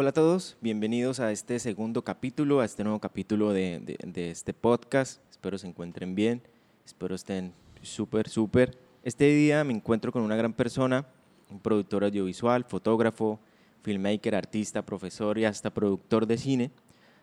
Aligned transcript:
Hola 0.00 0.08
a 0.08 0.12
todos, 0.14 0.56
bienvenidos 0.62 1.20
a 1.20 1.30
este 1.30 1.58
segundo 1.58 2.02
capítulo, 2.02 2.60
a 2.60 2.64
este 2.64 2.84
nuevo 2.84 3.00
capítulo 3.00 3.52
de, 3.52 3.80
de- 3.80 3.98
de 4.10 4.30
este 4.30 4.54
podcast. 4.54 5.20
Espero 5.30 5.58
se 5.58 5.66
encuentren 5.66 6.14
bien, 6.14 6.40
espero 6.86 7.14
estén 7.14 7.52
súper, 7.82 8.26
súper. 8.30 8.78
Este 9.04 9.26
día 9.26 9.62
me 9.62 9.74
encuentro 9.74 10.10
con 10.10 10.22
una 10.22 10.36
gran 10.36 10.54
persona, 10.54 11.06
un 11.50 11.60
productor 11.60 12.04
audiovisual, 12.04 12.64
fotógrafo, 12.64 13.40
filmmaker, 13.82 14.34
artista, 14.34 14.80
profesor 14.86 15.36
y 15.36 15.44
hasta 15.44 15.68
productor 15.68 16.26
de 16.26 16.38
cine. 16.38 16.70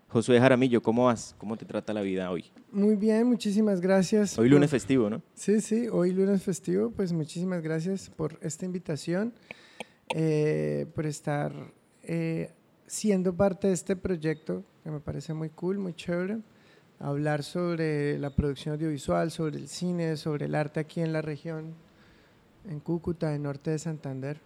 Josué 0.10 0.40
Jaramillo, 0.40 0.80
¿cómo 0.84 1.06
vas? 1.06 1.34
¿Cómo 1.40 1.58
te 1.58 1.66
trata 1.66 1.94
la 1.96 2.02
vida 2.02 2.30
hoy? 2.30 2.46
Muy 2.72 2.96
bien, 2.96 3.26
muchísimas 3.26 3.82
gracias. 3.82 4.38
Hoy 4.38 4.50
lunes 4.50 4.70
por- 4.70 4.80
festivo, 4.80 5.10
¿no? 5.10 5.24
Sí, 5.34 5.62
sí, 5.62 5.88
hoy 5.88 6.12
lunes 6.14 6.44
festivo, 6.44 6.92
pues 6.92 7.12
muchísimas 7.12 7.64
gracias 7.64 8.12
por 8.12 8.38
esta 8.44 8.66
invitación, 8.66 9.34
eh, 10.14 10.86
por 10.94 11.08
estar 11.08 11.74
eh, 12.04 12.52
siendo 12.88 13.36
parte 13.36 13.68
de 13.68 13.74
este 13.74 13.96
proyecto 13.96 14.64
que 14.84 14.90
me 14.90 15.00
parece 15.00 15.34
muy 15.34 15.50
cool, 15.50 15.78
muy 15.78 15.94
chévere. 15.94 16.40
Hablar 17.00 17.44
sobre 17.44 18.18
la 18.18 18.32
producción 18.32 18.74
audiovisual, 18.74 19.30
sobre 19.30 19.58
el 19.58 19.68
cine, 19.68 20.18
sobre 20.18 20.46
el 20.46 20.56
arte 20.56 20.80
aquí 20.80 21.02
en 21.02 21.14
la 21.14 21.22
región, 21.22 21.76
en 22.68 22.80
Cúcuta, 22.80 23.36
en 23.36 23.44
norte 23.44 23.70
de 23.70 23.78
Santander. 23.78 24.40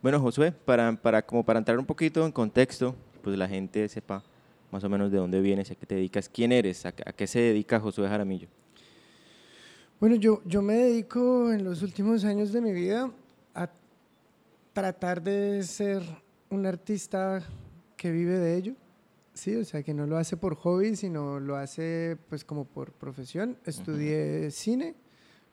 Bueno, 0.00 0.20
Josué, 0.20 0.52
para, 0.52 0.90
para, 0.96 1.20
como 1.26 1.44
para 1.44 1.58
entrar 1.58 1.78
un 1.78 1.84
poquito 1.84 2.24
en 2.24 2.32
contexto, 2.32 2.94
pues 3.22 3.36
la 3.36 3.46
gente 3.46 3.88
sepa 3.88 4.22
más 4.70 4.84
o 4.84 4.88
menos 4.88 5.10
de 5.10 5.18
dónde 5.18 5.40
vienes, 5.40 5.70
a 5.70 5.74
qué 5.74 5.84
te 5.84 5.96
dedicas, 5.96 6.28
quién 6.28 6.52
eres, 6.52 6.86
a, 6.86 6.90
a 7.04 7.12
qué 7.12 7.26
se 7.26 7.40
dedica 7.40 7.78
Josué 7.80 8.08
Jaramillo. 8.08 8.48
Bueno, 10.00 10.16
yo, 10.16 10.42
yo 10.44 10.62
me 10.62 10.74
dedico 10.74 11.52
en 11.52 11.64
los 11.64 11.82
últimos 11.82 12.24
años 12.24 12.52
de 12.52 12.60
mi 12.60 12.72
vida 12.72 13.10
a 13.54 13.70
tratar 14.72 15.22
de 15.22 15.62
ser 15.62 16.02
un 16.50 16.66
artista 16.66 17.42
que 17.96 18.10
vive 18.10 18.38
de 18.38 18.56
ello, 18.56 18.74
sí, 19.34 19.56
o 19.56 19.64
sea, 19.64 19.82
que 19.82 19.94
no 19.94 20.06
lo 20.06 20.16
hace 20.16 20.36
por 20.36 20.54
hobby, 20.56 20.96
sino 20.96 21.40
lo 21.40 21.56
hace 21.56 22.16
pues 22.28 22.44
como 22.44 22.64
por 22.64 22.92
profesión. 22.92 23.56
Estudié 23.64 24.50
cine, 24.50 24.94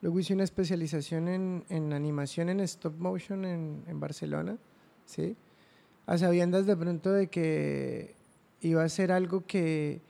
luego 0.00 0.20
hice 0.20 0.34
una 0.34 0.44
especialización 0.44 1.28
en, 1.28 1.64
en 1.68 1.92
animación 1.92 2.48
en 2.48 2.60
stop 2.60 2.96
motion 2.98 3.44
en, 3.44 3.82
en 3.86 4.00
Barcelona, 4.00 4.58
sí, 5.06 5.36
a 6.06 6.18
sabiendas 6.18 6.66
de 6.66 6.76
pronto 6.76 7.12
de 7.12 7.28
que 7.28 8.14
iba 8.60 8.82
a 8.82 8.88
ser 8.88 9.12
algo 9.12 9.44
que, 9.46 10.00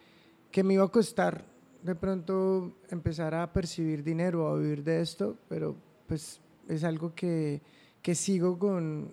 que 0.50 0.62
me 0.62 0.74
iba 0.74 0.84
a 0.84 0.88
costar 0.88 1.44
de 1.82 1.94
pronto 1.94 2.72
empezar 2.88 3.34
a 3.34 3.52
percibir 3.52 4.02
dinero, 4.02 4.48
a 4.48 4.56
vivir 4.56 4.82
de 4.82 5.02
esto, 5.02 5.36
pero 5.48 5.76
pues 6.06 6.40
es 6.68 6.82
algo 6.82 7.14
que, 7.14 7.60
que 8.00 8.14
sigo 8.14 8.58
con, 8.58 9.12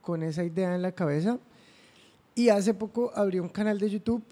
con 0.00 0.22
esa 0.22 0.44
idea 0.44 0.74
en 0.74 0.82
la 0.82 0.92
cabeza. 0.92 1.38
Y 2.34 2.48
hace 2.48 2.74
poco 2.74 3.12
abrí 3.14 3.38
un 3.38 3.48
canal 3.48 3.78
de 3.78 3.90
YouTube 3.90 4.22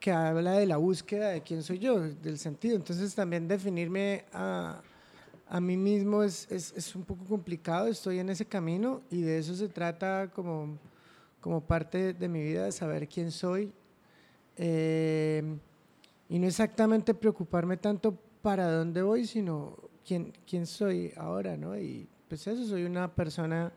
que 0.00 0.12
habla 0.12 0.52
de 0.52 0.66
la 0.66 0.76
búsqueda 0.76 1.30
de 1.30 1.42
quién 1.42 1.62
soy 1.62 1.78
yo, 1.78 2.00
del 2.00 2.38
sentido. 2.38 2.76
Entonces 2.76 3.14
también 3.14 3.48
definirme 3.48 4.24
a, 4.32 4.80
a 5.48 5.60
mí 5.60 5.76
mismo 5.76 6.22
es, 6.22 6.50
es, 6.50 6.72
es 6.76 6.94
un 6.94 7.04
poco 7.04 7.24
complicado, 7.24 7.88
estoy 7.88 8.18
en 8.18 8.28
ese 8.30 8.44
camino 8.44 9.02
y 9.10 9.22
de 9.22 9.38
eso 9.38 9.54
se 9.54 9.68
trata 9.68 10.30
como, 10.32 10.78
como 11.40 11.60
parte 11.60 12.12
de 12.14 12.28
mi 12.28 12.42
vida, 12.42 12.70
saber 12.70 13.08
quién 13.08 13.30
soy. 13.30 13.72
Eh, 14.56 15.42
y 16.28 16.38
no 16.38 16.46
exactamente 16.46 17.14
preocuparme 17.14 17.76
tanto 17.76 18.16
para 18.42 18.70
dónde 18.70 19.02
voy, 19.02 19.26
sino 19.26 19.76
quién, 20.06 20.32
quién 20.46 20.66
soy 20.66 21.12
ahora, 21.16 21.56
¿no? 21.56 21.78
Y 21.78 22.06
pues 22.28 22.46
eso, 22.46 22.64
soy 22.66 22.84
una 22.84 23.12
persona 23.14 23.72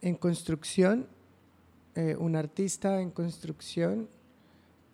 en 0.00 0.14
construcción, 0.16 1.06
eh, 1.94 2.16
un 2.18 2.36
artista 2.36 3.00
en 3.00 3.10
construcción, 3.10 4.08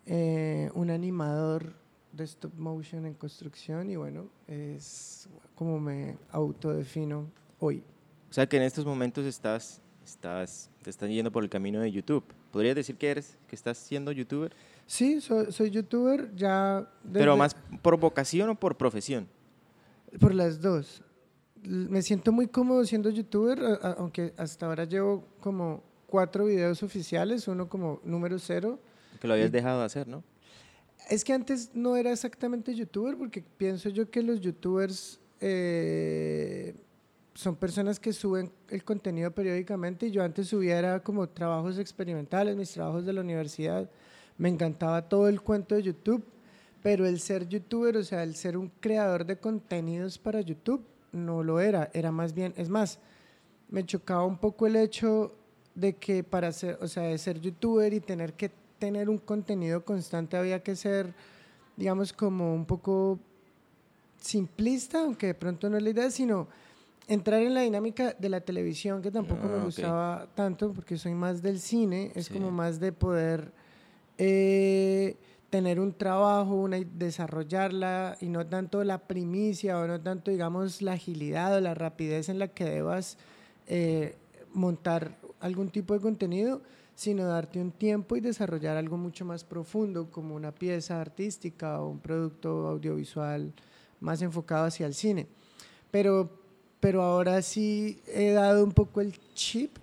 eh, 0.05 0.69
un 0.73 0.89
animador 0.89 1.73
de 2.11 2.23
stop 2.23 2.53
motion 2.55 3.05
en 3.05 3.13
construcción 3.13 3.89
y 3.89 3.95
bueno, 3.95 4.27
es 4.47 5.27
como 5.55 5.79
me 5.79 6.17
autodefino 6.31 7.27
hoy. 7.59 7.83
O 8.29 8.33
sea 8.33 8.47
que 8.47 8.57
en 8.57 8.63
estos 8.63 8.85
momentos 8.85 9.25
estás, 9.25 9.81
estás, 10.03 10.69
te 10.81 10.89
estás 10.89 11.09
yendo 11.09 11.31
por 11.31 11.43
el 11.43 11.49
camino 11.49 11.79
de 11.81 11.91
YouTube. 11.91 12.23
¿Podrías 12.51 12.75
decir 12.75 12.95
que 12.97 13.09
eres, 13.11 13.37
que 13.47 13.55
estás 13.55 13.77
siendo 13.77 14.11
youtuber? 14.11 14.53
Sí, 14.87 15.19
soy, 15.19 15.51
soy 15.51 15.69
youtuber 15.71 16.33
ya... 16.35 16.89
Pero 17.11 17.31
desde- 17.33 17.37
más 17.37 17.55
por 17.81 17.99
vocación 17.99 18.49
o 18.49 18.55
por 18.55 18.77
profesión. 18.77 19.27
Por 20.19 20.33
las 20.33 20.61
dos. 20.61 21.01
Me 21.67 22.01
siento 22.01 22.31
muy 22.31 22.47
cómodo 22.47 22.83
siendo 22.85 23.09
youtuber, 23.09 23.59
a- 23.59 23.73
a- 23.89 23.91
aunque 23.93 24.33
hasta 24.37 24.65
ahora 24.65 24.85
llevo 24.85 25.23
como 25.39 25.83
cuatro 26.07 26.45
videos 26.45 26.83
oficiales, 26.83 27.47
uno 27.47 27.67
como 27.67 27.99
número 28.03 28.37
cero. 28.39 28.79
Que 29.19 29.27
lo 29.27 29.33
habías 29.33 29.49
Y- 29.49 29.51
dejado 29.53 29.79
de 29.79 29.85
hacer, 29.85 30.07
¿no? 30.07 30.23
Es 31.09 31.23
que 31.23 31.33
antes 31.33 31.71
no 31.73 31.95
era 31.97 32.11
exactamente 32.11 32.73
youtuber, 32.73 33.15
porque 33.17 33.43
pienso 33.57 33.89
yo 33.89 34.09
que 34.09 34.21
los 34.23 34.39
youtubers 34.41 35.19
eh, 35.41 36.73
son 37.33 37.55
personas 37.55 37.99
que 37.99 38.13
suben 38.13 38.51
el 38.69 38.83
contenido 38.83 39.29
periódicamente 39.31 40.07
y 40.07 40.11
yo 40.11 40.23
antes 40.23 40.47
subía 40.47 40.79
era 40.79 41.01
como 41.03 41.27
trabajos 41.27 41.77
experimentales, 41.77 42.55
mis 42.55 42.71
trabajos 42.71 43.05
de 43.05 43.13
la 43.13 43.21
universidad. 43.21 43.89
Me 44.37 44.49
encantaba 44.49 45.07
todo 45.09 45.27
el 45.27 45.41
cuento 45.41 45.75
de 45.75 45.83
YouTube, 45.83 46.23
pero 46.81 47.05
el 47.05 47.19
ser 47.19 47.47
youtuber, 47.49 47.97
o 47.97 48.03
sea, 48.03 48.23
el 48.23 48.35
ser 48.35 48.55
un 48.57 48.71
creador 48.79 49.25
de 49.25 49.37
contenidos 49.37 50.17
para 50.17 50.39
YouTube, 50.41 50.81
no 51.15 51.43
lo 51.43 51.59
era, 51.59 51.89
era 51.93 52.11
más 52.11 52.33
bien, 52.33 52.53
es 52.57 52.69
más, 52.69 52.99
me 53.69 53.85
chocaba 53.85 54.23
un 54.25 54.37
poco 54.37 54.67
el 54.67 54.75
hecho 54.75 55.33
de 55.73 55.95
que 55.95 56.23
para 56.23 56.51
ser, 56.51 56.77
o 56.81 56.87
sea, 56.87 57.03
de 57.03 57.17
ser 57.17 57.39
youtuber 57.41 57.93
y 57.93 57.99
tener 57.99 58.33
que 58.33 58.51
tener 58.79 59.09
un 59.09 59.17
contenido 59.17 59.83
constante 59.83 60.37
había 60.37 60.61
que 60.61 60.75
ser, 60.75 61.13
digamos, 61.77 62.13
como 62.13 62.53
un 62.53 62.65
poco 62.65 63.19
simplista, 64.19 65.01
aunque 65.01 65.27
de 65.27 65.33
pronto 65.33 65.69
no 65.69 65.77
es 65.77 65.83
la 65.83 65.89
idea, 65.89 66.09
sino 66.11 66.47
entrar 67.07 67.41
en 67.41 67.53
la 67.53 67.61
dinámica 67.61 68.13
de 68.17 68.29
la 68.29 68.41
televisión, 68.41 69.01
que 69.01 69.11
tampoco 69.11 69.41
Ah, 69.45 69.49
me 69.49 69.57
ok. 69.57 69.63
gustaba 69.63 70.27
tanto, 70.35 70.73
porque 70.73 70.97
soy 70.97 71.13
más 71.13 71.41
del 71.41 71.59
cine, 71.59 72.11
es 72.15 72.27
Sí. 72.27 72.33
como 72.33 72.51
más 72.51 72.79
de 72.79 72.91
poder 72.91 73.51
eh, 74.17 75.17
tener 75.49 75.79
un 75.79 75.93
trabajo, 75.93 76.55
una, 76.55 76.77
desarrollarla, 76.77 78.17
y 78.21 78.27
no 78.27 78.45
tanto 78.45 78.83
la 78.83 78.97
primicia, 78.97 79.79
o 79.79 79.87
no 79.87 80.01
tanto, 80.01 80.31
digamos, 80.31 80.81
la 80.81 80.93
agilidad 80.93 81.55
o 81.55 81.61
la 81.61 81.73
rapidez 81.73 82.29
en 82.29 82.39
la 82.39 82.47
que 82.47 82.65
debas 82.65 83.17
eh, 83.67 84.15
montar 84.53 85.17
algún 85.39 85.69
tipo 85.69 85.93
de 85.93 86.01
contenido, 86.01 86.61
sino 86.95 87.25
darte 87.25 87.59
un 87.59 87.71
tiempo 87.71 88.15
y 88.15 88.21
desarrollar 88.21 88.77
algo 88.77 88.97
mucho 88.97 89.25
más 89.25 89.43
profundo, 89.43 90.09
como 90.09 90.35
una 90.35 90.51
pieza 90.51 90.99
artística 90.99 91.81
o 91.81 91.89
un 91.89 91.99
producto 91.99 92.67
audiovisual 92.67 93.53
más 93.99 94.21
enfocado 94.21 94.65
hacia 94.65 94.87
el 94.87 94.93
cine. 94.93 95.27
Pero, 95.91 96.29
pero 96.79 97.01
ahora 97.01 97.41
sí 97.41 97.99
he 98.07 98.31
dado 98.31 98.63
un 98.63 98.71
poco 98.71 99.01
el 99.01 99.13
chip 99.33 99.77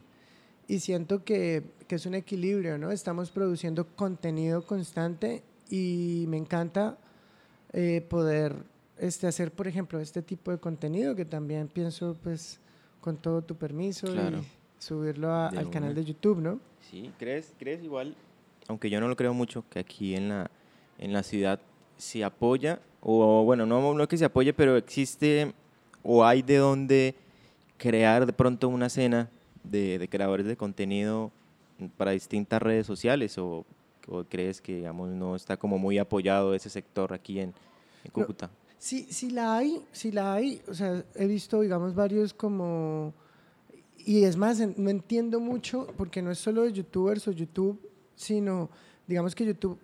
y 0.69 0.81
siento 0.81 1.23
que, 1.23 1.63
que 1.87 1.97
es 1.97 2.07
un 2.07 2.15
equilibrio, 2.15 2.79
¿no? 2.79 2.91
Estamos 2.91 3.31
produciendo 3.31 3.87
contenido 3.87 4.65
constante 4.67 5.43
y 5.73 6.27
me 6.29 6.37
encanta 6.37 6.99
eh, 7.73 8.05
poder 8.11 8.55
este, 8.99 9.27
hacer, 9.27 9.51
por 9.53 9.67
ejemplo, 9.67 9.99
este 10.01 10.21
tipo 10.21 10.51
de 10.51 10.59
contenido 10.59 11.17
que 11.17 11.25
también 11.25 11.67
pienso, 11.69 12.15
pues, 12.23 12.61
con 13.01 13.17
todo 13.17 13.41
tu 13.41 13.57
permiso 13.57 14.07
Claro. 14.13 14.41
y 14.41 14.45
subirlo 14.79 15.31
a- 15.31 15.49
al 15.49 15.71
canal 15.71 15.95
de 15.95 16.05
YouTube, 16.05 16.41
¿no? 16.43 16.61
Sí, 16.91 17.11
¿crees, 17.19 17.55
crees 17.59 17.83
igual, 17.83 18.15
aunque 18.69 18.91
yo 18.91 19.01
no 19.01 19.09
lo 19.09 19.17
creo 19.17 19.33
mucho, 19.33 19.65
que 19.71 19.79
aquí 19.79 20.15
en 20.15 20.29
la, 20.29 20.51
en 20.99 21.15
la 21.15 21.23
ciudad 21.23 21.59
se 21.97 22.23
apoya, 22.23 22.81
o 23.01 23.43
bueno, 23.45 23.65
no, 23.65 23.95
no 23.95 24.07
que 24.09 24.19
se 24.19 24.27
apoye, 24.27 24.53
pero 24.53 24.77
existe 24.77 25.55
o 26.03 26.23
hay 26.25 26.43
de 26.43 26.57
dónde 26.59 27.15
crear 27.79 28.27
de 28.27 28.33
pronto 28.35 28.69
una 28.69 28.87
escena 28.87 29.31
de, 29.65 29.99
de 29.99 30.09
creadores 30.09 30.45
de 30.45 30.57
contenido 30.57 31.31
para 31.97 32.11
distintas 32.11 32.61
redes 32.61 32.87
sociales 32.87 33.39
o, 33.39 33.65
o 34.09 34.25
crees 34.25 34.61
que 34.61 34.77
digamos 34.77 35.11
no 35.11 35.37
está 35.37 35.57
como 35.57 35.79
muy 35.79 35.99
apoyado 35.99 36.55
ese 36.55 36.71
sector 36.71 37.13
aquí 37.13 37.39
en, 37.39 37.49
en 37.49 37.55
No, 38.07 38.13
Cúcuta? 38.13 38.51
Sí, 38.79 39.07
sí 39.11 39.31
la 39.31 39.57
hay, 39.57 39.81
sí 39.93 40.11
la 40.11 40.35
hay. 40.35 40.61
O 40.69 40.75
sea, 40.75 41.05
he 41.15 41.27
visto, 41.27 41.61
digamos, 41.61 41.95
varios 41.95 42.35
como... 42.35 43.15
Y 43.99 44.25
es 44.25 44.37
más, 44.37 44.59
no 44.77 44.91
entiendo 44.91 45.39
mucho, 45.39 45.87
porque 45.97 46.21
no 46.21 46.33
es 46.33 46.39
solo 46.39 46.63
de 46.63 46.73
youtubers 46.73 47.29
o 47.29 47.31
YouTube, 47.31 47.79
sino, 48.17 48.69
digamos 49.07 49.37
que 49.37 49.47
YouTube 49.47 49.79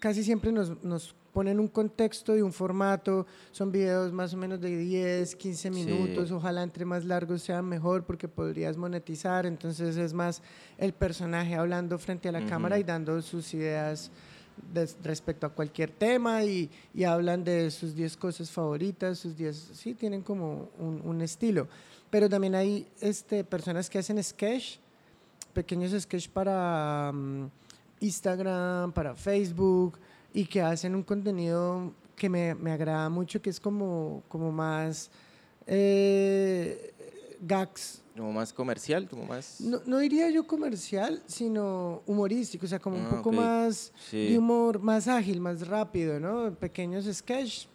casi 0.00 0.24
siempre 0.24 0.50
nos, 0.50 0.82
nos 0.82 1.14
ponen 1.38 1.60
un 1.60 1.68
contexto 1.68 2.36
y 2.36 2.42
un 2.42 2.52
formato, 2.52 3.24
son 3.52 3.70
videos 3.70 4.12
más 4.12 4.34
o 4.34 4.36
menos 4.36 4.60
de 4.60 4.76
10, 4.76 5.36
15 5.36 5.68
Sí. 5.68 5.70
minutos, 5.70 6.32
ojalá 6.32 6.64
entre 6.64 6.84
más 6.84 7.04
largos 7.04 7.42
sean 7.42 7.64
mejor 7.64 8.02
porque 8.02 8.26
podrías 8.26 8.76
monetizar, 8.76 9.46
entonces 9.46 9.96
es 9.96 10.12
más 10.12 10.42
el 10.78 10.92
personaje 10.94 11.54
hablando 11.54 11.96
frente 11.96 12.28
a 12.28 12.32
la 12.32 12.40
Ujú. 12.40 12.48
cámara 12.48 12.76
y 12.76 12.82
dando 12.82 13.22
sus 13.22 13.54
ideas 13.54 14.10
des- 14.74 14.96
respecto 15.04 15.46
a 15.46 15.50
cualquier 15.50 15.90
tema 15.92 16.42
y, 16.42 16.68
y 16.92 17.04
hablan 17.04 17.44
de 17.44 17.70
sus 17.70 17.94
10 17.94 18.16
cosas 18.16 18.50
favoritas, 18.50 19.20
sus 19.20 19.36
10, 19.36 19.54
sí, 19.74 19.94
tienen 19.94 20.22
como 20.22 20.70
un, 20.76 21.00
un 21.04 21.20
estilo. 21.22 21.68
Pero 22.10 22.28
también 22.28 22.56
hay 22.56 22.88
este, 23.00 23.44
personas 23.44 23.88
que 23.88 24.00
hacen 24.00 24.20
sketch, 24.24 24.78
pequeños 25.52 25.92
sketches 26.02 26.26
para 26.26 27.12
mm, 27.14 27.48
Instagram, 28.00 28.90
para 28.92 29.14
Facebook, 29.14 29.98
y 30.38 30.44
que 30.46 30.60
hacen 30.62 30.94
un 30.94 31.02
contenido 31.02 31.92
que 32.14 32.28
me, 32.28 32.54
me 32.54 32.70
agrada 32.70 33.08
mucho, 33.08 33.42
que 33.42 33.50
es 33.50 33.58
como, 33.58 34.22
como 34.28 34.52
más 34.52 35.10
eh, 35.66 36.92
gags. 37.40 38.02
Como 38.16 38.32
más 38.32 38.52
comercial, 38.52 39.08
como 39.08 39.24
más... 39.26 39.60
No, 39.60 39.80
no 39.84 39.98
diría 39.98 40.30
yo 40.30 40.46
comercial, 40.46 41.22
sino 41.26 42.02
humorístico, 42.06 42.66
o 42.66 42.68
sea, 42.68 42.78
como 42.78 42.96
un 42.98 43.04
Ah, 43.06 43.10
poco 43.16 43.30
ok. 43.30 43.34
más 43.34 43.92
Sí. 44.08 44.28
de 44.28 44.38
humor, 44.38 44.78
más 44.80 45.08
ágil, 45.08 45.40
más 45.40 45.66
rápido, 45.66 46.20
¿no? 46.20 46.52
Pequeños 46.54 47.04
sketches, 47.12 47.68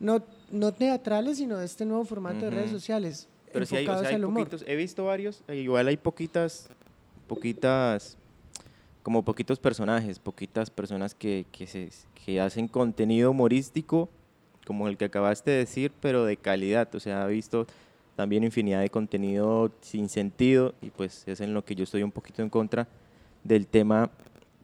no, 0.00 0.22
no 0.50 0.72
teatrales, 0.72 1.36
sino 1.36 1.58
de 1.58 1.66
este 1.66 1.84
nuevo 1.84 2.04
formato 2.06 2.44
de 2.46 2.50
redes 2.50 2.70
sociales, 2.70 3.28
Pero 3.52 3.66
sí 3.66 3.76
hay, 3.76 3.80
o 3.86 3.90
enfocados 3.92 4.08
sea, 4.08 4.16
hay 4.16 4.22
poquitos, 4.22 4.64
he 4.66 4.76
visto 4.76 5.04
varios, 5.04 5.42
e 5.46 5.56
igual 5.56 5.88
hay 5.88 5.96
poquitas, 5.98 6.68
poquitas, 7.26 8.16
como 9.02 9.24
poquitos 9.24 9.58
personajes, 9.58 10.18
poquitas 10.18 10.70
personas 10.70 11.14
que, 11.14 11.46
que, 11.50 11.66
se, 11.66 12.40
hacen 12.40 12.68
contenido 12.68 13.32
humorístico, 13.32 14.08
como 14.64 14.88
el 14.88 14.96
que 14.96 15.06
acabaste 15.06 15.50
de 15.50 15.58
decir, 15.58 15.92
pero 16.00 16.24
de 16.24 16.36
calidad, 16.36 16.94
o 16.94 17.00
sea, 17.00 17.28
he 17.28 17.32
visto 17.32 17.66
también 18.14 18.44
infinidad 18.44 18.80
de 18.80 18.90
contenido 18.90 19.72
sin 19.80 20.08
sentido, 20.08 20.74
y 20.80 20.90
pues 20.90 21.24
es 21.26 21.40
en 21.40 21.52
lo 21.52 21.64
que 21.64 21.74
yo 21.74 21.84
estoy 21.84 22.02
un 22.02 22.12
poquito 22.12 22.42
en 22.42 22.50
contra 22.50 22.86
del 23.42 23.66
tema 23.66 24.10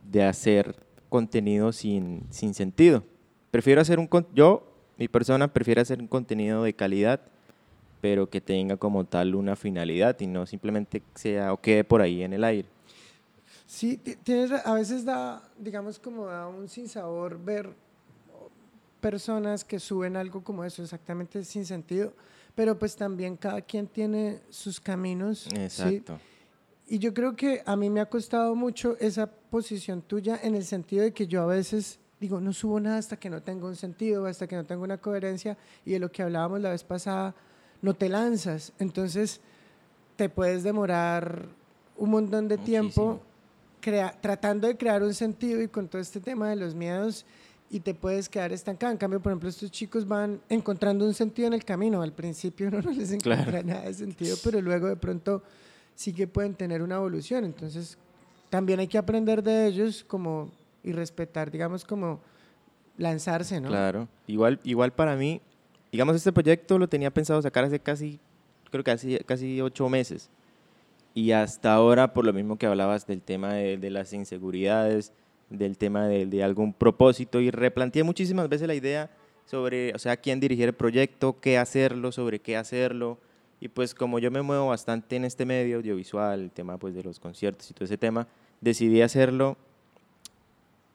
de 0.08 0.22
hacer 0.22 0.76
contenido 1.08 1.72
sin, 1.72 2.22
sin 2.30 2.54
sentido. 2.54 3.02
Prefiero 3.50 3.80
hacer 3.80 3.98
un, 3.98 4.08
yo, 4.34 4.70
mi 4.98 5.08
persona, 5.08 5.48
prefiere 5.48 5.80
hacer 5.80 6.00
un 6.00 6.06
contenido 6.06 6.62
de 6.62 6.74
calidad, 6.74 7.20
pero 8.00 8.30
que 8.30 8.40
tenga 8.40 8.76
como 8.76 9.04
tal 9.04 9.34
una 9.34 9.56
finalidad 9.56 10.20
y 10.20 10.28
no 10.28 10.46
simplemente 10.46 11.02
sea 11.14 11.52
o 11.52 11.60
quede 11.60 11.82
por 11.82 12.02
ahí 12.02 12.22
en 12.22 12.34
el 12.34 12.44
aire. 12.44 12.68
Sí, 13.68 13.98
ti- 13.98 14.16
tienes, 14.16 14.50
a 14.50 14.72
veces 14.72 15.04
da, 15.04 15.42
digamos, 15.58 15.98
como 15.98 16.24
da 16.24 16.48
un 16.48 16.68
sinsabor 16.70 17.38
ver 17.38 17.74
personas 19.00 19.62
que 19.62 19.78
suben 19.78 20.16
algo 20.16 20.42
como 20.42 20.64
eso, 20.64 20.82
exactamente 20.82 21.44
sin 21.44 21.64
sentido, 21.66 22.12
pero 22.54 22.78
pues 22.78 22.96
también 22.96 23.36
cada 23.36 23.60
quien 23.60 23.86
tiene 23.86 24.40
sus 24.48 24.80
caminos. 24.80 25.40
¿sí? 25.50 25.56
Exacto. 25.56 26.18
Y 26.88 26.98
yo 26.98 27.12
creo 27.12 27.36
que 27.36 27.62
a 27.66 27.76
mí 27.76 27.90
me 27.90 28.00
ha 28.00 28.06
costado 28.06 28.54
mucho 28.54 28.96
esa 28.98 29.26
posición 29.30 30.00
tuya 30.00 30.40
en 30.42 30.54
el 30.54 30.64
sentido 30.64 31.02
de 31.04 31.12
que 31.12 31.26
yo 31.26 31.42
a 31.42 31.46
veces 31.46 32.00
digo, 32.18 32.40
no 32.40 32.52
subo 32.54 32.80
nada 32.80 32.96
hasta 32.96 33.16
que 33.18 33.28
no 33.30 33.42
tenga 33.42 33.66
un 33.66 33.76
sentido, 33.76 34.24
hasta 34.26 34.46
que 34.48 34.56
no 34.56 34.64
tenga 34.64 34.82
una 34.82 34.96
coherencia, 34.98 35.56
y 35.84 35.92
de 35.92 35.98
lo 36.00 36.10
que 36.10 36.22
hablábamos 36.22 36.60
la 36.62 36.70
vez 36.70 36.82
pasada, 36.82 37.34
no 37.82 37.94
te 37.94 38.08
lanzas. 38.08 38.72
Entonces, 38.80 39.40
te 40.16 40.28
puedes 40.28 40.64
demorar 40.64 41.46
un 41.96 42.10
montón 42.10 42.48
de 42.48 42.56
tiempo 42.58 43.02
Muchísimo. 43.02 43.27
Crea- 43.80 44.16
tratando 44.20 44.66
de 44.68 44.76
crear 44.76 45.02
un 45.02 45.14
sentido 45.14 45.60
y 45.62 45.68
con 45.68 45.88
todo 45.88 46.00
este 46.00 46.20
tema 46.20 46.48
de 46.50 46.56
los 46.56 46.74
miedos 46.74 47.24
y 47.70 47.80
te 47.80 47.94
puedes 47.94 48.28
quedar 48.28 48.52
estancado. 48.52 48.92
En 48.92 48.98
cambio, 48.98 49.20
por 49.20 49.30
ejemplo, 49.32 49.48
estos 49.48 49.70
chicos 49.70 50.06
van 50.08 50.40
encontrando 50.48 51.04
un 51.04 51.12
sentido 51.14 51.48
en 51.48 51.54
el 51.54 51.64
camino. 51.64 52.00
Al 52.02 52.12
principio 52.12 52.68
uno 52.68 52.80
no 52.82 52.90
les 52.90 53.12
encuentra 53.12 53.62
Claro. 53.62 53.66
nada 53.66 53.82
de 53.82 53.94
sentido, 53.94 54.36
pero 54.42 54.60
luego 54.60 54.86
de 54.88 54.96
pronto 54.96 55.42
sí 55.94 56.12
que 56.12 56.26
pueden 56.26 56.54
tener 56.54 56.80
una 56.82 56.96
evolución. 56.96 57.44
Entonces, 57.44 57.98
también 58.50 58.80
hay 58.80 58.88
que 58.88 58.96
aprender 58.98 59.42
de 59.42 59.66
ellos 59.66 60.04
como 60.06 60.50
y 60.82 60.92
respetar, 60.92 61.50
digamos, 61.50 61.84
como 61.84 62.20
lanzarse, 62.96 63.60
¿no? 63.60 63.68
Claro. 63.68 64.08
Igual, 64.26 64.60
igual 64.64 64.92
para 64.92 65.16
mí, 65.16 65.40
digamos, 65.92 66.16
este 66.16 66.32
proyecto 66.32 66.78
lo 66.78 66.88
tenía 66.88 67.10
pensado 67.12 67.40
sacar 67.42 67.64
hace 67.64 67.78
casi, 67.78 68.18
creo 68.70 68.82
que 68.82 68.90
casi, 68.92 69.18
casi 69.26 69.60
ocho 69.60 69.88
meses. 69.88 70.30
Y 71.14 71.32
hasta 71.32 71.74
ahora, 71.74 72.12
por 72.12 72.24
lo 72.24 72.32
mismo 72.32 72.58
que 72.58 72.66
hablabas 72.66 73.06
del 73.06 73.22
tema 73.22 73.54
de, 73.54 73.90
las 73.90 74.12
inseguridades, 74.12 75.12
del 75.50 75.76
tema 75.76 76.06
de, 76.06 76.26
de 76.26 76.42
algún 76.44 76.72
propósito, 76.72 77.40
y 77.40 77.50
replanteé 77.50 78.02
muchísimas 78.04 78.48
veces 78.48 78.68
la 78.68 78.74
idea 78.74 79.10
sobre, 79.46 79.94
o 79.94 79.98
sea, 79.98 80.16
quién 80.16 80.40
dirigir 80.40 80.68
el 80.68 80.74
proyecto, 80.74 81.40
qué 81.40 81.58
hacerlo, 81.58 82.12
sobre 82.12 82.38
qué 82.38 82.56
hacerlo. 82.56 83.18
Y 83.60 83.68
pues 83.68 83.94
como 83.94 84.18
yo 84.20 84.30
me 84.30 84.42
muevo 84.42 84.68
bastante 84.68 85.16
en 85.16 85.24
este 85.24 85.44
medio 85.44 85.78
audiovisual, 85.78 86.40
el 86.40 86.50
tema 86.52 86.78
pues 86.78 86.94
de 86.94 87.02
los 87.02 87.18
conciertos 87.18 87.68
y 87.70 87.74
todo 87.74 87.86
ese 87.86 87.98
tema, 87.98 88.28
decidí 88.60 89.02
hacerlo 89.02 89.56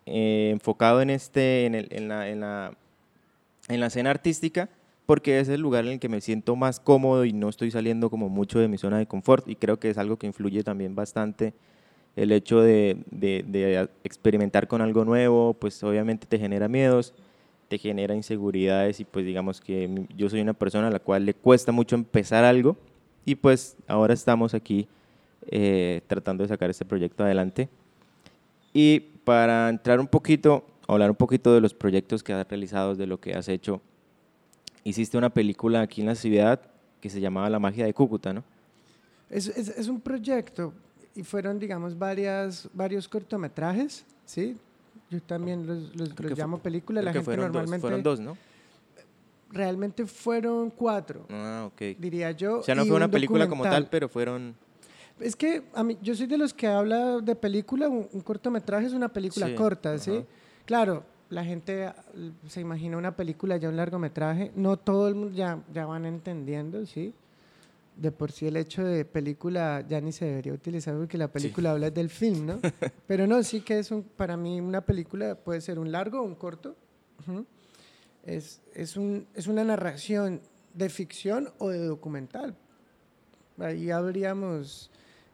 eh, 0.06 0.50
enfocado 0.54 1.02
en, 1.02 1.10
este, 1.10 1.66
en, 1.66 1.76
el- 1.76 1.88
en 1.92 2.08
la, 2.08 2.30
en, 2.30 2.40
la, 2.42 2.78
en 3.68 3.80
la 3.80 3.88
escena 3.88 4.12
artística, 4.12 4.70
porque 5.06 5.40
es 5.40 5.50
el 5.50 5.62
lugar 5.62 5.86
en 5.86 5.94
el 5.94 6.00
que 6.00 6.10
me 6.10 6.22
siento 6.22 6.56
más 6.56 6.80
cómodo 6.80 7.26
y 7.26 7.34
no 7.34 7.50
estoy 7.50 7.72
saliendo 7.72 8.10
como 8.10 8.30
mucho 8.30 8.60
de 8.60 8.68
mi 8.68 8.78
zona 8.78 8.98
de 8.98 9.06
confort 9.08 9.48
y 9.50 9.56
creo 9.56 9.80
que 9.80 9.90
es 9.90 9.98
algo 9.98 10.18
que 10.18 10.28
influye 10.28 10.64
también 10.64 10.96
bastante 10.96 11.54
el 12.16 12.32
hecho 12.32 12.62
de, 12.62 12.98
de- 13.12 13.44
de 13.48 13.90
experimentar 14.04 14.68
con 14.68 14.82
algo 14.82 15.04
nuevo, 15.04 15.54
pues 15.56 15.84
obviamente 15.84 16.28
te 16.28 16.38
genera 16.40 16.68
miedos, 16.68 17.14
te 17.68 17.78
genera 17.78 18.14
inseguridades 18.16 19.00
y 19.00 19.06
pues 19.06 19.26
digamos 19.26 19.60
que 19.60 20.06
yo 20.16 20.30
soy 20.30 20.42
una 20.42 20.54
persona 20.54 20.88
a 20.88 20.92
la 20.92 21.00
cual 21.00 21.26
le 21.26 21.34
cuesta 21.34 21.72
mucho 21.72 21.96
empezar 21.96 22.44
algo 22.44 22.78
y 23.26 23.36
pues 23.36 23.78
ahora 23.88 24.14
estamos 24.14 24.54
aquí 24.54 24.88
eh, 25.48 26.02
tratando 26.08 26.44
de 26.44 26.50
sacar 26.50 26.70
este 26.70 26.86
proyecto 26.86 27.24
adelante. 27.24 27.68
Y 28.74 29.00
para 29.24 29.70
entrar 29.70 30.00
un 30.00 30.08
poquito, 30.08 30.66
hablar 30.88 31.10
un 31.10 31.16
poquito 31.16 31.54
de 31.54 31.62
los 31.62 31.74
proyectos 31.74 32.24
que 32.24 32.34
has 32.34 32.48
realizado, 32.48 32.96
de 32.96 33.08
lo 33.08 33.20
que 33.20 33.34
has 33.34 33.48
hecho, 33.48 33.82
hiciste 34.84 35.18
una 35.18 35.30
película 35.30 35.82
aquí 35.82 36.02
en 36.02 36.08
la 36.08 36.16
ciudad 36.16 36.62
que 37.02 37.10
se 37.10 37.20
llamaba 37.22 37.50
La 37.50 37.60
magia 37.60 37.86
de 37.86 37.94
Cúcuta, 37.94 38.34
¿no? 38.34 38.44
Es, 39.30 39.48
es, 39.48 39.70
es 39.70 39.88
un 39.88 40.00
proyecto 40.00 40.74
y 41.16 41.24
fueron, 41.24 41.60
digamos, 41.60 41.98
varias, 41.98 42.70
varios 42.74 43.08
cortometrajes, 43.08 44.06
¿sí? 44.26 44.58
Yo 45.10 45.22
también 45.22 45.66
los, 45.68 45.96
los- 45.96 46.20
los 46.20 46.38
llamo 46.38 46.58
fu- 46.58 46.64
película, 46.64 47.02
Creo 47.02 47.06
la 47.06 47.12
que 47.12 47.18
gente 47.20 47.26
fueron 47.26 47.46
normalmente... 47.46 47.76
dos, 47.78 47.82
fueron 47.82 48.04
dos, 48.04 48.20
¿no? 48.20 48.38
Realmente 49.52 50.08
fueron 50.08 50.72
cuatro, 50.72 51.28
Ah, 51.30 51.66
ok. 51.68 51.98
diría 52.00 52.32
yo. 52.32 52.60
O 52.60 52.64
sea, 52.64 52.74
no 52.74 52.86
fue 52.86 52.96
una 52.96 53.06
un 53.06 53.12
película 53.12 53.48
como 53.48 53.64
documental. 53.64 53.84
tal, 53.84 53.90
pero 53.92 54.10
fueron... 54.10 54.56
Es 55.20 55.36
que 55.36 55.62
a 55.76 55.84
mí, 55.84 55.96
yo 56.02 56.16
soy 56.16 56.26
de 56.26 56.40
los 56.40 56.56
que 56.56 56.66
habla 56.66 57.20
de 57.20 57.36
película, 57.36 57.88
un, 57.88 58.08
un 58.12 58.22
cortometraje 58.22 58.88
es 58.88 58.94
una 58.94 59.10
película 59.10 59.48
Sí, 59.48 59.54
corta, 59.56 59.98
¿sí? 60.00 60.12
ajá. 60.18 60.24
Claro, 60.66 61.04
la 61.34 61.44
gente 61.44 61.86
ah, 61.86 61.96
se 62.48 62.62
imagina 62.62 62.98
una 62.98 63.16
película 63.16 63.58
ya 63.58 63.70
un 63.70 63.76
largometraje, 63.78 64.52
no 64.56 64.78
todo 64.78 65.08
el 65.08 65.16
mundo 65.16 65.36
ya, 65.36 65.62
ya 65.74 65.86
van 65.86 66.06
entendiendo, 66.06 66.86
¿sí? 66.86 67.14
De 67.96 68.12
por 68.12 68.32
sí 68.32 68.48
el 68.48 68.58
hecho 68.58 68.84
de 68.84 69.06
película 69.06 69.86
ya 69.88 70.02
ni 70.02 70.12
se 70.12 70.26
debería 70.26 70.54
utilizar 70.54 70.96
porque 70.96 71.18
la 71.18 71.28
película 71.28 71.72
habla 71.72 71.90
del 71.92 72.10
film, 72.10 72.46
¿no? 72.46 72.60
Pero 73.08 73.28
no, 73.28 73.42
sí 73.44 73.62
que 73.62 73.80
es 73.80 73.92
un, 73.92 74.04
para 74.04 74.36
mí 74.38 74.60
una 74.62 74.82
película 74.82 75.36
puede 75.36 75.62
ser 75.62 75.78
un 75.80 75.92
largo 75.92 76.20
o 76.20 76.24
un 76.24 76.36
corto. 76.36 76.76
Es, 78.26 78.62
es, 78.74 78.96
un, 78.98 79.28
es 79.36 79.48
una 79.48 79.64
narración 79.64 80.42
de 80.74 80.90
ficción 80.90 81.50
o 81.60 81.70
de 81.70 81.80
documental. 81.86 82.56
Ahí 83.60 83.92
habríamos, 83.92 84.90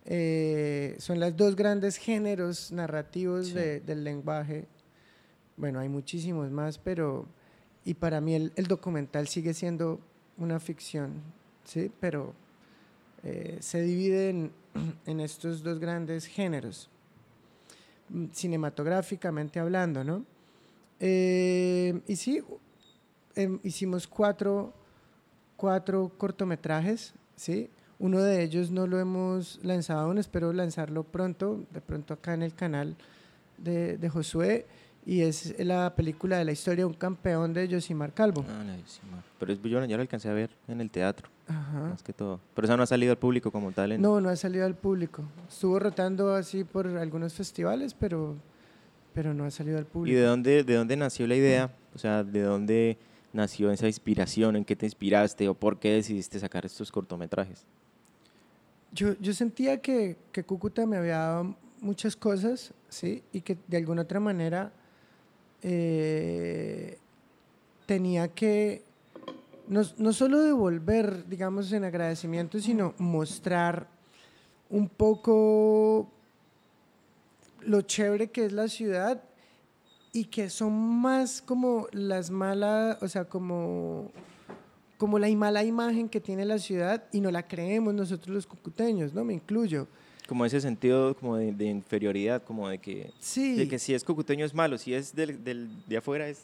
eh, 0.05 0.95
son 0.99 1.19
los 1.19 1.35
dos 1.37 1.55
grandes 1.55 1.95
géneros 1.97 2.71
narrativos 2.71 3.47
Sí. 3.47 3.53
de- 3.53 3.79
del 3.81 4.03
lenguaje. 4.03 4.67
Bueno, 5.59 5.81
hay 5.81 5.89
muchísimos 5.89 6.49
más, 6.51 6.77
pero, 6.77 7.25
y 7.83 7.93
para 7.93 8.21
mí 8.21 8.33
el, 8.33 8.65
documental 8.65 9.27
sigue 9.27 9.53
siendo 9.53 9.99
una 10.37 10.57
ficción, 10.57 11.21
¿sí? 11.65 11.91
Pero 11.99 12.33
eh, 13.25 13.57
se 13.59 13.81
divide 13.81 14.29
en, 14.29 14.51
en 15.05 15.19
estos 15.19 15.61
dos 15.61 15.77
grandes 15.77 16.27
géneros, 16.27 16.89
mm, 18.07 18.27
cinematográficamente 18.31 19.59
hablando, 19.59 20.01
¿no? 20.05 20.23
Eh, 21.01 21.99
y 22.07 22.15
sí, 22.15 22.41
em, 23.35 23.59
hicimos 23.61 24.07
cuatro, 24.07 24.73
cuatro 25.57 26.09
cortometrajes, 26.17 27.13
¿sí? 27.35 27.69
Uno 27.99 28.21
de 28.21 28.43
ellos 28.43 28.71
no 28.71 28.87
lo 28.87 28.97
hemos 28.97 29.59
lanzado 29.61 29.99
aún, 30.07 30.19
espero 30.19 30.53
lanzarlo 30.53 31.03
pronto, 31.03 31.65
de 31.71 31.81
pronto 31.81 32.13
acá 32.13 32.33
en 32.33 32.43
el 32.43 32.53
canal 32.55 32.95
de, 33.57 33.97
de 33.97 34.07
Josué, 34.07 34.65
y 35.05 35.21
es 35.21 35.55
la 35.59 35.95
película 35.95 36.37
de 36.37 36.45
la 36.45 36.51
historia 36.51 36.83
de 36.83 36.85
un 36.85 36.93
campeón 36.93 37.53
de 37.53 37.67
Josimar 37.69 38.13
Calvo. 38.13 38.45
Ah, 38.47 38.63
la 38.65 38.73
décima. 38.75 39.23
Pero 39.39 39.53
es, 39.53 39.61
yo 39.61 39.83
ya 39.85 39.95
lo 39.95 40.01
alcancé 40.01 40.29
a 40.29 40.33
ver 40.33 40.49
en 40.67 40.81
el 40.81 40.89
teatro, 40.91 41.29
Ajá. 41.47 41.79
más 41.89 42.03
que 42.03 42.13
todo. 42.13 42.39
Pero 42.53 42.65
esa 42.65 42.77
no 42.77 42.83
ha 42.83 42.87
salido 42.87 43.11
al 43.11 43.17
público 43.17 43.51
como 43.51 43.71
tal. 43.71 43.93
En, 43.93 44.01
No, 44.01 44.19
no 44.21 44.29
ha 44.29 44.35
salido 44.35 44.65
al 44.65 44.75
público. 44.75 45.23
Estuvo 45.47 45.79
rotando 45.79 46.33
así 46.35 46.63
por 46.63 46.85
algunos 46.87 47.33
festivales, 47.33 47.93
pero, 47.93 48.35
pero 49.13 49.33
no 49.33 49.45
ha 49.45 49.51
salido 49.51 49.77
al 49.77 49.83
¿Y 49.83 49.87
público. 49.87 50.17
de 50.19 50.25
dónde, 50.25 50.63
de 50.63 50.75
dónde 50.75 50.95
nació 50.97 51.25
la 51.27 51.35
idea? 51.35 51.71
O 51.95 51.97
sea, 51.97 52.23
¿de 52.23 52.41
dónde 52.41 52.97
nació 53.33 53.71
esa 53.71 53.87
inspiración? 53.87 54.55
¿En 54.57 54.65
qué 54.65 54.75
te 54.75 54.85
inspiraste? 54.85 55.47
¿O 55.47 55.53
por 55.53 55.79
qué 55.79 55.93
decidiste 55.93 56.39
sacar 56.39 56.65
estos 56.65 56.91
cortometrajes? 56.91 57.65
Yo, 58.91 59.13
yo 59.19 59.33
sentía 59.33 59.81
que, 59.81 60.17
que 60.31 60.43
Cúcuta 60.43 60.85
me 60.85 60.97
había 60.97 61.17
dado 61.19 61.55
muchas 61.79 62.15
cosas, 62.15 62.73
¿sí? 62.89 63.23
Y 63.31 63.41
que 63.41 63.57
de 63.67 63.77
alguna 63.77 64.01
otra 64.01 64.19
manera 64.19 64.71
eh, 65.61 66.97
tenía 67.85 68.27
que 68.29 68.83
no, 69.67 69.81
no 69.97 70.13
solo 70.13 70.41
devolver, 70.41 71.27
digamos, 71.27 71.71
en 71.71 71.83
agradecimiento, 71.83 72.59
sino 72.59 72.93
mostrar 72.97 73.87
un 74.69 74.89
poco 74.89 76.09
lo 77.61 77.81
chévere 77.81 78.29
que 78.29 78.45
es 78.45 78.51
la 78.51 78.67
ciudad 78.67 79.21
y 80.11 80.25
que 80.25 80.49
son 80.49 80.73
más 81.01 81.41
como 81.41 81.87
las 81.91 82.31
malas, 82.31 83.01
o 83.01 83.07
sea, 83.07 83.25
como, 83.25 84.11
como 84.97 85.19
la 85.19 85.29
mala 85.29 85.63
imagen 85.63 86.09
que 86.09 86.19
tiene 86.19 86.45
la 86.45 86.57
ciudad 86.57 87.03
y 87.11 87.21
no 87.21 87.29
la 87.31 87.47
creemos 87.47 87.93
nosotros 87.93 88.33
los 88.33 88.47
cucuteños, 88.47 89.13
¿no? 89.13 89.23
Me 89.23 89.33
incluyo. 89.33 89.87
Como 90.29 90.45
ese 90.45 90.61
sentido 90.61 91.15
como 91.15 91.37
de, 91.37 91.65
inferioridad, 91.65 92.43
como 92.43 92.69
de 92.69 92.77
que, 92.77 93.11
sí. 93.19 93.55
de 93.55 93.67
que 93.67 93.79
si 93.79 93.95
es 93.95 94.03
cucuteño 94.03 94.45
es 94.45 94.53
malo, 94.53 94.77
si 94.77 94.93
es 94.93 95.15
del, 95.15 95.43
del, 95.43 95.67
de 95.87 95.97
afuera 95.97 96.29
es, 96.29 96.43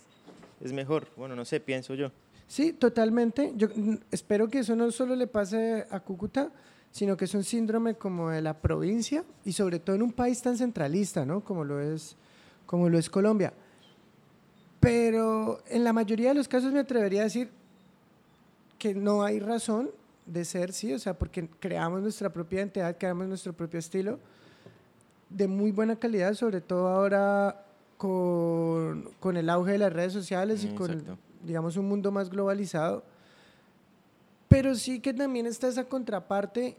es 0.60 0.74
mejor. 0.74 1.08
Bueno, 1.16 1.36
no 1.36 1.46
sé, 1.46 1.60
pienso 1.60 1.94
yo. 1.94 2.12
Sí, 2.48 2.74
totalmente. 2.74 3.54
Yo 3.56 3.68
espero 4.10 4.48
que 4.48 4.60
eso 4.60 4.76
no 4.76 4.90
solo 4.90 5.16
le 5.16 5.28
pase 5.28 5.86
a 5.92 6.00
Cúcuta, 6.00 6.52
sino 6.90 7.16
que 7.16 7.26
es 7.26 7.36
un 7.36 7.44
síndrome 7.44 7.94
como 7.94 8.32
de 8.32 8.42
la 8.42 8.60
provincia 8.60 9.24
y 9.46 9.52
sobre 9.52 9.78
todo 9.78 9.96
en 9.96 10.02
un 10.02 10.14
país 10.14 10.42
tan 10.42 10.58
centralista, 10.58 11.24
¿no? 11.24 11.44
Como 11.44 11.64
lo 11.64 11.80
es, 11.80 12.16
como 12.66 12.90
lo 12.90 12.98
es 12.98 13.08
Colombia. 13.08 13.54
Pero 14.80 15.62
en 15.68 15.84
la 15.84 15.94
mayoría 15.94 16.30
de 16.30 16.36
los 16.36 16.48
casos 16.48 16.74
me 16.74 16.80
atrevería 16.80 17.22
a 17.22 17.26
decir 17.26 17.52
que 18.80 18.96
no 18.96 19.22
hay 19.22 19.40
razón 19.40 19.92
de 20.26 20.46
ser, 20.46 20.74
sí, 20.74 20.94
o 20.94 21.00
sea, 21.00 21.14
porque 21.18 21.48
creamos 21.60 22.02
nuestra 22.02 22.32
propia 22.32 22.60
identidad, 22.60 22.98
creamos 22.98 23.28
nuestro 23.28 23.54
propio 23.54 23.80
estilo 23.80 24.20
de 25.30 25.48
muy 25.48 25.72
buena 25.72 25.96
calidad, 25.98 26.34
sobre 26.34 26.62
todo 26.62 26.88
ahora 26.88 27.66
con, 27.98 29.10
con 29.20 29.38
el 29.38 29.50
auge 29.50 29.74
de 29.74 29.78
las 29.80 29.94
redes 29.94 30.14
sociales 30.14 30.64
y 30.64 30.70
con 30.70 31.18
digamos, 31.46 31.78
un 31.78 31.88
mundo 31.88 32.12
más 32.12 32.30
globalizado. 32.30 33.04
Pero 34.48 34.76
sí 34.76 35.00
que 35.00 35.14
también 35.14 35.46
está 35.46 35.68
esa 35.68 35.86
contraparte 35.86 36.78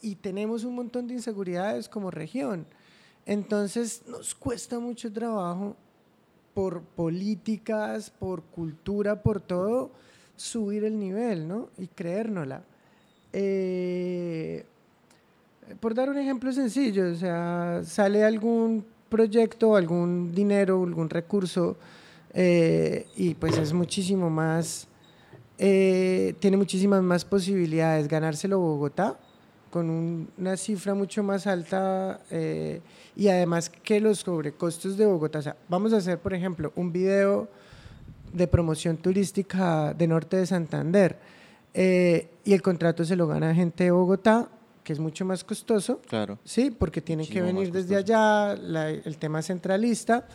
y 0.00 0.16
tenemos 0.16 0.64
un 0.64 0.74
montón 0.74 1.06
de 1.06 1.14
inseguridades 1.14 1.88
como 1.88 2.10
región. 2.10 2.66
Entonces 3.26 4.02
nos 4.06 4.34
cuesta 4.34 4.78
mucho 4.78 5.12
trabajo 5.12 5.76
por 6.54 6.82
políticas, 6.82 8.10
por 8.10 8.42
cultura, 8.42 9.22
por 9.22 9.40
todo, 9.40 9.90
subir 10.36 10.84
el 10.84 10.98
nivel, 10.98 11.46
¿no? 11.48 11.68
Y 11.78 11.86
creérnosla. 11.86 12.64
Eh, 13.32 14.64
por 15.80 15.94
dar 15.94 16.10
un 16.10 16.18
ejemplo 16.18 16.52
sencillo, 16.52 17.10
o 17.10 17.14
sea, 17.14 17.80
sale 17.84 18.24
algún 18.24 18.84
proyecto, 19.08 19.74
algún 19.74 20.34
dinero, 20.34 20.82
algún 20.82 21.08
recurso 21.08 21.76
eh, 22.34 23.06
y 23.16 23.34
pues 23.34 23.56
es 23.56 23.72
muchísimo 23.72 24.28
más, 24.28 24.86
eh, 25.58 26.34
tiene 26.40 26.56
muchísimas 26.56 27.02
más 27.02 27.24
posibilidades 27.24 28.08
ganárselo 28.08 28.58
Bogotá 28.58 29.18
con 29.70 30.28
una 30.36 30.56
cifra 30.58 30.92
mucho 30.92 31.22
más 31.22 31.46
alta 31.46 32.20
y 33.16 33.28
además 33.28 33.70
que 33.70 34.00
los 34.00 34.18
sobrecostos 34.18 34.98
de 34.98 35.06
Bogotá. 35.06 35.38
O 35.38 35.42
sea, 35.42 35.56
vamos 35.66 35.94
a 35.94 35.96
hacer, 35.96 36.18
por 36.18 36.34
ejemplo, 36.34 36.72
un 36.76 36.92
video 36.92 37.48
de 38.34 38.46
promoción 38.46 38.98
turística 38.98 39.94
de 39.94 40.06
Norte 40.06 40.36
de 40.36 40.44
Santander 40.44 41.16
y 41.74 42.52
el 42.52 42.62
contrato 42.62 43.04
se 43.04 43.16
lo 43.16 43.26
gana 43.26 43.54
gente 43.54 43.84
de 43.84 43.90
Bogotá 43.90 44.48
que 44.82 44.92
es 44.92 44.98
mucho 44.98 45.24
más 45.24 45.44
costoso. 45.44 46.00
Claro. 46.08 46.38
Sí, 46.44 46.70
porque 46.70 47.00
tienen 47.00 47.26
que 47.26 47.40
venir 47.40 47.72
desde 47.72 47.96
allá, 47.96 48.52
el 48.52 49.16
tema 49.18 49.42
centralista. 49.42 50.26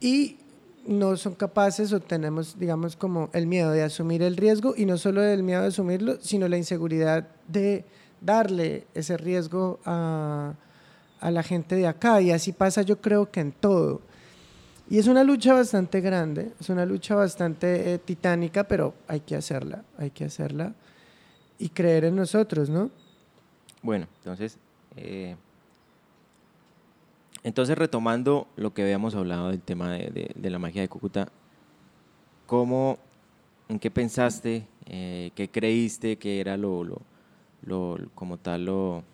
Y 0.00 0.38
no 0.86 1.16
son 1.16 1.34
capaces 1.34 1.92
o 1.92 2.00
tenemos, 2.00 2.58
digamos, 2.58 2.96
como 2.96 3.28
el 3.32 3.46
miedo 3.46 3.70
de 3.72 3.82
asumir 3.82 4.22
el 4.22 4.36
riesgo 4.36 4.74
y 4.76 4.86
no 4.86 4.96
solo 4.96 5.22
el 5.22 5.42
miedo 5.42 5.62
de 5.62 5.68
asumirlo, 5.68 6.18
sino 6.20 6.48
la 6.48 6.56
inseguridad 6.56 7.28
de 7.46 7.84
darle 8.20 8.86
ese 8.94 9.16
riesgo 9.16 9.80
a, 9.84 10.54
a 11.20 11.30
la 11.30 11.42
gente 11.42 11.74
de 11.74 11.86
acá. 11.86 12.20
Y 12.22 12.30
así 12.30 12.52
pasa 12.52 12.82
yo 12.82 13.00
creo 13.00 13.30
que 13.30 13.40
en 13.40 13.52
todo. 13.52 14.00
Y 14.90 14.98
es 14.98 15.06
una 15.06 15.22
lucha 15.22 15.52
bastante 15.52 16.00
grande, 16.00 16.52
es 16.58 16.70
una 16.70 16.86
lucha 16.86 17.14
bastante 17.14 17.94
eh, 17.94 17.98
titánica, 17.98 18.64
pero 18.64 18.94
hay 19.06 19.20
que 19.20 19.36
hacerla, 19.36 19.84
hay 19.98 20.10
que 20.10 20.24
hacerla 20.24 20.72
y 21.58 21.68
creer 21.68 22.06
en 22.06 22.16
nosotros, 22.16 22.70
¿no? 22.70 22.90
Bueno, 23.82 24.06
entonces, 24.18 24.56
eh, 24.96 25.36
entonces, 27.42 27.76
retomando 27.76 28.48
lo 28.56 28.72
que 28.72 28.82
habíamos 28.82 29.14
hablado 29.14 29.50
del 29.50 29.60
tema 29.60 29.92
de, 29.92 30.50
la 30.50 30.58
magia 30.58 30.80
de 30.80 30.88
Cúcuta, 30.88 31.28
¿cómo, 32.46 32.98
en 33.68 33.78
qué 33.78 33.90
pensaste, 33.90 34.66
eh, 34.86 35.32
qué 35.34 35.50
creíste 35.50 36.16
que 36.16 36.40
era 36.40 36.56
lo, 36.56 36.82
lo, 37.62 37.98
como 38.14 38.38
tal 38.38 38.64
lo, 38.64 39.04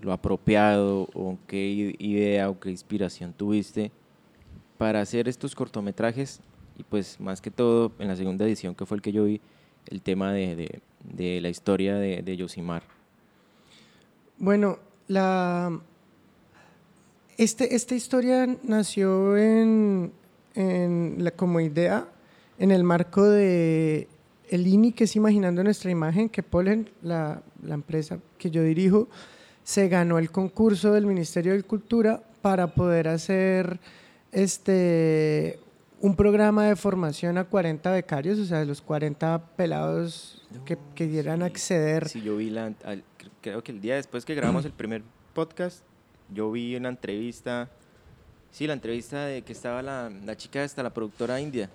lo 0.00 0.12
apropiado 0.14 1.06
o 1.12 1.36
qué 1.46 1.94
idea 1.98 2.48
o 2.48 2.58
qué 2.58 2.70
inspiración 2.70 3.34
tuviste 3.34 3.92
para 4.80 5.02
hacer 5.02 5.28
estos 5.28 5.54
cortometrajes 5.54 6.40
y 6.78 6.84
pues 6.84 7.20
más 7.20 7.42
que 7.42 7.50
todo 7.50 7.92
en 7.98 8.08
la 8.08 8.16
segunda 8.16 8.46
edición 8.46 8.74
que 8.74 8.86
fue 8.86 8.96
el 8.96 9.02
que 9.02 9.12
yo 9.12 9.24
vi 9.24 9.38
el 9.88 10.00
tema 10.00 10.32
de, 10.32 10.80
de 11.04 11.40
la 11.42 11.50
historia 11.50 11.96
de, 11.96 12.22
de 12.22 12.36
Yosimar. 12.38 12.82
Bueno, 14.38 14.78
la, 15.06 15.78
este, 17.36 17.74
esta 17.74 17.94
historia 17.94 18.48
nació 18.62 19.36
en, 19.36 20.14
como 21.36 21.60
idea 21.60 22.08
en 22.58 22.70
el 22.70 22.82
marco 22.82 23.28
de 23.28 24.08
el 24.48 24.66
INI, 24.66 24.92
que 24.92 25.04
es 25.04 25.14
Imaginando 25.14 25.62
Nuestra 25.62 25.90
Imagen, 25.90 26.30
que 26.30 26.42
Polen, 26.42 26.88
la, 27.02 27.42
la 27.62 27.74
empresa 27.74 28.18
que 28.38 28.50
yo 28.50 28.62
dirijo, 28.62 29.08
se 29.62 29.90
ganó 29.90 30.18
el 30.18 30.30
concurso 30.30 30.94
del 30.94 31.04
Ministerio 31.04 31.52
de 31.52 31.64
Cultura 31.64 32.22
para 32.40 32.68
poder 32.68 33.08
hacer 33.08 33.78
este, 34.32 35.60
un 36.00 36.16
programa 36.16 36.66
de 36.66 36.76
formación 36.76 37.38
a 37.38 37.44
40 37.44 37.90
becarios, 37.92 38.38
o 38.38 38.44
sea, 38.44 38.64
los 38.64 38.80
40 38.80 39.56
pelados 39.56 40.42
que 40.64 40.78
quieran 40.94 41.42
acceder. 41.42 42.08
Sí, 42.08 42.22
yo 42.22 42.36
vi 42.36 42.50
la, 42.50 42.72
creo 43.40 43.62
que 43.62 43.72
el 43.72 43.80
día 43.80 43.96
después 43.96 44.24
que 44.24 44.34
grabamos 44.34 44.64
el 44.64 44.72
primer 44.72 45.02
podcast, 45.34 45.84
yo 46.32 46.50
vi 46.50 46.76
una 46.76 46.88
entrevista, 46.88 47.70
sí, 48.50 48.66
la 48.66 48.72
entrevista 48.74 49.26
de 49.26 49.42
que 49.42 49.52
estaba 49.52 49.82
la, 49.82 50.10
la 50.24 50.36
chica 50.36 50.62
esta, 50.62 50.82
la 50.82 50.90
productora 50.90 51.40
india. 51.40 51.70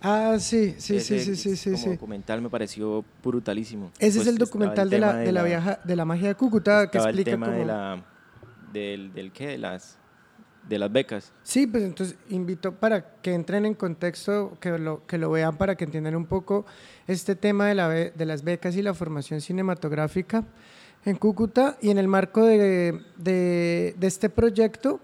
Ah, 0.00 0.36
sí, 0.38 0.74
sí, 0.78 1.00
sí, 1.00 1.20
sí, 1.20 1.36
sí, 1.36 1.56
sí. 1.56 1.72
Como 1.72 1.92
documental 1.92 2.42
me 2.42 2.50
pareció 2.50 3.04
brutalísimo. 3.22 3.90
Ese 3.98 4.06
es 4.08 4.16
pues 4.16 4.28
el 4.28 4.38
documental 4.38 4.90
de 4.90 4.98
la, 4.98 5.16
de, 5.16 5.32
la, 5.32 5.42
viaja, 5.42 5.80
de 5.82 5.96
la 5.96 6.04
magia 6.04 6.28
de 6.28 6.34
Cúcuta 6.34 6.90
que 6.90 6.98
explica 6.98 7.30
el 7.30 7.40
tema 7.40 7.48
de 7.48 7.64
la, 7.64 8.04
del, 8.72 9.12
del 9.14 9.32
qué, 9.32 9.48
de 9.48 9.58
las, 9.58 9.98
de 10.68 10.78
las 10.78 10.92
becas. 10.92 11.32
Sí, 11.42 11.66
pues 11.66 11.84
entonces 11.84 12.16
invito 12.28 12.72
para 12.74 13.20
que 13.20 13.34
entren 13.34 13.66
en 13.66 13.74
contexto, 13.74 14.56
que 14.60 14.78
lo, 14.78 15.06
que 15.06 15.18
lo 15.18 15.30
vean 15.30 15.56
para 15.56 15.76
que 15.76 15.84
entiendan 15.84 16.16
un 16.16 16.26
poco 16.26 16.66
este 17.06 17.36
tema 17.36 17.66
de, 17.66 17.74
la, 17.74 17.88
de 17.88 18.26
las 18.26 18.42
becas 18.42 18.76
y 18.76 18.82
la 18.82 18.94
formación 18.94 19.40
cinematográfica 19.40 20.44
en 21.06 21.16
Cúcuta 21.16 21.78
y 21.80 21.90
en 21.90 21.98
el 21.98 22.08
marco 22.08 22.44
de, 22.44 23.00
de, 23.16 23.96
este 24.00 24.28
proyecto 24.28 25.00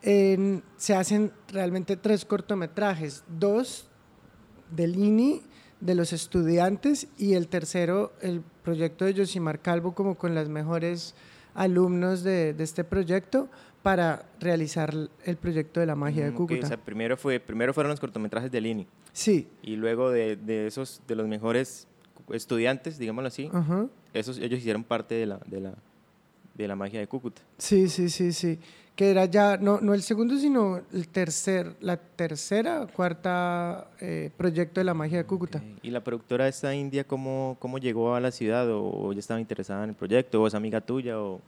se 0.00 0.94
hacen 0.94 1.32
realmente 1.52 1.96
tres 1.96 2.24
cortometrajes, 2.24 3.24
dos 3.28 3.88
del 4.70 4.96
INI, 4.96 5.42
de 5.80 5.94
los 5.94 6.12
estudiantes 6.12 7.08
y 7.18 7.34
el 7.34 7.48
tercero, 7.48 8.12
el 8.20 8.42
proyecto 8.64 9.04
de 9.04 9.14
Josimar 9.14 9.60
Calvo 9.60 9.94
como 9.94 10.16
con 10.16 10.34
las 10.34 10.48
mejores 10.48 11.14
alumnos 11.54 12.22
de, 12.22 12.54
de, 12.54 12.64
este 12.64 12.82
proyecto 12.82 13.48
para 13.88 14.22
realizar 14.38 14.94
el 15.24 15.36
proyecto 15.38 15.80
de 15.80 15.86
la 15.86 15.94
magia 15.94 16.26
de 16.26 16.30
mm, 16.30 16.34
Cúcuta. 16.34 16.76
primero, 16.76 17.16
fue, 17.16 17.40
primero 17.40 17.72
fueron 17.72 17.88
los 17.88 17.98
cortometrajes 17.98 18.52
del 18.52 18.66
INI. 18.66 18.86
Sí. 19.14 19.48
Y 19.62 19.76
luego 19.76 20.10
de, 20.10 20.36
de 20.36 20.66
esos, 20.66 21.00
de 21.08 21.16
los 21.16 21.26
mejores 21.26 21.88
estudiantes, 22.30 22.98
digámoslo 22.98 23.28
así, 23.28 23.50
esos, 24.12 24.36
ellos 24.40 24.58
hicieron 24.58 24.84
parte 24.84 25.14
de 25.14 25.24
la, 25.24 25.40
de, 25.46 25.60
la, 25.60 25.74
de 26.54 26.68
la 26.68 26.76
magia 26.76 27.00
de 27.00 27.06
Cúcuta. 27.06 27.40
Sí, 27.56 27.88
sí, 27.88 28.10
sí, 28.10 28.34
sí. 28.34 28.58
Que 28.94 29.10
era 29.10 29.24
ya, 29.24 29.56
no, 29.56 29.80
no 29.80 29.94
el 29.94 30.02
segundo, 30.02 30.36
sino 30.36 30.82
el 30.92 31.08
tercer, 31.08 31.74
la 31.80 31.96
tercera, 31.96 32.86
cuarta 32.94 33.88
eh, 34.00 34.30
proyecto 34.36 34.80
de 34.80 34.84
la 34.84 34.92
magia 34.92 35.16
de 35.16 35.24
Cúcuta. 35.24 35.62
¿Y 35.80 35.88
la 35.88 36.04
productora 36.04 36.46
esta 36.46 36.74
india 36.74 37.04
cómo, 37.04 37.56
cómo 37.58 37.78
llegó 37.78 38.14
a 38.14 38.20
la 38.20 38.32
ciudad? 38.32 38.68
¿O, 38.70 39.14
ya 39.14 39.20
estaba 39.20 39.40
interesada 39.40 39.84
en 39.84 39.90
el 39.90 39.96
proyecto? 39.96 40.42
¿O 40.42 40.46
es 40.46 40.52
amiga 40.52 40.82
tuya? 40.82 41.18
O... 41.18 41.40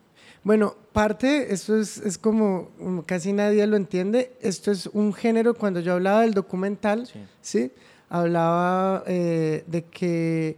Bueno, 0.42 0.74
parte, 0.92 1.52
esto 1.52 1.78
es, 1.78 1.98
es, 1.98 2.16
como 2.16 2.70
casi 3.06 3.32
nadie 3.32 3.66
lo 3.66 3.76
entiende, 3.76 4.32
esto 4.40 4.70
es 4.70 4.86
un 4.86 5.12
género, 5.12 5.54
cuando 5.54 5.80
yo 5.80 5.94
hablaba 5.94 6.22
del 6.22 6.32
documental, 6.32 7.08
¿sí? 7.42 7.72
hablaba 8.08 9.04
eh, 9.06 9.64
de 9.66 9.84
que 9.84 10.56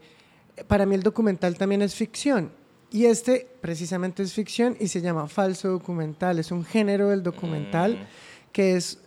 para 0.66 0.86
mí 0.86 0.94
el 0.94 1.02
documental 1.02 1.56
también 1.56 1.82
es 1.82 1.94
ficción. 1.94 2.50
Y 2.90 3.06
este 3.06 3.48
precisamente 3.60 4.22
es 4.22 4.34
ficción 4.34 4.76
y 4.78 4.88
se 4.88 5.00
llama 5.00 5.28
falso 5.28 5.68
documental. 5.68 6.38
Es 6.38 6.52
un 6.52 6.64
género 6.64 7.08
del 7.08 7.22
documental 7.22 7.94
mm. 7.94 8.52
que 8.52 8.76
es 8.76 8.98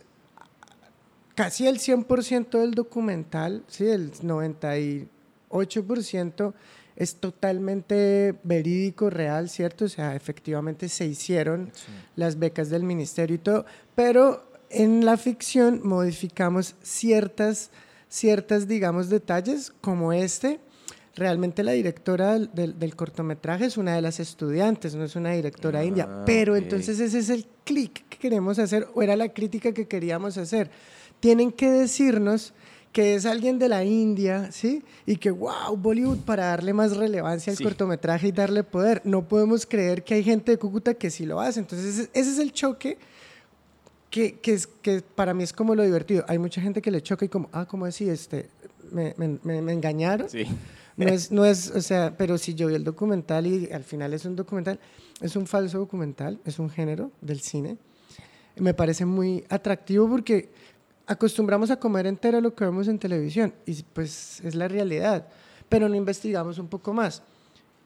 casi 1.36 1.68
el 1.68 1.78
100% 1.78 2.58
del 2.58 2.74
documental, 2.74 3.62
¿sí? 3.68 3.86
el 3.86 4.12
98% 4.12 6.54
es 6.96 7.16
totalmente 7.16 8.34
verídico, 8.42 9.10
real, 9.10 9.50
¿cierto? 9.50 9.84
O 9.84 9.88
sea, 9.88 10.16
efectivamente 10.16 10.88
se 10.88 11.06
hicieron 11.06 11.70
las 12.16 12.38
becas 12.38 12.70
del 12.70 12.84
ministerio 12.84 13.36
y 13.36 13.38
todo, 13.38 13.66
pero 13.94 14.50
en 14.70 15.04
la 15.04 15.16
ficción 15.16 15.80
modificamos 15.84 16.74
ciertas, 16.82 17.70
ciertas, 18.08 18.66
digamos, 18.66 19.10
detalles 19.10 19.72
como 19.80 20.12
este. 20.12 20.58
Realmente 21.14 21.62
la 21.62 21.72
directora 21.72 22.38
del, 22.38 22.96
cortometraje 22.96 23.66
es 23.66 23.76
una 23.76 23.94
de 23.94 24.02
las 24.02 24.20
estudiantes, 24.20 24.94
no 24.94 25.04
es 25.04 25.16
una 25.16 25.32
directora 25.32 25.82
india, 25.82 26.06
ah, 26.08 26.22
pero 26.26 26.56
entonces 26.56 27.00
ese 27.00 27.18
es 27.18 27.30
el 27.30 27.46
clic 27.64 28.06
que 28.08 28.18
queremos 28.18 28.58
hacer, 28.58 28.86
o 28.94 29.02
era 29.02 29.16
la 29.16 29.30
crítica 29.30 29.72
que 29.72 29.86
queríamos 29.86 30.36
hacer. 30.36 30.70
Tienen 31.20 31.52
que 31.52 31.70
decirnos 31.70 32.52
que 32.92 33.14
es 33.14 33.26
alguien 33.26 33.58
de 33.58 33.68
la 33.68 33.84
India, 33.84 34.50
¿sí? 34.52 34.82
Y 35.04 35.16
que, 35.16 35.30
wow, 35.30 35.76
Bollywood 35.76 36.20
para 36.20 36.46
darle 36.46 36.72
más 36.72 36.96
relevancia 36.96 37.52
al 37.52 37.58
cortometraje 37.58 38.28
y 38.28 38.32
darle 38.32 38.64
poder. 38.64 39.02
No 39.04 39.28
podemos 39.28 39.66
creer 39.66 40.02
que 40.02 40.14
hay 40.14 40.24
gente 40.24 40.52
de 40.52 40.58
Cúcuta 40.58 40.94
que 40.94 41.10
sí 41.10 41.26
lo 41.26 41.40
hace. 41.40 41.60
Entonces, 41.60 42.08
ese 42.12 42.30
es 42.30 42.38
el 42.38 42.52
choque 42.52 42.96
que, 44.10 44.38
que, 44.38 44.54
es, 44.54 44.66
que 44.66 45.02
para 45.14 45.34
mí 45.34 45.42
es 45.42 45.52
como 45.52 45.74
lo 45.74 45.82
divertido. 45.82 46.24
Hay 46.26 46.38
mucha 46.38 46.60
gente 46.60 46.80
que 46.80 46.90
le 46.90 47.02
choca 47.02 47.26
y 47.26 47.28
como, 47.28 47.50
ah, 47.52 47.66
¿cómo 47.66 47.84
así? 47.84 48.08
Este, 48.08 48.48
me, 48.90 49.14
me, 49.18 49.60
me, 49.60 49.72
engañaron. 49.72 50.30
Sí. 50.30 50.46
No 50.96 51.08
es, 51.08 51.30
no 51.30 51.44
es, 51.44 51.70
o 51.70 51.82
sea, 51.82 52.14
pero 52.16 52.38
si 52.38 52.54
yo 52.54 52.68
vi 52.68 52.74
el 52.74 52.84
documental 52.84 53.46
y 53.46 53.70
al 53.70 53.84
final 53.84 54.14
es 54.14 54.24
un 54.24 54.34
documental, 54.34 54.80
es 55.20 55.36
un 55.36 55.46
falso 55.46 55.78
documental, 55.78 56.40
es 56.46 56.58
un 56.58 56.70
género 56.70 57.10
del 57.20 57.40
cine. 57.40 57.76
Me 58.56 58.72
parece 58.72 59.04
muy 59.04 59.44
atractivo 59.50 60.08
porque 60.08 60.48
acostumbramos 61.06 61.70
a 61.70 61.78
comer 61.78 62.06
entero 62.06 62.40
lo 62.40 62.54
que 62.54 62.64
vemos 62.64 62.88
en 62.88 62.98
televisión 62.98 63.54
y 63.64 63.82
pues 63.82 64.40
es 64.42 64.54
la 64.54 64.68
realidad, 64.68 65.28
pero 65.68 65.88
no 65.88 65.94
investigamos 65.94 66.58
un 66.58 66.68
poco 66.68 66.92
más. 66.92 67.22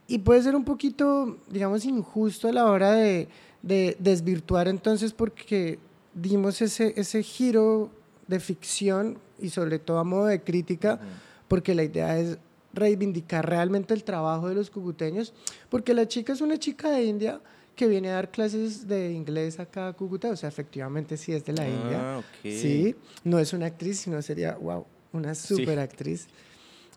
Y 0.07 0.19
puede 0.19 0.43
ser 0.43 0.57
un 0.57 0.65
poquito, 0.65 1.39
digamos, 1.49 1.85
injusto 1.85 2.49
a 2.49 2.53
la 2.53 2.67
hora 2.67 2.93
de, 2.93 3.29
de 3.63 3.97
desvirtuar 4.01 4.69
entonces 4.69 5.13
porque 5.13 5.79
dimos 6.15 6.61
ese, 6.63 6.95
ese 6.97 7.23
giro 7.23 7.91
de 8.27 8.41
ficción 8.41 9.19
y 9.39 9.51
sobre 9.51 9.79
todo 9.79 9.99
a 9.99 10.05
modo 10.05 10.27
de 10.27 10.43
crítica, 10.43 11.01
porque 11.49 11.75
la 11.75 11.83
idea 11.83 12.19
es 12.19 12.39
reivindicar 12.73 13.49
realmente 13.49 13.95
el 13.95 14.05
trabajo 14.05 14.49
de 14.49 14.55
los 14.55 14.71
cucuteños, 14.71 15.33
porque 15.69 15.95
la 15.95 16.07
chica 16.07 16.33
es 16.33 16.41
una 16.41 16.59
chica 16.59 16.91
de 16.91 17.05
India, 17.05 17.41
que 17.81 17.89
viene 17.89 18.11
a 18.11 18.17
dar 18.17 18.31
clases 18.31 18.87
de 18.87 19.11
inglés 19.11 19.59
acá 19.59 19.89
a 19.89 19.93
Cúcuta, 19.95 20.29
o 20.29 20.37
sea, 20.37 20.51
efectivamente 20.51 21.17
sí 21.17 21.33
es 21.33 21.47
de 21.47 21.55
la 21.55 21.67
India. 21.67 22.19
Ah, 22.19 22.23
sí, 22.43 22.95
no 23.25 23.39
es 23.39 23.55
una 23.55 23.65
actriz, 23.65 24.01
sino 24.01 24.21
sería, 24.21 24.55
wow, 24.57 24.85
una 25.15 25.35
super 25.35 25.79
actriz. 25.79 26.27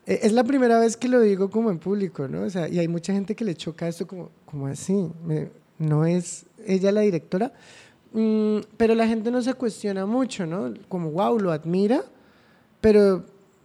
Eh, 0.04 0.20
es 0.24 0.32
la 0.32 0.44
primera 0.44 0.78
vez 0.78 0.98
que 0.98 1.08
lo 1.08 1.22
digo 1.22 1.48
como 1.48 1.70
en 1.70 1.78
público, 1.78 2.28
¿no? 2.28 2.42
O 2.42 2.50
sea, 2.50 2.68
y 2.68 2.80
hay 2.80 2.86
mucha 2.86 3.14
gente 3.14 3.34
que 3.34 3.46
le 3.46 3.54
choca 3.54 3.88
esto 3.88 4.06
como, 4.06 4.30
como 4.44 4.66
así, 4.66 5.10
no 5.78 6.04
es 6.04 6.44
ella 6.66 6.92
la 6.92 7.00
directora, 7.00 7.54
mm, 8.12 8.58
pero 8.76 8.94
la 8.94 9.08
gente 9.08 9.30
no 9.30 9.40
se 9.40 9.54
cuestiona 9.54 10.04
mucho, 10.04 10.44
¿no? 10.44 10.74
Como, 10.90 11.12
wow, 11.12 11.38
lo 11.38 11.50
admira, 11.50 12.04
pero 12.82 13.24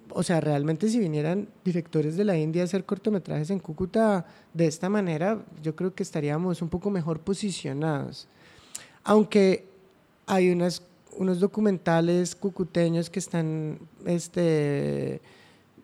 o 0.09 0.23
sea, 0.23 0.41
realmente 0.41 0.89
si 0.89 0.99
vinieran 0.99 1.47
directores 1.63 2.17
de 2.17 2.25
la 2.25 2.37
India 2.37 2.61
a 2.61 2.65
hacer 2.65 2.85
cortometrajes 2.85 3.49
en 3.49 3.59
Cúcuta 3.59 4.25
de 4.53 4.67
esta 4.67 4.89
manera, 4.89 5.43
yo 5.61 5.75
creo 5.75 5.93
que 5.93 6.03
estaríamos 6.03 6.61
un 6.61 6.69
poco 6.69 6.89
mejor 6.89 7.19
posicionados. 7.19 8.27
Aunque 9.03 9.65
hay 10.25 10.51
unas, 10.51 10.83
unos 11.17 11.39
documentales 11.39 12.35
cucuteños 12.35 13.09
que 13.09 13.19
están, 13.19 13.79
este, 14.05 15.21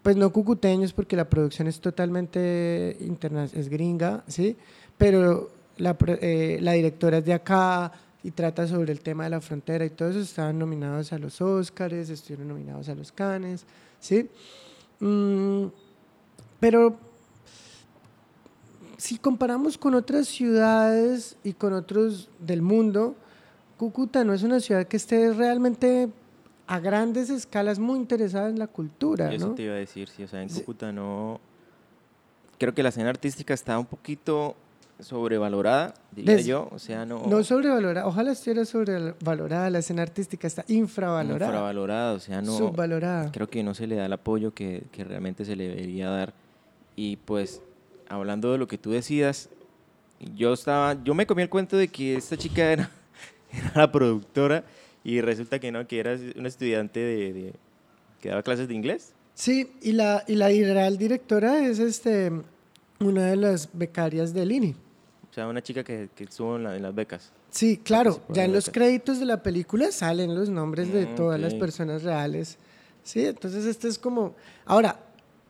pues 0.03 0.15
no 0.15 0.32
cucuteños 0.32 0.94
porque 0.94 1.15
la 1.15 1.29
producción 1.29 1.67
es 1.67 1.79
totalmente 1.79 2.98
internacional, 3.00 3.60
es 3.60 3.70
gringa, 3.70 4.24
¿sí? 4.27 4.55
Pero 4.98 5.50
la, 5.77 5.98
eh, 6.22 6.59
la 6.61 6.74
directora 6.74 7.18
es 7.18 7.25
de 7.25 7.33
acá, 7.33 7.92
y 8.25 8.31
trata 8.31 8.68
sobre 8.68 8.92
el 8.92 9.01
tema 9.01 9.25
de 9.25 9.29
la 9.29 9.40
frontera 9.40 9.85
y 9.85 9.92
todo 9.92 10.09
eso, 10.09 10.20
estaban 10.20 10.57
nominados 10.57 11.14
a 11.14 11.20
los 11.20 11.40
Oscars, 11.42 12.09
estuvieron 12.09 12.48
nominados 12.48 12.90
a 12.90 12.96
los 12.96 13.11
Cannes. 13.11 13.68
¿Sí? 14.05 14.29
Mm, 15.00 15.65
pero 16.59 16.98
si 18.98 19.18
comparamos 19.18 19.77
con 19.77 19.96
otras 19.96 20.27
ciudades 20.27 21.37
y 21.44 21.53
con 21.53 21.74
otros 21.74 22.29
del 22.39 22.61
mundo, 22.61 23.15
Cúcuta 23.77 24.24
no 24.24 24.33
es 24.33 24.44
una 24.44 24.59
ciudad 24.59 24.87
que 24.87 24.98
esté 24.98 25.33
realmente 25.33 26.09
a 26.68 26.79
grandes 26.79 27.29
escalas 27.29 27.77
muy 27.77 27.98
interesada 27.98 28.50
en 28.50 28.57
la 28.57 28.68
cultura. 28.68 29.33
Eso 29.33 29.51
te 29.51 29.63
iba 29.63 29.74
a 29.74 29.77
decir, 29.77 30.07
sí, 30.07 30.24
o 30.24 30.27
sea, 30.27 30.41
en 30.41 30.50
Cúcuta 30.50 30.91
no... 30.91 31.39
Creo 32.57 32.74
que 32.74 32.81
la 32.81 32.89
escena 32.89 33.09
artística 33.09 33.53
está 33.53 33.77
un 33.77 33.85
poquito 33.85 34.55
sobrevalorada, 35.00 35.94
diría 36.12 36.42
yo. 36.42 36.70
O 36.72 36.79
sea, 36.79 37.05
no. 37.05 37.25
No 37.27 37.44
sobrevalorada, 37.44 38.08
ojalá 38.08 38.31
estuviera 38.31 38.66
sobrevalorada. 38.66 39.70
La 39.70 39.79
escena 39.79 40.01
artística 40.01 40.48
está 40.48 40.64
infravalorada. 40.68 41.51
Infravalorada, 41.51 42.14
o 42.14 42.20
sea, 42.20 42.42
no. 42.42 42.58
Subvalorada. 42.58 43.31
Creo 43.31 43.50
que 43.50 43.64
no 43.64 43.74
se 43.74 43.88
le 43.88 43.96
da 43.96 44.05
el 44.05 44.14
apoyo 44.14 44.53
que, 44.53 44.84
que 44.92 45.03
realmente 45.03 45.46
se 45.46 45.55
le 45.55 45.68
debería 45.68 46.10
dar. 46.10 46.34
Y 46.96 47.18
pues, 47.18 47.62
hablando 48.08 48.51
de 48.51 48.58
lo 48.58 48.68
que 48.68 48.77
tú 48.77 48.92
decías, 48.92 49.50
yo 50.36 50.53
estaba. 50.53 51.01
Yo 51.03 51.14
me 51.14 51.27
comí 51.27 51.42
el 51.42 51.50
cuento 51.50 51.77
de 51.77 51.88
que 51.88 52.16
esta 52.16 52.38
chica 52.38 52.72
era, 52.72 52.90
era 53.51 53.72
la 53.75 53.92
productora 53.92 54.64
y 55.03 55.22
resulta 55.22 55.60
que 55.60 55.72
no, 55.72 55.88
que 55.88 56.00
era 56.00 56.18
una 56.36 56.48
estudiante 56.48 57.00
de, 57.00 57.53
que 58.20 58.29
daba 58.29 58.44
clases 58.44 58.68
de 58.68 58.74
inglés. 58.74 59.14
Sí, 59.36 59.72
y 59.81 59.92
la, 59.92 60.24
y 60.27 60.36
la 60.36 60.48
real 60.48 60.98
directora 60.98 61.68
es 61.68 61.79
este 61.79 62.31
una 63.00 63.27
de 63.27 63.36
las 63.36 63.70
becarias 63.74 64.34
del 64.34 64.51
INI. 64.51 64.75
O 65.35 65.37
sea, 65.37 65.50
una 65.50 65.61
chica 65.61 65.83
que, 65.83 66.07
que 66.15 66.24
estuvo 66.24 66.55
en, 66.55 66.81
las 66.81 66.95
becas. 66.95 67.33
Sí, 67.50 67.77
claro, 67.83 68.21
ya 68.29 68.45
en 68.45 68.53
los 68.53 68.69
créditos 68.69 69.19
de 69.19 69.25
la 69.25 69.43
película 69.43 69.91
salen 69.91 70.33
los 70.33 70.48
nombres 70.48 70.93
de 70.93 71.07
mm, 71.07 71.15
todas 71.15 71.37
las 71.41 71.53
personas 71.55 72.03
reales. 72.03 72.57
Sí, 73.03 73.25
entonces 73.25 73.65
este 73.65 73.89
es 73.89 74.00
como... 74.00 74.33
Ahora, 74.63 74.98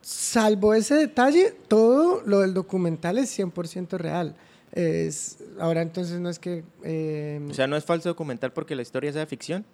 salvo 0.00 0.74
ese 0.74 0.96
detalle, 0.96 1.54
todo 1.68 2.20
lo 2.26 2.40
del 2.40 2.52
documental 2.52 3.16
es 3.18 3.38
100% 3.38 3.96
real. 3.96 4.34
Es, 4.72 5.38
ahora 5.60 5.82
entonces 5.82 6.18
no 6.18 6.30
es 6.30 6.40
que... 6.40 6.64
Eh, 6.82 7.46
o 7.48 7.54
sea, 7.54 7.68
no 7.68 7.76
es 7.76 7.84
falso 7.84 8.08
documental 8.08 8.52
porque 8.52 8.74
la 8.74 8.82
historia 8.82 9.12
sea 9.12 9.24
ficción. 9.24 9.64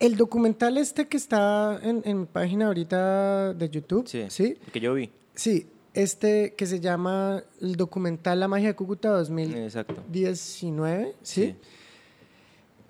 El 0.00 0.18
documental 0.18 0.76
este 0.76 1.08
que 1.08 1.16
está 1.16 1.80
en, 1.82 2.02
en 2.04 2.20
mi 2.20 2.26
página 2.26 2.66
ahorita 2.66 3.54
de 3.54 3.70
YouTube, 3.70 4.06
sí, 4.06 4.26
¿sí? 4.28 4.58
que 4.70 4.80
yo 4.80 4.92
vi. 4.92 5.10
Sí, 5.34 5.66
este 5.98 6.54
que 6.54 6.66
se 6.66 6.78
llama 6.78 7.42
el 7.60 7.74
documental 7.74 8.38
La 8.38 8.46
magia 8.46 8.68
de 8.68 8.76
Cúcuta 8.76 9.10
2019, 9.10 11.16
¿sí? 11.22 11.56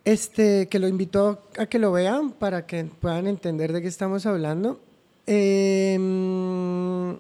Este, 0.05 0.69
que 0.69 0.79
lo 0.79 0.89
invito 0.89 1.43
a 1.57 1.65
que 1.65 1.79
lo 1.79 1.91
vean 1.91 2.33
para 2.33 2.67
que 2.67 2.85
puedan 2.85 3.27
entender 3.27 3.73
de 3.73 3.81
qué 3.81 3.89
estamos 3.89 4.27
hablando. 4.27 4.83
Em, 5.27 7.19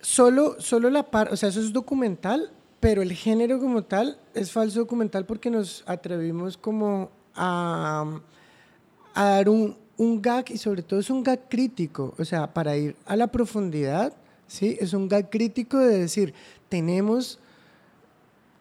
solo, 0.00 0.60
solo 0.60 0.90
la 0.90 1.04
parte, 1.04 1.34
o 1.34 1.36
sea, 1.36 1.50
eso 1.50 1.60
es 1.60 1.72
documental, 1.72 2.50
pero 2.80 3.02
el 3.02 3.12
género 3.12 3.60
como 3.60 3.84
tal 3.84 4.18
es 4.34 4.50
falso 4.50 4.80
documental 4.80 5.26
porque 5.26 5.48
nos 5.48 5.84
atrevimos 5.86 6.56
como 6.56 7.12
a, 7.36 8.20
a 9.14 9.24
dar 9.24 9.48
un, 9.48 9.76
un 9.96 10.20
gag 10.20 10.50
y 10.50 10.58
sobre 10.58 10.82
todo 10.82 10.98
es 10.98 11.08
un 11.08 11.22
gag 11.22 11.48
crítico, 11.48 12.14
o 12.18 12.24
sea, 12.24 12.52
para 12.52 12.76
ir 12.76 12.96
a 13.06 13.14
la 13.14 13.28
profundidad 13.28 14.12
¿sí? 14.46 14.76
Es 14.80 14.92
un 14.92 15.08
gag 15.08 15.30
crítico 15.30 15.78
de 15.78 15.98
decir, 15.98 16.34
tenemos 16.68 17.38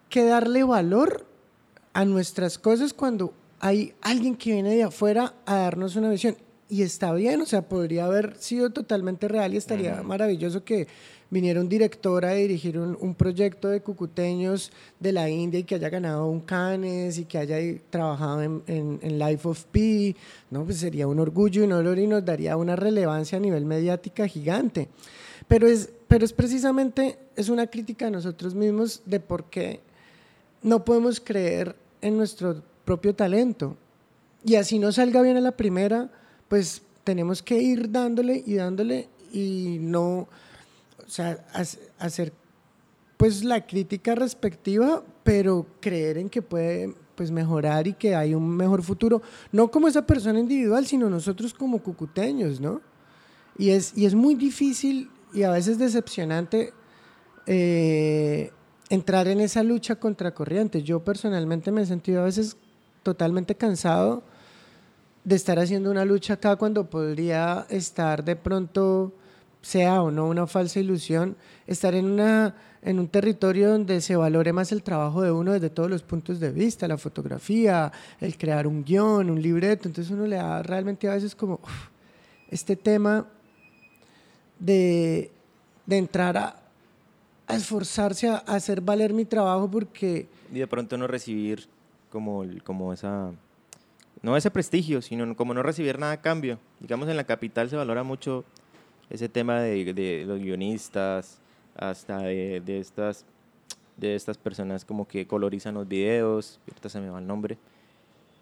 que 0.09 0.23
darle 0.23 0.63
valor 0.63 1.25
a 1.93 2.05
nuestras 2.05 2.57
cosas 2.57 2.93
cuando 2.93 3.33
hay 3.59 3.93
alguien 4.01 4.35
que 4.35 4.51
viene 4.53 4.75
de 4.75 4.83
afuera 4.83 5.33
a 5.45 5.55
darnos 5.55 5.95
una 5.95 6.09
visión. 6.09 6.37
Y 6.67 6.81
está 6.81 7.13
bien, 7.13 7.41
o 7.41 7.45
sea, 7.45 7.61
podría 7.61 8.05
haber 8.05 8.35
sido 8.37 8.71
totalmente 8.71 9.27
real 9.27 9.53
y 9.53 9.57
estaría 9.57 10.01
maravilloso 10.01 10.63
que 10.63 10.87
viniera 11.29 11.61
un 11.61 11.69
director 11.69 12.25
a 12.25 12.33
dirigir 12.33 12.77
un, 12.79 13.13
proyecto 13.15 13.69
de 13.69 13.81
cucuteños 13.81 14.71
de 14.99 15.11
la 15.11 15.29
India 15.29 15.59
y 15.59 15.63
que 15.63 15.75
haya 15.75 15.89
ganado 15.89 16.27
un 16.27 16.41
Cannes 16.41 17.17
y 17.17 17.25
que 17.25 17.37
haya 17.37 17.57
trabajado 17.89 18.41
en, 18.41 18.63
en, 18.67 19.19
Life 19.19 19.47
of 19.47 19.63
Pi, 19.65 20.15
¿no? 20.49 20.65
Pues 20.65 20.77
sería 20.77 21.07
un 21.07 21.19
orgullo 21.19 21.61
y 21.61 21.65
un 21.65 21.73
honor 21.73 21.99
y 21.99 22.07
nos 22.07 22.23
daría 22.23 22.57
una 22.57 22.75
relevancia 22.75 23.37
a 23.37 23.41
nivel 23.41 23.65
mediática 23.65 24.27
gigante. 24.27 24.89
Pero 25.47 25.67
es, 25.67 25.89
pero 26.07 26.25
es 26.25 26.33
precisamente, 26.33 27.17
es 27.35 27.49
una 27.49 27.67
crítica 27.67 28.07
a 28.07 28.11
nosotros 28.11 28.55
mismos 28.55 29.01
de 29.05 29.19
por 29.19 29.45
qué 29.45 29.81
no 30.61 30.83
podemos 30.83 31.19
creer 31.19 31.75
en 32.01 32.17
nuestro 32.17 32.63
propio 32.83 33.13
talento. 33.13 33.77
Y 34.43 34.55
así 34.55 34.79
no 34.79 34.91
salga 34.91 35.21
bien 35.21 35.37
a 35.37 35.41
la 35.41 35.57
primera, 35.57 36.11
pues 36.47 36.81
tenemos 37.03 37.41
que 37.41 37.61
ir 37.61 37.91
dándole 37.91 38.43
y 38.45 38.55
dándole 38.55 39.07
y 39.31 39.77
no, 39.79 40.27
o 41.05 41.09
sea, 41.09 41.45
hacer 41.99 42.33
pues 43.17 43.43
la 43.43 43.65
crítica 43.65 44.15
respectiva, 44.15 45.03
pero 45.23 45.65
creer 45.79 46.17
en 46.17 46.29
que 46.29 46.41
puede 46.41 46.93
pues 47.15 47.31
mejorar 47.31 47.87
y 47.87 47.93
que 47.93 48.15
hay 48.15 48.33
un 48.33 48.47
mejor 48.55 48.83
futuro, 48.83 49.21
no 49.51 49.71
como 49.71 49.87
esa 49.87 50.05
persona 50.05 50.39
individual, 50.39 50.85
sino 50.85 51.09
nosotros 51.09 51.53
como 51.53 51.79
cucuteños, 51.81 52.59
¿no? 52.59 52.81
Y 53.57 53.69
es, 53.69 53.97
y 53.97 54.05
es 54.05 54.15
muy 54.15 54.35
difícil 54.35 55.09
y 55.35 55.43
a 55.43 55.51
veces 55.51 55.77
decepcionante 55.77 56.73
eh, 57.45 58.51
entrar 58.89 59.27
en 59.27 59.41
esa 59.41 59.63
lucha 59.63 59.97
contra 59.97 60.33
corriente. 60.33 60.81
Yo 60.81 61.03
personalmente 61.03 61.71
me 61.71 61.81
he 61.81 61.85
sentido 61.85 62.21
a 62.21 62.25
veces 62.25 62.55
totalmente 63.03 63.55
cansado 63.55 64.23
de 65.25 65.35
estar 65.35 65.59
haciendo 65.59 65.91
una 65.91 66.05
lucha 66.05 66.35
acá 66.35 66.55
cuando 66.55 66.89
podría 66.89 67.65
estar 67.69 68.23
de 68.23 68.35
pronto, 68.35 69.11
sea 69.61 70.01
o 70.01 70.09
no 70.09 70.27
una 70.27 70.47
falsa 70.47 70.79
ilusión, 70.79 71.35
estar 71.67 71.95
en, 71.95 72.05
una, 72.05 72.55
en 72.81 72.99
un 72.99 73.07
territorio 73.09 73.71
donde 73.71 73.99
se 73.99 74.15
valore 74.15 74.53
más 74.53 74.71
el 74.71 74.83
trabajo 74.83 75.21
de 75.21 75.31
uno 75.31 75.51
desde 75.51 75.69
todos 75.69 75.89
los 75.89 76.03
puntos 76.03 76.39
de 76.39 76.51
vista, 76.51 76.87
la 76.87 76.97
fotografía, 76.97 77.91
el 78.21 78.37
crear 78.37 78.67
un 78.67 78.85
guion, 78.85 79.29
un 79.29 79.41
libreto. 79.41 79.89
Entonces 79.89 80.13
uno 80.13 80.27
le 80.27 80.37
da 80.37 80.63
realmente 80.63 81.09
a 81.09 81.15
veces 81.15 81.35
como 81.35 81.59
este 82.49 82.75
tema 82.75 83.27
de, 84.59 85.31
de 85.85 85.97
entrar 85.97 86.37
a, 86.37 86.55
a 87.47 87.55
esforzarse 87.55 88.29
a, 88.29 88.37
hacer 88.37 88.81
valer 88.81 89.13
mi 89.13 89.25
trabajo 89.25 89.69
porque... 89.69 90.27
Y 90.51 90.59
de 90.59 90.67
pronto 90.67 90.97
no 90.97 91.07
recibir 91.07 91.67
como, 92.09 92.43
como 92.63 92.93
esa... 92.93 93.31
No 94.21 94.35
ese 94.35 94.49
prestigio, 94.49 95.01
sino 95.01 95.35
como 95.35 95.53
no 95.53 95.61
recibir 95.61 95.99
nada 95.99 96.13
a 96.13 96.21
cambio. 96.21 96.57
Digamos, 96.79 97.07
en 97.09 97.17
la 97.17 97.25
capital 97.25 97.69
se 97.69 97.75
valora 97.75 98.03
mucho 98.03 98.43
ese 99.09 99.29
tema 99.29 99.59
de, 99.59 99.93
de 99.93 100.23
los 100.25 100.39
guionistas, 100.39 101.39
hasta 101.75 102.19
de, 102.19 102.61
de, 102.65 102.79
estas, 102.79 103.25
de 103.97 104.15
estas 104.15 104.37
personas 104.37 104.85
como 104.85 105.07
que 105.07 105.27
colorizan 105.27 105.75
los 105.75 105.87
videos, 105.87 106.59
ahorita 106.67 106.89
se 106.89 106.99
me 106.99 107.09
va 107.09 107.19
el 107.19 107.27
nombre. 107.27 107.57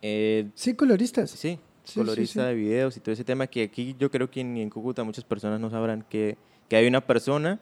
Eh, 0.01 0.49
sí, 0.53 0.73
coloristas. 0.75 1.31
Sí, 1.31 1.59
colorista 1.93 2.45
de 2.45 2.55
videos 2.55 2.97
y 2.97 2.99
todo 2.99 3.13
ese 3.13 3.23
tema 3.23 3.47
que 3.47 3.63
aquí 3.63 3.95
yo 3.99 4.09
creo 4.09 4.29
que 4.29 4.41
en, 4.41 4.57
en 4.57 4.69
Cúcuta 4.69 5.03
muchas 5.03 5.23
personas 5.23 5.59
no 5.59 5.69
sabrán 5.69 6.05
que, 6.09 6.37
que 6.69 6.75
hay 6.75 6.87
una 6.87 7.05
persona 7.05 7.59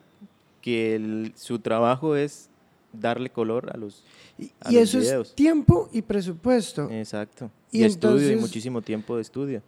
que 0.62 1.32
su 1.36 1.60
trabajo 1.60 2.16
es 2.16 2.50
darle 2.94 3.30
color 3.30 3.72
a 3.74 3.78
los 3.78 4.04
Y, 4.38 4.52
y 4.70 4.78
eso 4.78 5.00
es 5.00 5.36
tiempo 5.36 5.90
y 5.92 6.02
presupuesto. 6.02 6.90
Exacto. 6.90 7.50
Y, 7.72 7.84
estudio, 7.84 8.32
y 8.32 8.36
muchísimo 8.36 8.82
tiempo 8.82 9.16
de 9.16 9.22
estudio. 9.22 9.62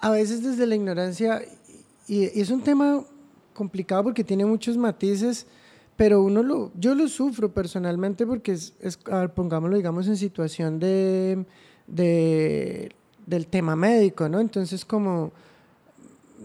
A 0.00 0.10
veces 0.10 0.42
desde 0.42 0.66
la 0.66 0.74
ignorancia, 0.74 1.42
y, 2.08 2.24
es 2.40 2.50
un 2.50 2.62
tema 2.62 3.04
complicado 3.54 4.04
porque 4.04 4.24
tiene 4.24 4.44
muchos 4.44 4.76
matices, 4.76 5.46
pero 5.96 6.22
uno 6.22 6.42
lo, 6.42 6.72
yo 6.74 6.94
lo 6.94 7.06
sufro 7.06 7.52
personalmente 7.52 8.26
porque 8.26 8.52
es, 8.52 8.74
pongámoslo, 9.34 9.76
digamos, 9.76 10.08
en 10.08 10.16
situación 10.16 10.78
de, 10.78 11.44
de, 11.86 12.90
del 13.26 13.46
tema 13.46 13.76
médico, 13.76 14.28
¿no? 14.28 14.40
Entonces 14.40 14.84
como, 14.84 15.32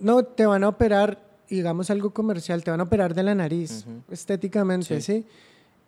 no, 0.02 0.24
te 0.24 0.46
van 0.46 0.64
a 0.64 0.70
operar 0.70 1.28
digamos 1.50 1.90
algo 1.90 2.12
comercial, 2.12 2.64
te 2.64 2.72
van 2.72 2.80
a 2.80 2.84
operar 2.84 3.14
de 3.14 3.24
la 3.24 3.36
nariz 3.36 3.86
estéticamente, 4.10 5.02
sí. 5.02 5.26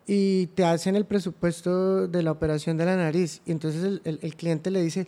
Y 0.06 0.46
te 0.48 0.64
hacen 0.64 0.96
el 0.96 1.04
presupuesto 1.04 2.08
de 2.08 2.22
la 2.22 2.32
operación 2.32 2.76
de 2.76 2.84
la 2.84 2.96
nariz. 2.96 3.42
Y 3.46 3.52
entonces 3.52 4.00
el, 4.02 4.18
el, 4.22 4.34
cliente 4.34 4.70
le 4.70 4.82
dice, 4.82 5.06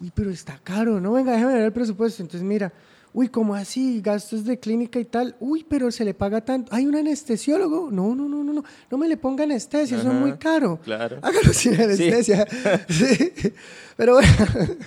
uy, 0.00 0.10
pero 0.14 0.30
está 0.30 0.58
caro, 0.62 1.00
no, 1.00 1.12
venga, 1.12 1.32
déjame 1.32 1.54
ver 1.54 1.64
el 1.64 1.72
presupuesto. 1.72 2.22
Entonces 2.22 2.46
mira, 2.46 2.72
uy, 3.12 3.28
¿cómo 3.28 3.54
así? 3.54 4.00
Gastos 4.00 4.44
de 4.44 4.58
clínica 4.58 4.98
y 4.98 5.04
tal. 5.04 5.36
Uy, 5.40 5.64
pero 5.68 5.90
se 5.90 6.04
le 6.04 6.14
paga 6.14 6.40
tanto. 6.44 6.74
¿Hay 6.74 6.86
un 6.86 6.96
anestesiólogo? 6.96 7.90
No, 7.90 8.14
no, 8.14 8.28
no, 8.28 8.42
no, 8.44 8.52
no. 8.52 8.64
No 8.90 8.98
me 8.98 9.08
le 9.08 9.16
ponga 9.16 9.44
anestesia, 9.44 9.98
eso 9.98 10.08
es 10.08 10.14
muy 10.14 10.32
caro. 10.34 10.78
Claro. 10.82 11.18
Hágalo 11.22 11.52
sin 11.52 11.80
anestesia. 11.80 12.46
Sí. 12.88 13.32
Pero 13.96 14.14
bueno. 14.14 14.28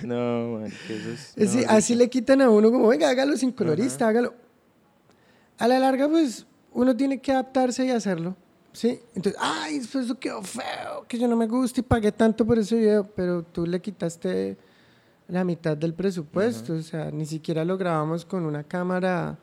No, 0.04 0.58
man, 0.58 0.72
eso 0.88 1.32
es, 1.36 1.50
sí, 1.50 1.64
así 1.68 1.94
le 1.94 2.08
quitan 2.08 2.40
a 2.40 2.50
uno 2.50 2.70
como, 2.70 2.88
venga, 2.88 3.08
hágalo 3.08 3.36
sin 3.36 3.52
colorista, 3.52 4.08
hágalo 4.08 4.34
a 5.58 5.68
la 5.68 5.78
larga, 5.78 6.08
pues 6.08 6.46
uno 6.72 6.96
tiene 6.96 7.20
que 7.20 7.32
adaptarse 7.32 7.84
y 7.84 7.90
hacerlo. 7.90 8.36
¿Sí? 8.72 9.00
Entonces, 9.14 9.38
ay, 9.38 9.76
eso 9.76 10.18
quedó 10.18 10.42
feo, 10.42 11.04
que 11.06 11.18
yo 11.18 11.28
no 11.28 11.36
me 11.36 11.46
gusta 11.46 11.80
y 11.80 11.82
pagué 11.82 12.10
tanto 12.10 12.46
por 12.46 12.58
ese 12.58 12.76
video, 12.76 13.06
pero 13.14 13.42
tú 13.42 13.66
le 13.66 13.80
quitaste 13.80 14.56
la 15.32 15.44
mitad 15.44 15.76
del 15.76 15.94
presupuesto, 15.94 16.74
o 16.74 16.82
sea, 16.82 17.10
ni 17.10 17.26
siquiera 17.26 17.64
lo 17.64 17.78
grabamos 17.78 18.24
con 18.24 18.44
una 18.44 18.62
cámara 18.64 19.38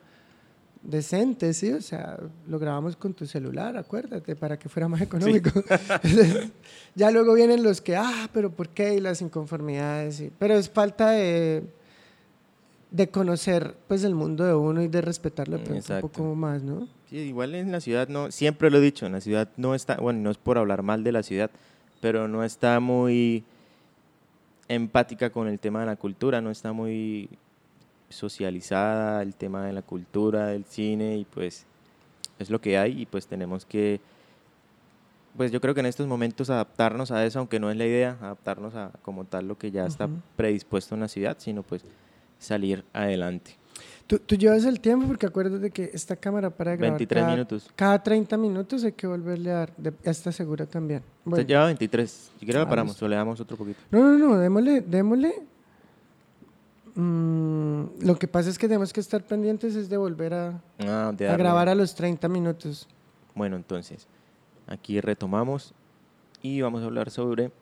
decente, 0.82 1.52
¿sí? 1.52 1.72
O 1.72 1.82
sea, 1.82 2.18
lo 2.48 2.58
grabamos 2.58 2.96
con 2.96 3.12
tu 3.12 3.26
celular, 3.26 3.76
acuérdate, 3.76 4.36
para 4.36 4.58
que 4.58 4.68
fuera 4.68 4.88
más 4.88 5.00
económico. 5.02 5.50
ya 6.94 7.10
luego 7.10 7.34
vienen 7.34 7.62
los 7.62 7.80
que, 7.80 7.96
ah, 7.96 8.30
pero 8.32 8.50
¿por 8.50 8.68
qué? 8.68 8.94
Y 8.94 9.00
las 9.00 9.20
inconformidades, 9.20 10.22
pero 10.38 10.54
es 10.54 10.70
falta 10.70 11.10
de 11.10 11.64
de 12.90 13.08
conocer 13.08 13.76
pues 13.86 14.04
el 14.04 14.14
mundo 14.14 14.44
de 14.44 14.54
uno 14.54 14.82
y 14.82 14.88
de 14.88 15.00
respetarlo 15.00 15.58
un 15.58 16.00
poco 16.00 16.34
más, 16.34 16.62
¿no? 16.62 16.88
Sí, 17.08 17.18
igual 17.18 17.54
en 17.54 17.72
la 17.72 17.80
ciudad 17.80 18.08
no, 18.08 18.30
siempre 18.30 18.70
lo 18.70 18.78
he 18.78 18.80
dicho, 18.80 19.06
en 19.06 19.12
la 19.12 19.20
ciudad 19.20 19.48
no 19.56 19.74
está, 19.74 19.96
bueno, 19.96 20.20
no 20.20 20.30
es 20.30 20.38
por 20.38 20.58
hablar 20.58 20.82
mal 20.82 21.04
de 21.04 21.12
la 21.12 21.22
ciudad, 21.22 21.50
pero 22.00 22.28
no 22.28 22.44
está 22.44 22.80
muy 22.80 23.44
empática 24.70 25.30
con 25.30 25.48
el 25.48 25.58
tema 25.58 25.80
de 25.80 25.86
la 25.86 25.96
cultura, 25.96 26.40
no 26.40 26.50
está 26.50 26.72
muy 26.72 27.28
socializada 28.08 29.20
el 29.22 29.34
tema 29.34 29.66
de 29.66 29.72
la 29.72 29.82
cultura, 29.82 30.46
del 30.46 30.64
cine 30.64 31.16
y 31.16 31.24
pues 31.24 31.66
es 32.38 32.50
lo 32.50 32.60
que 32.60 32.78
hay 32.78 33.02
y 33.02 33.06
pues 33.06 33.26
tenemos 33.26 33.64
que 33.64 34.00
pues 35.36 35.52
yo 35.52 35.60
creo 35.60 35.74
que 35.74 35.80
en 35.80 35.86
estos 35.86 36.06
momentos 36.06 36.50
adaptarnos 36.50 37.10
a 37.10 37.24
eso, 37.24 37.38
aunque 37.38 37.60
no 37.60 37.70
es 37.70 37.76
la 37.76 37.86
idea, 37.86 38.16
adaptarnos 38.20 38.74
a 38.74 38.90
como 39.02 39.24
tal 39.24 39.48
lo 39.48 39.58
que 39.58 39.70
ya 39.70 39.86
está 39.86 40.08
predispuesto 40.36 40.94
en 40.94 41.00
la 41.02 41.08
ciudad, 41.08 41.36
sino 41.38 41.62
pues 41.62 41.84
salir 42.38 42.84
adelante. 42.92 43.59
Tú, 44.10 44.18
tú, 44.18 44.34
llevas 44.34 44.64
el 44.64 44.80
tiempo 44.80 45.06
porque 45.06 45.26
acuérdate 45.26 45.70
que 45.70 45.88
esta 45.94 46.16
cámara 46.16 46.50
para 46.50 46.74
grabar 46.74 46.98
23 46.98 47.22
cada, 47.22 47.32
minutos. 47.32 47.70
Cada 47.76 48.02
30 48.02 48.36
minutos 48.38 48.82
hay 48.82 48.90
que 48.90 49.06
volverle 49.06 49.52
a 49.52 49.54
dar. 49.54 49.72
Está 50.02 50.32
segura 50.32 50.66
también. 50.66 51.00
Bueno. 51.24 51.46
lleva 51.46 51.66
23. 51.66 52.10
Si 52.10 52.44
quieres 52.44 52.60
la 52.60 52.68
paramos 52.68 53.00
o 53.00 53.06
le 53.06 53.14
damos 53.14 53.38
otro 53.38 53.56
poquito. 53.56 53.78
No, 53.92 54.02
no, 54.02 54.18
no, 54.18 54.36
démosle, 54.36 54.80
démosle. 54.80 55.32
Mm, 56.96 57.84
lo 58.00 58.16
que 58.18 58.26
pasa 58.26 58.50
es 58.50 58.58
que 58.58 58.66
tenemos 58.66 58.92
que 58.92 58.98
estar 58.98 59.22
pendientes 59.22 59.76
es 59.76 59.88
de 59.88 59.96
volver 59.96 60.34
a, 60.34 60.60
ah, 60.80 61.10
a 61.10 61.36
grabar 61.36 61.68
a 61.68 61.76
los 61.76 61.94
30 61.94 62.28
minutos. 62.28 62.88
Bueno, 63.36 63.54
entonces, 63.54 64.08
aquí 64.66 65.00
retomamos 65.00 65.72
y 66.42 66.60
vamos 66.62 66.82
a 66.82 66.86
hablar 66.86 67.12
sobre... 67.12 67.52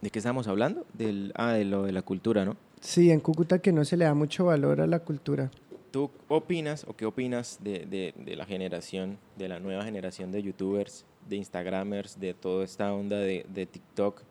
¿De 0.00 0.10
qué 0.10 0.18
estamos 0.18 0.48
hablando? 0.48 0.84
Del, 0.94 1.32
ah, 1.36 1.52
de 1.52 1.64
lo 1.64 1.84
de 1.84 1.92
la 1.92 2.02
cultura, 2.02 2.44
¿no? 2.44 2.56
Sí, 2.86 3.10
en 3.10 3.18
Cúcuta 3.18 3.58
que 3.58 3.72
no 3.72 3.84
se 3.84 3.96
le 3.96 4.04
da 4.04 4.14
mucho 4.14 4.44
valor 4.44 4.80
a 4.80 4.86
la 4.86 5.00
cultura. 5.00 5.50
¿Tú 5.90 6.08
opinas 6.28 6.84
o 6.84 6.94
qué 6.94 7.04
opinas 7.04 7.58
de, 7.60 8.12
de, 8.14 8.36
la 8.36 8.46
generación, 8.46 9.18
de 9.36 9.48
la 9.48 9.58
nueva 9.58 9.82
generación 9.82 10.30
de 10.30 10.40
youtubers, 10.40 11.04
de 11.28 11.34
instagramers, 11.34 12.20
de 12.20 12.32
toda 12.32 12.64
esta 12.64 12.94
onda 12.94 13.18
de, 13.18 13.44
de 13.48 13.66
TikTok? 13.66 14.22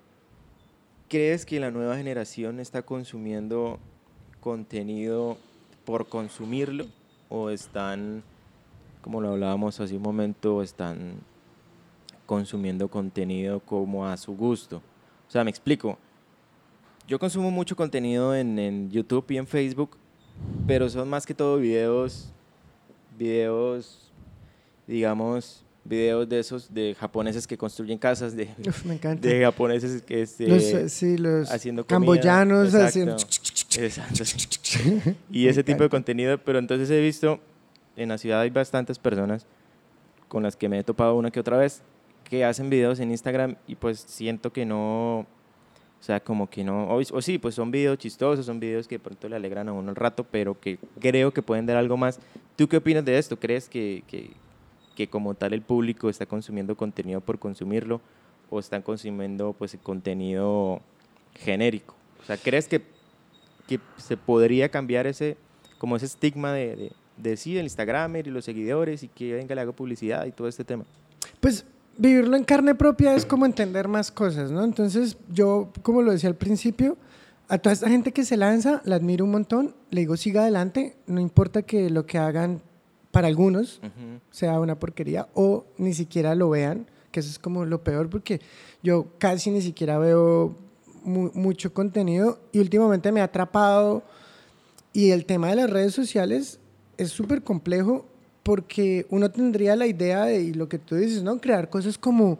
¿Crees 1.09 1.45
que 1.45 1.59
la 1.59 1.69
nueva 1.69 1.97
generación 1.97 2.61
está 2.61 2.81
consumiendo 2.81 3.77
contenido 4.39 5.37
por 5.83 6.07
consumirlo 6.07 6.85
o 7.27 7.49
están, 7.49 8.23
como 9.01 9.19
lo 9.19 9.31
hablábamos 9.31 9.81
hace 9.81 9.97
un 9.97 10.03
momento, 10.03 10.63
están 10.63 11.15
consumiendo 12.25 12.87
contenido 12.87 13.59
como 13.59 14.07
a 14.07 14.15
su 14.15 14.33
gusto? 14.33 14.77
O 15.27 15.31
sea, 15.31 15.43
me 15.43 15.49
explico 15.49 15.97
yo 17.07 17.19
consumo 17.19 17.51
mucho 17.51 17.75
contenido 17.75 18.35
en, 18.35 18.57
en, 18.57 18.89
YouTube 18.89 19.25
y 19.29 19.37
en 19.37 19.47
Facebook, 19.47 19.97
pero 20.67 20.89
son 20.89 21.07
más 21.09 21.25
que 21.25 21.33
todo 21.33 21.57
videos, 21.57 22.31
videos, 23.17 24.11
digamos, 24.87 25.63
videos 25.83 26.27
de 26.27 26.39
esos 26.39 26.73
de 26.73 26.95
japoneses 26.99 27.45
que 27.45 27.57
construyen 27.57 27.97
casas, 27.97 28.35
de, 28.35 28.49
me 28.85 28.95
encanta. 28.95 29.27
de 29.27 29.43
japoneses 29.43 30.01
que 30.01 30.21
este, 30.21 30.47
los, 30.47 30.91
sí, 30.91 31.17
los 31.17 31.51
haciendo 31.51 31.85
camboyanos 31.85 32.73
haciendo 32.73 33.15
exacto. 33.77 34.23
y 35.31 35.47
ese 35.47 35.63
tipo 35.63 35.83
de 35.83 35.89
contenido, 35.89 36.37
pero 36.39 36.59
entonces 36.59 36.89
he 36.89 36.99
visto 36.99 37.39
en 37.95 38.09
la 38.09 38.17
ciudad 38.17 38.41
hay 38.41 38.49
bastantes 38.49 38.97
personas 38.97 39.45
con 40.27 40.43
las 40.43 40.55
que 40.55 40.67
me 40.67 40.79
he 40.79 40.83
topado 40.83 41.15
una 41.15 41.31
que 41.31 41.39
otra 41.39 41.57
vez 41.57 41.81
que 42.23 42.43
hacen 42.43 42.69
videos 42.69 42.99
en 42.99 43.11
Instagram 43.11 43.55
y 43.67 43.75
pues 43.75 43.99
siento 43.99 44.51
que 44.51 44.65
no 44.65 45.27
sea, 46.05 46.19
como 46.19 46.47
que 46.47 46.63
no, 46.63 46.87
o, 46.87 47.21
sí, 47.21 47.39
pues 47.39 47.55
son 47.55 47.71
videos 47.71 47.97
chistosos, 47.97 48.45
son 48.45 48.59
videos 48.59 48.87
que 48.87 48.95
de 48.95 48.99
pronto 48.99 49.27
le 49.27 49.37
alegran 49.37 49.67
a 49.69 49.73
uno 49.73 49.89
el 49.89 49.95
rato, 49.95 50.23
pero 50.23 50.59
que 50.59 50.77
creo 50.99 51.33
que 51.33 51.41
pueden 51.41 51.65
dar 51.65 51.77
algo 51.77 51.97
más. 51.97 52.19
¿Tú 52.55 52.69
qué 52.69 52.77
opinas 52.77 53.03
de 53.03 53.17
esto? 53.17 53.39
¿Crees 53.39 53.67
que, 53.67 54.03
que, 54.07 54.29
que 54.95 55.07
como 55.07 55.33
tal 55.33 55.53
el 55.53 55.63
público 55.63 56.07
está 56.07 56.27
consumiendo 56.27 56.77
contenido 56.77 57.21
por 57.21 57.39
consumirlo 57.39 58.01
o 58.51 58.59
están 58.59 58.83
consumiendo 58.83 59.53
pues 59.53 59.75
contenido 59.81 60.79
genérico? 61.33 61.95
O 62.21 62.25
sea, 62.25 62.37
¿crees 62.37 62.67
que, 62.67 62.83
que 63.67 63.79
se 63.97 64.15
podría 64.15 64.69
cambiar 64.69 65.07
ese, 65.07 65.37
como 65.79 65.95
ese 65.95 66.05
estigma 66.05 66.53
de, 66.53 66.75
de, 66.75 66.91
de 67.17 67.35
sí, 67.35 67.57
el 67.57 67.63
Instagramer 67.63 68.27
y 68.27 68.29
los 68.29 68.45
seguidores 68.45 69.01
y 69.01 69.07
que 69.07 69.33
venga 69.33 69.55
le 69.55 69.61
haga 69.61 69.71
publicidad 69.71 70.27
y 70.27 70.31
todo 70.31 70.47
este 70.47 70.63
tema? 70.63 70.85
Pues 71.39 71.65
vivirlo 71.97 72.35
en 72.35 72.43
carne 72.43 72.75
propia 72.75 73.15
es 73.15 73.25
como 73.25 73.45
entender 73.45 73.87
más 73.87 74.11
cosas, 74.11 74.51
¿no? 74.51 74.63
Entonces, 74.63 75.17
yo, 75.31 75.71
como 75.81 76.01
lo 76.01 76.11
decía 76.11 76.29
al 76.29 76.35
principio, 76.35 76.97
a 77.47 77.57
toda 77.57 77.73
esta 77.73 77.89
gente 77.89 78.11
que 78.11 78.25
se 78.25 78.37
lanza, 78.37 78.81
la 78.85 78.95
admiro 78.95 79.23
un 79.25 79.31
montón, 79.31 79.75
le 79.91 80.01
digo, 80.01 80.17
siga 80.17 80.41
adelante, 80.41 80.95
no 81.07 81.19
importa 81.21 81.61
que 81.61 81.89
lo 81.89 82.05
que 82.05 82.17
hagan 82.17 82.61
para 83.11 83.27
algunos 83.27 83.79
Ujú. 83.79 84.19
sea 84.31 84.59
una 84.59 84.77
porquería 84.79 85.27
o 85.35 85.65
ni 85.77 85.93
siquiera 85.93 86.35
lo 86.35 86.49
vean, 86.49 86.87
que 87.11 87.19
eso 87.21 87.29
es 87.29 87.39
como 87.39 87.63
lo 87.65 87.83
peor 87.83 88.09
porque 88.09 88.41
yo 88.83 89.07
casi 89.19 89.51
ni 89.51 89.61
siquiera 89.61 89.97
veo 89.99 90.57
mu- 91.03 91.31
mucho 91.33 91.73
contenido 91.73 92.39
y 92.51 92.59
últimamente 92.59 93.11
me 93.13 93.21
ha 93.21 93.25
atrapado 93.25 94.03
y 94.91 95.11
el 95.11 95.25
tema 95.25 95.49
de 95.49 95.55
las 95.57 95.69
redes 95.69 95.93
sociales 95.93 96.59
es 96.97 97.09
súper 97.11 97.41
complejo 97.43 98.05
porque 98.45 99.07
uno 99.09 99.31
tendría 99.31 99.75
la 99.75 99.87
idea 99.87 100.25
de 100.25 100.39
y 100.39 100.53
lo 100.53 100.69
que 100.69 100.77
tú 100.77 100.93
dices, 100.95 101.23
¿no? 101.23 101.39
Crear 101.41 101.67
cosas 101.67 101.97
como, 101.97 102.37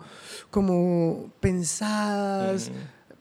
como 0.52 1.32
pensadas, 1.40 2.70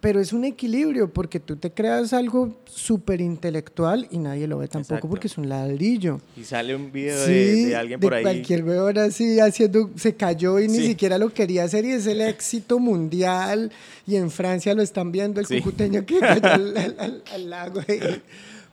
pero 0.02 0.20
es 0.20 0.34
un 0.34 0.44
equilibrio 0.44 1.10
porque 1.10 1.40
tú 1.40 1.56
te 1.56 1.70
creas 1.70 2.12
algo 2.12 2.54
súper 2.66 3.22
intelectual 3.22 4.06
y 4.10 4.18
nadie 4.18 4.46
lo 4.46 4.58
ve 4.58 4.68
tampoco 4.68 4.96
Exacto. 4.96 5.08
porque 5.08 5.28
es 5.28 5.38
un 5.38 5.48
ladrillo. 5.48 6.20
Y 6.36 6.44
sale 6.44 6.76
un 6.76 6.92
video 6.92 7.24
Sí, 7.24 7.32
de, 7.32 7.66
de 7.68 7.76
alguien 7.76 8.00
por 8.00 8.10
de 8.12 8.18
ahí. 8.18 8.22
cualquier 8.22 8.64
weón 8.64 8.98
así 8.98 9.40
haciendo, 9.40 9.88
se 9.96 10.14
cayó 10.14 10.60
y 10.60 10.68
ni 10.68 10.80
siquiera 10.84 11.16
lo 11.16 11.32
quería 11.32 11.64
hacer 11.64 11.86
y 11.86 11.92
es 11.92 12.06
el 12.06 12.20
éxito 12.20 12.78
mundial 12.78 13.72
y 14.06 14.16
en 14.16 14.30
Francia 14.30 14.74
lo 14.74 14.82
están 14.82 15.10
viendo 15.10 15.40
el 15.40 15.46
Sí. 15.46 15.56
cucuteño 15.58 16.04
que 16.04 16.18
cayó 16.18 16.44
al, 16.52 16.76
al- 16.76 16.96
al- 16.98 17.22
al 17.32 17.48
lago 17.50 17.80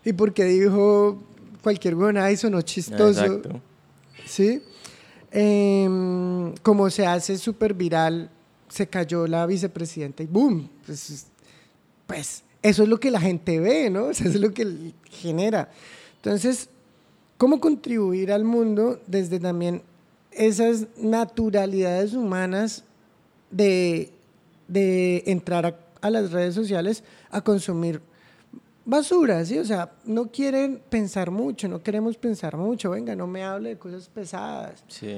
y, 0.04 0.10
y 0.10 0.12
porque 0.12 0.44
dijo 0.44 1.18
cualquier 1.64 1.96
weón 1.96 2.18
ahí 2.18 2.36
sonó 2.36 2.62
chistoso, 2.62 3.24
Exacto. 3.24 3.62
¿Sí? 4.32 4.62
Em, 5.32 6.54
como 6.64 6.90
se 6.90 7.06
hace 7.06 7.38
súper 7.38 7.74
viral, 7.74 8.30
se 8.70 8.88
cayó 8.88 9.28
la 9.28 9.46
vicepresidenta 9.46 10.24
y 10.24 10.28
boom, 10.28 10.70
pues, 10.86 11.28
pues 12.08 12.44
eso 12.62 12.84
es 12.84 12.90
lo 12.90 13.00
que 13.00 13.12
la 13.12 13.20
gente 13.20 13.60
ve, 13.60 13.90
¿no? 13.90 14.10
Eso 14.12 14.26
es 14.26 14.36
lo 14.36 14.54
que 14.54 14.94
genera. 15.06 15.70
Entonces, 16.18 16.70
¿cómo 17.38 17.60
contribuir 17.60 18.32
al 18.32 18.44
mundo 18.44 19.02
desde 19.08 19.40
también 19.40 19.82
esas 20.32 20.88
naturalidades 20.98 22.14
humanas 22.14 22.84
de, 23.50 24.12
de 24.68 25.24
entrar 25.26 25.78
a 26.00 26.10
las 26.10 26.32
redes 26.32 26.56
sociales 26.56 27.04
a 27.32 27.42
consumir 27.42 28.02
basura, 28.92 29.44
¿sí? 29.46 29.58
O 29.58 29.66
sea, 29.66 29.90
no 30.06 30.28
quieren 30.28 30.82
pensar 30.90 31.32
mucho, 31.32 31.68
no 31.68 31.82
queremos 31.82 32.18
pensar 32.18 32.58
mucho, 32.58 32.92
venga, 32.92 33.16
no 33.16 33.26
me 33.26 33.44
hable 33.44 33.70
de 33.70 33.78
cosas 33.78 34.08
pesadas. 34.10 34.84
Sí. 34.88 35.16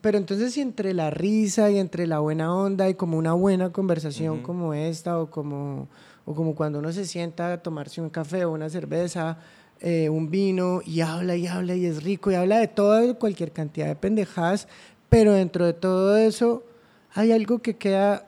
Pero 0.00 0.18
entonces 0.18 0.52
si 0.52 0.60
entre 0.60 0.92
la 0.92 1.08
risa 1.10 1.70
y 1.70 1.78
entre 1.78 2.06
la 2.06 2.18
buena 2.20 2.54
onda 2.54 2.88
y 2.88 2.94
como 2.94 3.16
una 3.16 3.32
buena 3.32 3.70
conversación 3.72 4.34
Ujú. 4.34 4.42
como 4.42 4.74
esta 4.74 5.18
o 5.18 5.30
como, 5.30 5.88
o 6.26 6.34
como 6.34 6.54
cuando 6.54 6.78
uno 6.78 6.92
se 6.92 7.06
sienta 7.06 7.54
a 7.54 7.62
tomarse 7.62 8.02
un 8.02 8.10
café 8.10 8.44
o 8.44 8.52
una 8.52 8.68
cerveza, 8.68 9.38
eh, 9.80 10.10
un 10.10 10.30
vino 10.30 10.82
y 10.84 11.00
habla 11.00 11.36
y 11.36 11.46
habla 11.46 11.74
y 11.74 11.86
es 11.86 12.02
rico 12.04 12.30
y 12.30 12.34
habla 12.34 12.58
de 12.58 12.68
toda 12.68 13.14
cualquier 13.14 13.50
cantidad 13.52 13.86
de 13.86 13.96
pendejadas, 13.96 14.68
pero 15.08 15.32
dentro 15.32 15.64
de 15.64 15.72
todo 15.72 16.18
eso 16.18 16.62
hay 17.14 17.32
algo 17.32 17.60
que 17.60 17.76
queda 17.76 18.26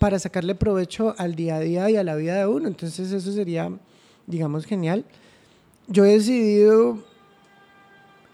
para 0.00 0.18
sacarle 0.18 0.56
provecho 0.56 1.14
al 1.16 1.36
día 1.36 1.56
a 1.56 1.60
día 1.60 1.88
y 1.88 1.96
a 1.96 2.02
la 2.02 2.16
vida 2.16 2.34
de 2.36 2.46
uno. 2.46 2.66
Entonces 2.66 3.12
eso 3.12 3.30
sería, 3.30 3.70
digamos, 4.26 4.66
genial. 4.66 5.04
Yo 5.88 6.04
he 6.04 6.12
decidido 6.12 6.98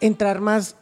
entrar 0.00 0.40
más, 0.40 0.76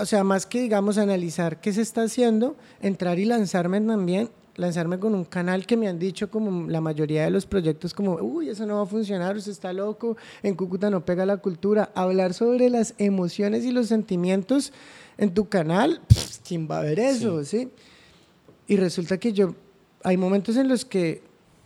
o 0.00 0.06
sea, 0.06 0.24
más 0.24 0.46
que, 0.46 0.62
digamos, 0.62 0.98
analizar 0.98 1.60
qué 1.60 1.72
se 1.72 1.82
está 1.82 2.02
haciendo, 2.02 2.56
entrar 2.80 3.18
y 3.18 3.24
lanzarme 3.24 3.80
también, 3.80 4.30
lanzarme 4.56 4.98
con 4.98 5.14
un 5.14 5.24
canal 5.24 5.66
que 5.66 5.76
me 5.76 5.88
han 5.88 5.98
dicho 5.98 6.30
como 6.30 6.68
la 6.68 6.80
mayoría 6.80 7.24
de 7.24 7.30
los 7.30 7.46
proyectos 7.46 7.94
como, 7.94 8.14
uy, 8.16 8.50
eso 8.50 8.66
no 8.66 8.76
va 8.76 8.82
a 8.82 8.86
funcionar, 8.86 9.36
usted 9.36 9.52
está 9.52 9.72
loco, 9.72 10.16
en 10.42 10.54
Cúcuta 10.54 10.90
no 10.90 11.04
pega 11.04 11.24
la 11.24 11.38
cultura, 11.38 11.90
hablar 11.94 12.34
sobre 12.34 12.68
las 12.68 12.94
emociones 12.98 13.64
y 13.64 13.72
los 13.72 13.86
sentimientos 13.86 14.72
en 15.16 15.32
tu 15.32 15.48
canal, 15.48 16.00
pff, 16.06 16.38
¿quién 16.46 16.68
va 16.70 16.80
a 16.80 16.82
ver 16.82 16.98
eso? 16.98 17.42
¿sí? 17.44 17.70
Y 18.66 18.76
resulta 18.76 19.18
que 19.18 19.32
yo, 19.32 19.54
hay 20.02 20.16
momentos 20.16 20.56
en 20.56 20.68
los 20.68 20.84
que 20.84 21.22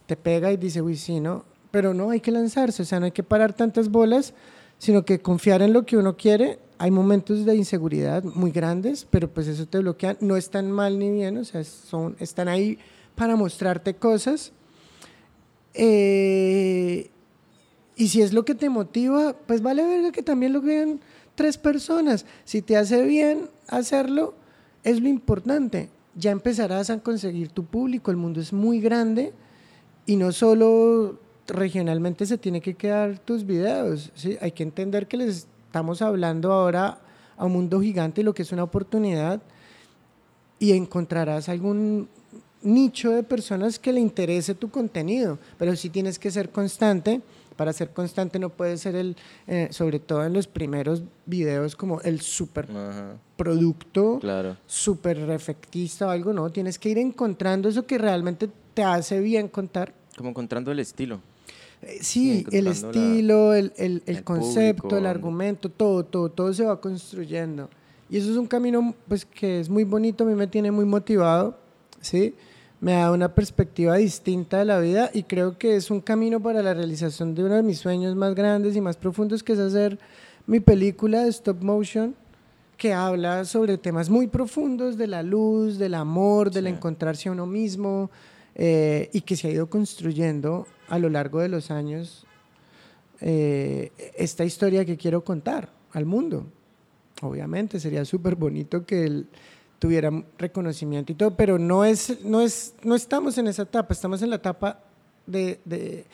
te 0.07 0.17
pega 0.17 0.53
y 0.53 0.57
dice, 0.57 0.81
uy, 0.81 0.97
sí, 0.97 1.21
¿no? 1.21 1.45
Pero 1.77 1.93
no, 1.93 2.09
hay 2.09 2.21
que 2.21 2.31
lanzarse, 2.31 2.81
o 2.81 2.87
sea, 2.87 3.01
no 3.01 3.05
hay 3.05 3.13
que 3.13 3.23
parar 3.23 3.53
tantas 3.53 3.91
bolas, 3.91 4.33
sino 4.79 5.05
que 5.05 5.21
confiar 5.21 5.61
en 5.61 5.75
lo 5.75 5.85
que 5.85 5.99
uno 5.99 6.17
quiere. 6.17 6.59
Hay 6.79 6.91
momentos 6.91 7.45
de 7.45 7.55
inseguridad 7.55 8.25
muy 8.25 8.51
grandes, 8.51 9.07
pero 9.11 9.29
pues 9.29 9.47
eso 9.47 9.67
te 9.67 9.81
bloquea. 9.81 10.17
No 10.21 10.39
están 10.39 10.73
mal 10.73 10.99
ni 10.99 11.11
bien, 11.11 11.37
o 11.37 11.45
sea, 11.45 11.63
son, 11.65 12.17
están 12.19 12.49
ahí 12.49 12.79
para 13.15 13.37
mostrarte 13.37 13.95
cosas. 13.95 14.53
Eh, 15.75 17.11
y 17.95 18.09
si 18.09 18.23
es 18.23 18.33
lo 18.33 18.47
que 18.47 18.55
te 18.55 18.71
motiva, 18.71 19.37
pues 19.47 19.61
vale 19.61 19.85
verga 19.85 20.13
que 20.13 20.23
también 20.23 20.55
lo 20.55 20.63
vean 20.63 20.99
tres 21.35 21.59
personas. 21.59 22.25
Si 22.47 22.63
te 22.63 22.79
hace 22.79 23.05
bien 23.05 23.51
hacerlo, 23.69 24.33
es 24.83 24.99
lo 24.99 25.09
importante. 25.09 25.91
Ya 26.15 26.31
empezarás 26.31 26.89
a 26.89 27.01
conseguir 27.01 27.51
tu 27.51 27.67
público. 27.67 28.11
El 28.11 28.17
mundo 28.17 28.41
es 28.41 28.55
muy 28.55 28.81
grande 28.81 29.35
y 30.07 30.17
no 30.17 30.33
solo 30.33 31.26
regionalmente 31.49 32.27
se 32.27 32.39
tiene 32.39 32.61
que 32.61 32.75
quedar 32.75 33.19
tus 33.19 33.45
videos. 33.45 34.11
¿sí? 34.15 34.37
Hay 34.41 34.53
que 34.53 34.63
entender 34.63 35.07
que 35.07 35.17
les 35.17 35.47
estamos 35.67 36.03
hablando 36.03 36.53
ahora 36.53 36.99
a 37.37 37.45
un 37.45 37.53
mundo 37.53 37.81
gigante, 37.81 38.23
lo 38.23 38.35
que 38.35 38.43
es 38.43 38.53
una 38.53 38.63
oportunidad, 38.65 39.41
y 40.59 40.73
encontrarás 40.73 41.49
algún 41.49 42.09
nicho 42.63 43.11
de 43.11 43.23
personas 43.23 43.79
que 43.79 43.93
le 43.93 44.01
interese 44.01 44.55
tu 44.55 44.71
contenido, 44.71 45.39
pero 45.59 45.77
sí 45.77 45.91
tienes 45.91 46.19
que 46.19 46.31
ser 46.31 46.51
constante. 46.51 47.21
Para 47.57 47.73
ser 47.73 47.91
constante 47.91 48.39
no 48.39 48.51
puede 48.51 48.77
ser 48.77 48.97
el, 48.97 49.17
eh, 49.47 49.69
sobre 49.71 49.99
todo 49.99 50.25
en 50.25 50.35
los 50.35 50.47
primeros 50.47 51.03
videos, 51.25 51.75
como 51.75 52.01
el 52.03 52.21
super 52.21 52.69
Ajá. 52.71 53.17
producto 53.37 54.19
Claro. 54.21 54.57
súper 54.67 55.19
efectista 55.31 56.07
o 56.07 56.11
algo, 56.11 56.35
no, 56.35 56.51
tienes 56.51 56.79
que 56.79 56.91
ir 56.91 56.99
encontrando 56.99 57.69
eso 57.71 57.87
que 57.87 57.97
realmente 57.97 58.51
te 58.75 58.83
hace 58.83 59.21
bien 59.21 59.49
contar. 59.49 59.95
Como 60.19 60.31
encontrando 60.31 60.71
el 60.71 60.81
estilo. 60.81 61.21
Eh, 61.83 61.99
Sí, 62.01 62.45
el 62.53 62.67
encontrando 62.69 62.93
la- 62.93 63.07
estilo, 63.11 63.55
el, 63.55 63.73
el- 63.77 64.03
el 64.07 64.17
el 64.17 64.25
concepto, 64.25 64.83
público. 64.83 64.99
el 64.99 65.07
argumento, 65.07 65.69
todo, 65.69 66.05
todo, 66.05 66.29
todo 66.31 66.53
se 66.53 66.65
va 66.65 66.81
construyendo. 66.81 67.69
Y 68.09 68.17
eso 68.19 68.31
es 68.31 68.37
un 68.37 68.47
camino 68.47 68.95
pues, 69.09 69.25
que 69.25 69.61
es 69.61 69.69
muy 69.69 69.85
bonito, 69.85 70.25
a 70.25 70.27
mí 70.27 70.35
me 70.35 70.47
tiene 70.47 70.71
muy 70.71 70.85
motivado, 70.85 71.57
¿sí? 72.01 72.35
Me 72.81 72.93
da 72.93 73.11
una 73.11 73.35
perspectiva 73.35 73.97
distinta 73.97 74.59
de 74.59 74.65
la 74.65 74.79
vida 74.79 75.11
y 75.13 75.23
creo 75.25 75.59
que 75.59 75.77
es 75.77 75.91
un 75.91 76.01
camino 76.01 76.41
para 76.41 76.63
la 76.63 76.75
realización 76.75 77.35
de 77.35 77.43
uno 77.45 77.55
de 77.55 77.63
mis 77.63 77.79
sueños 77.79 78.15
más 78.15 78.35
grandes 78.35 78.77
y 78.77 78.81
más 78.81 78.97
profundos, 78.97 79.43
que 79.43 79.55
es 79.55 79.59
hacer 79.59 79.99
mi 80.47 80.61
película 80.61 81.23
de 81.25 81.31
stop 81.31 81.63
motion, 81.63 82.15
que 82.77 82.93
habla 82.93 83.45
sobre 83.47 83.79
temas 83.79 84.11
muy 84.11 84.27
profundos 84.29 84.97
de 84.99 85.07
la 85.07 85.23
luz, 85.23 85.79
del 85.79 85.95
amor, 85.95 86.51
del 86.51 86.65
Sí. 86.67 86.71
encontrarse 86.71 87.29
a 87.29 87.33
uno 87.33 87.47
mismo, 87.47 88.11
eh, 88.55 89.09
y 89.13 89.23
que 89.23 89.35
se 89.37 89.49
ha 89.49 89.51
ido 89.51 89.69
construyendo 89.69 90.67
a 90.89 90.99
lo 90.99 91.09
largo 91.09 91.41
de 91.41 91.49
los 91.49 91.71
años 91.71 92.27
eh, 93.21 93.93
esta 94.17 94.45
historia 94.45 94.85
que 94.85 94.97
quiero 94.97 95.25
contar 95.25 95.71
al 95.93 96.05
mundo. 96.05 96.47
Obviamente 97.23 97.81
sería 97.81 98.05
súper 98.05 98.37
bonito 98.37 98.85
que 98.85 99.25
tuviera 99.79 100.11
reconocimiento 100.39 101.13
y 101.13 101.15
todo, 101.15 101.35
pero 101.37 101.59
no, 101.59 101.85
es, 101.85 102.23
no, 102.25 102.41
es, 102.41 102.75
no 102.83 102.95
estamos 102.95 103.39
en 103.39 103.47
esa 103.47 103.63
etapa, 103.63 103.93
estamos 103.93 104.23
en 104.23 104.31
la 104.31 104.37
etapa 104.37 104.81
de, 105.27 105.61
de- 105.65 106.05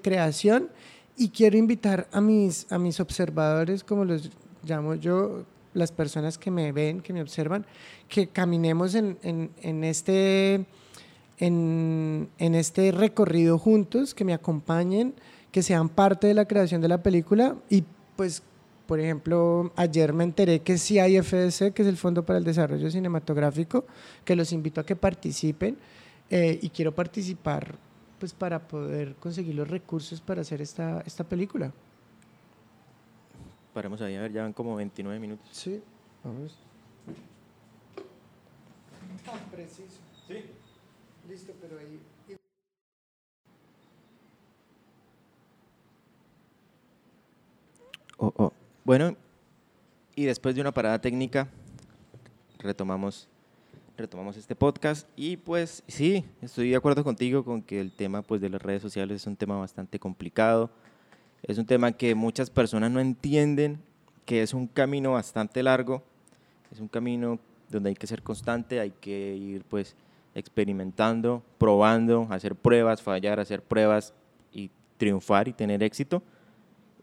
creación 0.00 0.68
y 1.16 1.28
quiero 1.30 1.56
invitar 1.58 2.08
a 2.12 2.20
mis, 2.20 2.70
a 2.72 2.78
mis 2.78 3.00
observadores, 3.00 3.84
como 3.84 4.04
los 4.04 4.30
llamo 4.64 4.94
yo, 4.94 5.44
las 5.74 5.92
personas 5.92 6.38
que 6.38 6.50
me 6.50 6.72
ven, 6.72 7.00
que 7.00 7.12
me 7.12 7.20
observan, 7.22 7.64
que 8.08 8.26
caminemos 8.28 8.94
en- 9.22 9.50
en 9.62 9.84
este, 9.84 10.64
en, 11.40 12.28
en 12.38 12.54
este 12.54 12.92
recorrido 12.92 13.58
juntos, 13.58 14.14
que 14.14 14.24
me 14.24 14.34
acompañen, 14.34 15.14
que 15.50 15.62
sean 15.62 15.88
parte 15.88 16.28
de 16.28 16.34
la 16.34 16.46
creación 16.46 16.80
de 16.80 16.88
la 16.88 17.02
película 17.02 17.56
y 17.68 17.82
pues 18.16 18.42
por 18.90 18.98
ejemplo, 18.98 19.70
ayer 19.76 20.12
me 20.12 20.24
enteré 20.24 20.62
que 20.62 20.76
sí 20.76 20.98
hay 20.98 21.22
FDC, 21.22 21.72
que 21.72 21.82
es 21.82 21.86
el 21.86 21.96
Fondo 21.96 22.26
para 22.26 22.40
el 22.40 22.44
Desarrollo 22.44 22.90
Cinematográfico, 22.90 23.84
que 24.24 24.34
los 24.34 24.50
invito 24.50 24.80
a 24.80 24.84
que 24.84 24.96
participen 24.96 25.78
eh, 26.28 26.58
y 26.60 26.70
quiero 26.70 26.92
participar 26.92 27.76
pues 28.18 28.34
para 28.34 28.66
poder 28.66 29.14
conseguir 29.14 29.54
los 29.54 29.68
recursos 29.68 30.20
para 30.20 30.40
hacer 30.40 30.60
esta, 30.60 31.02
esta 31.06 31.22
película. 31.22 31.72
Paremos 33.72 34.00
ahí, 34.02 34.16
a 34.16 34.22
ver, 34.22 34.32
ya 34.32 34.42
van 34.42 34.52
como 34.52 34.74
29 34.74 35.20
minutos. 35.20 35.46
Sí, 35.52 35.80
vamos. 36.24 36.58
Tan 39.24 39.38
preciso. 39.52 39.99
Oh, 48.16 48.32
oh. 48.36 48.52
Bueno, 48.84 49.16
y 50.14 50.24
después 50.24 50.54
de 50.54 50.60
una 50.60 50.72
parada 50.72 51.00
técnica, 51.00 51.48
retomamos, 52.58 53.28
retomamos 53.96 54.36
este 54.36 54.54
podcast. 54.54 55.08
Y 55.16 55.36
pues 55.36 55.82
sí, 55.88 56.24
estoy 56.42 56.70
de 56.70 56.76
acuerdo 56.76 57.04
contigo 57.04 57.44
con 57.44 57.62
que 57.62 57.80
el 57.80 57.92
tema 57.92 58.22
pues, 58.22 58.40
de 58.40 58.50
las 58.50 58.60
redes 58.60 58.82
sociales 58.82 59.22
es 59.22 59.26
un 59.26 59.36
tema 59.36 59.56
bastante 59.56 59.98
complicado. 59.98 60.70
Es 61.42 61.56
un 61.56 61.66
tema 61.66 61.92
que 61.92 62.14
muchas 62.14 62.50
personas 62.50 62.90
no 62.90 63.00
entienden, 63.00 63.80
que 64.26 64.42
es 64.42 64.52
un 64.52 64.66
camino 64.66 65.12
bastante 65.12 65.62
largo 65.62 66.02
es 66.70 66.80
un 66.80 66.88
camino 66.88 67.38
donde 67.68 67.90
hay 67.90 67.94
que 67.94 68.06
ser 68.06 68.22
constante, 68.22 68.80
hay 68.80 68.90
que 68.90 69.36
ir 69.36 69.64
pues 69.64 69.94
experimentando, 70.34 71.42
probando, 71.58 72.26
hacer 72.30 72.54
pruebas, 72.54 73.02
fallar, 73.02 73.40
hacer 73.40 73.62
pruebas 73.62 74.14
y 74.52 74.70
triunfar 74.96 75.48
y 75.48 75.52
tener 75.52 75.82
éxito. 75.82 76.22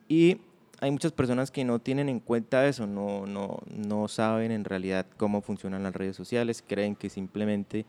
Y 0.07 0.41
hay 0.79 0.91
muchas 0.91 1.11
personas 1.11 1.51
que 1.51 1.65
no 1.65 1.79
tienen 1.79 2.09
en 2.09 2.19
cuenta 2.19 2.67
eso, 2.67 2.85
no, 2.85 3.25
no, 3.25 3.59
no 3.67 4.07
saben 4.07 4.51
en 4.51 4.63
realidad 4.63 5.05
cómo 5.17 5.41
funcionan 5.41 5.83
las 5.83 5.95
redes 5.95 6.15
sociales, 6.15 6.63
creen 6.65 6.95
que 6.95 7.09
simplemente 7.09 7.85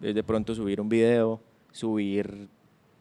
es 0.00 0.14
de 0.14 0.22
pronto 0.22 0.54
subir 0.54 0.80
un 0.80 0.88
video, 0.88 1.40
subir 1.72 2.48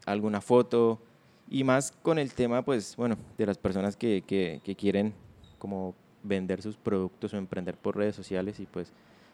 alguna 0.05 0.41
foto 0.41 1.01
y 1.49 1.63
más 1.63 1.91
con 1.91 2.17
el 2.17 2.33
tema, 2.33 2.63
pues, 2.63 2.95
bueno, 2.95 3.17
de 3.37 3.45
las 3.45 3.57
personas 3.57 3.97
que, 3.97 4.23
que, 4.25 4.61
que 4.63 4.75
quieren 4.75 5.13
como 5.59 5.95
vender 6.23 6.61
sus 6.61 6.77
productos 6.77 7.33
o 7.33 7.37
emprender 7.37 7.77
por 7.77 7.97
redes 7.97 8.15
sociales 8.15 8.59
y 8.59 8.65
pues 8.65 8.91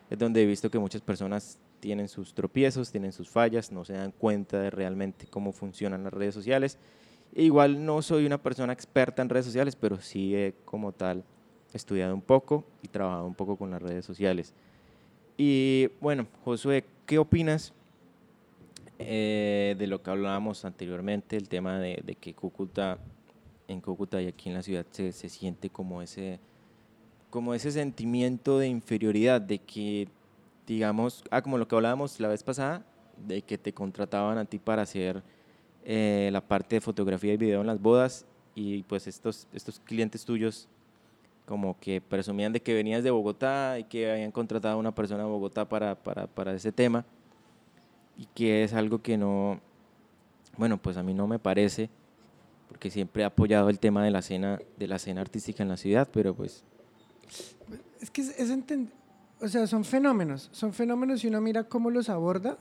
es 0.10 0.20
donde 0.20 0.44
he 0.44 0.46
visto 0.46 0.70
que 0.70 0.78
muchas 0.78 1.02
personas 1.02 1.58
tienen 1.82 2.08
sus 2.08 2.34
tropiezos, 2.34 2.92
tienen 2.92 3.12
sus 3.12 3.30
fallas, 3.30 3.74
no 3.74 3.84
se 3.84 3.94
dan 3.94 4.12
cuenta 4.12 4.62
de 4.62 4.70
realmente 4.70 5.28
cómo 5.28 5.52
funcionan 5.52 6.06
las 6.06 6.14
redes 6.14 6.34
sociales 6.34 6.78
Igual 7.34 7.86
no 7.86 8.02
soy 8.02 8.26
una 8.26 8.42
persona 8.42 8.74
experta 8.74 9.22
en 9.22 9.30
redes 9.30 9.46
sociales, 9.46 9.76
pero 9.76 10.02
sí 10.02 10.36
he 10.36 10.54
como 10.66 10.92
tal 10.92 11.24
estudiado 11.74 12.14
un 12.14 12.22
poco 12.22 12.66
y 12.82 12.90
trabajado 12.90 13.26
un 13.26 13.36
poco 13.36 13.56
con 13.56 13.72
las 13.72 13.82
redes 13.82 14.04
sociales. 14.04 14.54
Y 15.38 15.90
bueno, 16.02 16.28
Josué, 16.44 16.84
¿qué 17.06 17.18
opinas 17.18 17.74
eh, 19.00 19.76
de 19.80 19.88
lo 19.88 20.04
que 20.04 20.10
hablábamos 20.10 20.66
anteriormente, 20.66 21.38
el 21.38 21.48
tema 21.48 21.80
de, 21.80 22.18
que 22.20 22.34
Cúcuta, 22.34 22.98
en 23.70 23.80
Cúcuta 23.80 24.22
y 24.22 24.28
aquí 24.28 24.50
en 24.50 24.56
la 24.56 24.62
ciudad 24.62 24.86
se, 24.92 25.14
se 25.14 25.30
siente 25.30 25.70
como 25.70 26.02
ese, 26.02 26.40
como 27.30 27.54
ese 27.54 27.72
sentimiento 27.72 28.60
de 28.60 28.68
inferioridad, 28.68 29.40
de 29.40 29.60
que, 29.60 30.10
digamos, 30.72 31.24
ah, 31.32 31.42
como 31.42 31.58
lo 31.58 31.68
que 31.68 31.76
hablábamos 31.76 32.18
la 32.22 32.30
vez 32.30 32.44
pasada, 32.44 32.86
de 33.28 33.42
que 33.42 33.58
te 33.58 33.74
contrataban 33.74 34.38
a 34.38 34.46
ti 34.46 34.58
para 34.58 34.84
hacer 34.84 35.22
eh, 35.84 36.30
la 36.32 36.40
parte 36.40 36.78
de 36.78 36.82
fotografía 36.82 37.34
y 37.34 37.38
video 37.38 37.60
en 37.60 37.68
las 37.68 37.82
bodas 37.82 38.26
y 38.56 38.84
pues 38.84 39.06
estos, 39.06 39.48
estos 39.52 39.82
clientes 39.82 40.24
tuyos 40.24 40.70
como 41.46 41.78
que 41.78 42.00
presumían 42.00 42.54
de 42.54 42.62
que 42.62 42.74
venías 42.74 43.04
de 43.04 43.12
Bogotá 43.12 43.80
y 43.80 43.84
que 43.84 44.10
habían 44.10 44.32
contratado 44.32 44.76
a 44.76 44.78
una 44.78 44.96
persona 44.96 45.24
de 45.24 45.30
Bogotá 45.30 45.68
para, 45.68 45.96
para, 45.96 46.28
para 46.28 46.54
ese 46.54 46.72
tema 46.72 47.04
y 48.18 48.26
que 48.28 48.64
es 48.64 48.74
algo 48.74 49.02
que 49.02 49.18
no, 49.18 49.60
bueno, 50.58 50.78
pues 50.82 50.96
a 50.96 51.04
mí 51.04 51.14
no 51.14 51.28
me 51.28 51.38
parece 51.38 51.90
porque 52.70 52.90
siempre 52.90 53.24
he 53.24 53.26
apoyado 53.26 53.70
el 53.70 53.78
tema 53.78 54.06
de 54.06 54.12
la 54.12 54.20
escena, 54.20 54.58
de 54.78 54.88
la 54.88 54.96
escena 54.96 55.20
artística 55.20 55.64
en 55.64 55.68
la 55.68 55.76
ciudad, 55.76 56.08
pero 56.14 56.34
pues... 56.34 56.64
Es 58.00 58.10
que 58.10 58.22
es, 58.22 58.40
es 58.40 58.50
o 59.42 59.48
sea, 59.48 59.66
son 59.66 59.84
fenómenos, 59.84 60.50
son 60.52 60.72
fenómenos 60.72 61.24
y 61.24 61.28
uno 61.28 61.42
mira 61.42 61.64
cómo 61.64 61.90
los 61.90 62.10
aborda 62.10 62.58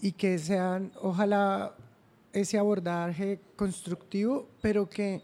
y 0.00 0.12
que 0.12 0.38
sean, 0.38 0.92
ojalá, 1.00 1.74
ese 2.32 2.56
abordaje 2.58 3.40
constructivo, 3.56 4.48
pero 4.62 4.88
que 4.88 5.22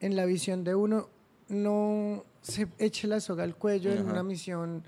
en 0.00 0.16
la 0.16 0.24
visión 0.24 0.64
de 0.64 0.74
uno 0.74 1.08
no 1.48 2.24
se 2.42 2.66
eche 2.78 3.06
la 3.06 3.20
soga 3.20 3.44
al 3.44 3.54
cuello 3.54 3.92
en 3.92 4.08
una 4.08 4.24
misión, 4.24 4.82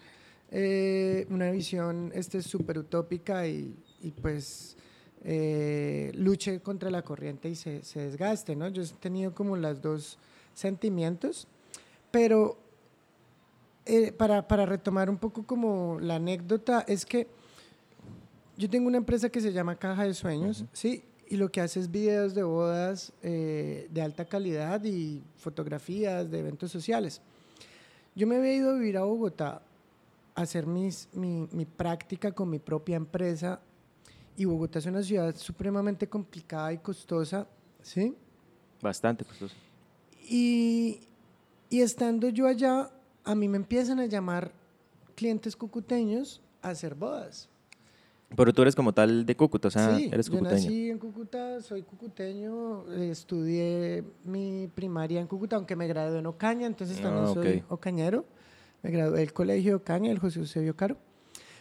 eh, 0.50 1.26
una 1.30 1.50
visión 1.52 2.10
este, 2.14 2.42
súper 2.42 2.78
utópica 2.78 3.46
y, 3.46 3.76
y 4.02 4.10
pues 4.10 4.76
eh, 5.22 6.10
luche 6.16 6.60
contra 6.60 6.90
la 6.90 7.02
corriente 7.02 7.48
y 7.48 7.54
se, 7.54 7.84
se, 7.84 8.00
desgaste, 8.00 8.56
¿no? 8.56 8.68
Yo 8.68 8.82
he 8.82 8.86
tenido 8.86 9.32
como 9.34 9.56
los 9.56 9.80
dos 9.80 10.18
sentimientos, 10.54 11.46
pero 12.10 12.58
eh, 13.90 14.12
para, 14.12 14.46
para 14.46 14.66
retomar 14.66 15.10
un 15.10 15.18
poco 15.18 15.44
como 15.44 15.98
la 16.00 16.14
anécdota, 16.14 16.84
es 16.86 17.04
que 17.04 17.26
yo 18.56 18.70
tengo 18.70 18.86
una 18.86 18.98
empresa 18.98 19.28
que 19.28 19.40
se 19.40 19.52
llama 19.52 19.74
Caja 19.74 20.04
de 20.04 20.14
Sueños, 20.14 20.64
¿sí? 20.72 21.02
Y 21.28 21.36
lo 21.36 21.50
que 21.50 21.60
hace 21.60 21.80
es 21.80 21.90
videos 21.90 22.32
de 22.32 22.44
bodas 22.44 23.12
eh, 23.20 23.88
de 23.90 24.00
alta 24.00 24.24
calidad 24.26 24.84
y 24.84 25.24
fotografías 25.38 26.30
de 26.30 26.38
eventos 26.38 26.70
sociales. 26.70 27.20
Yo 28.14 28.28
me 28.28 28.36
había 28.36 28.54
ido 28.54 28.70
a 28.70 28.74
vivir 28.74 28.96
a 28.96 29.02
Bogotá 29.02 29.60
a 30.36 30.42
hacer 30.42 30.66
mis, 30.66 31.08
mi, 31.12 31.48
mi 31.50 31.64
práctica 31.64 32.30
con 32.30 32.48
mi 32.48 32.60
propia 32.60 32.96
empresa 32.96 33.60
y 34.36 34.44
Bogotá 34.44 34.78
es 34.78 34.86
una 34.86 35.02
ciudad 35.02 35.34
supremamente 35.36 36.08
complicada 36.08 36.72
y 36.72 36.78
costosa, 36.78 37.48
¿sí? 37.82 38.14
Bastante 38.80 39.24
costosa. 39.24 39.54
Y, 40.28 41.00
y 41.68 41.80
estando 41.80 42.28
yo 42.28 42.46
allá, 42.46 42.90
a 43.30 43.34
mí 43.36 43.46
me 43.46 43.56
empiezan 43.56 44.00
a 44.00 44.06
llamar 44.06 44.50
clientes 45.14 45.54
cucuteños 45.54 46.42
a 46.62 46.70
hacer 46.70 46.96
bodas. 46.96 47.48
Pero 48.36 48.52
tú 48.52 48.62
eres 48.62 48.74
como 48.74 48.92
tal 48.92 49.24
de 49.24 49.36
Cúcuta, 49.36 49.68
o 49.68 49.70
sea, 49.70 49.98
eres 49.98 50.28
cucuteño. 50.28 50.56
Yo 50.56 50.64
nací 50.64 50.90
en 50.90 50.98
Cúcuta, 50.98 51.60
soy 51.60 51.82
cucuteño, 51.82 52.92
estudié 52.92 54.04
mi 54.24 54.68
primaria 54.74 55.20
en 55.20 55.28
Cúcuta, 55.28 55.56
aunque 55.56 55.76
me 55.76 55.86
gradué 55.86 56.18
en 56.18 56.26
Ocaña, 56.26 56.66
entonces 56.66 56.98
ah, 57.00 57.02
también 57.02 57.34
soy 57.34 57.64
ocañero. 57.68 58.24
Me 58.82 58.90
gradué 58.90 59.20
del 59.20 59.32
colegio 59.32 59.72
de 59.72 59.76
Ocaña, 59.76 60.10
el 60.10 60.18
José 60.18 60.40
Eusebio 60.40 60.74
Caro. 60.74 60.96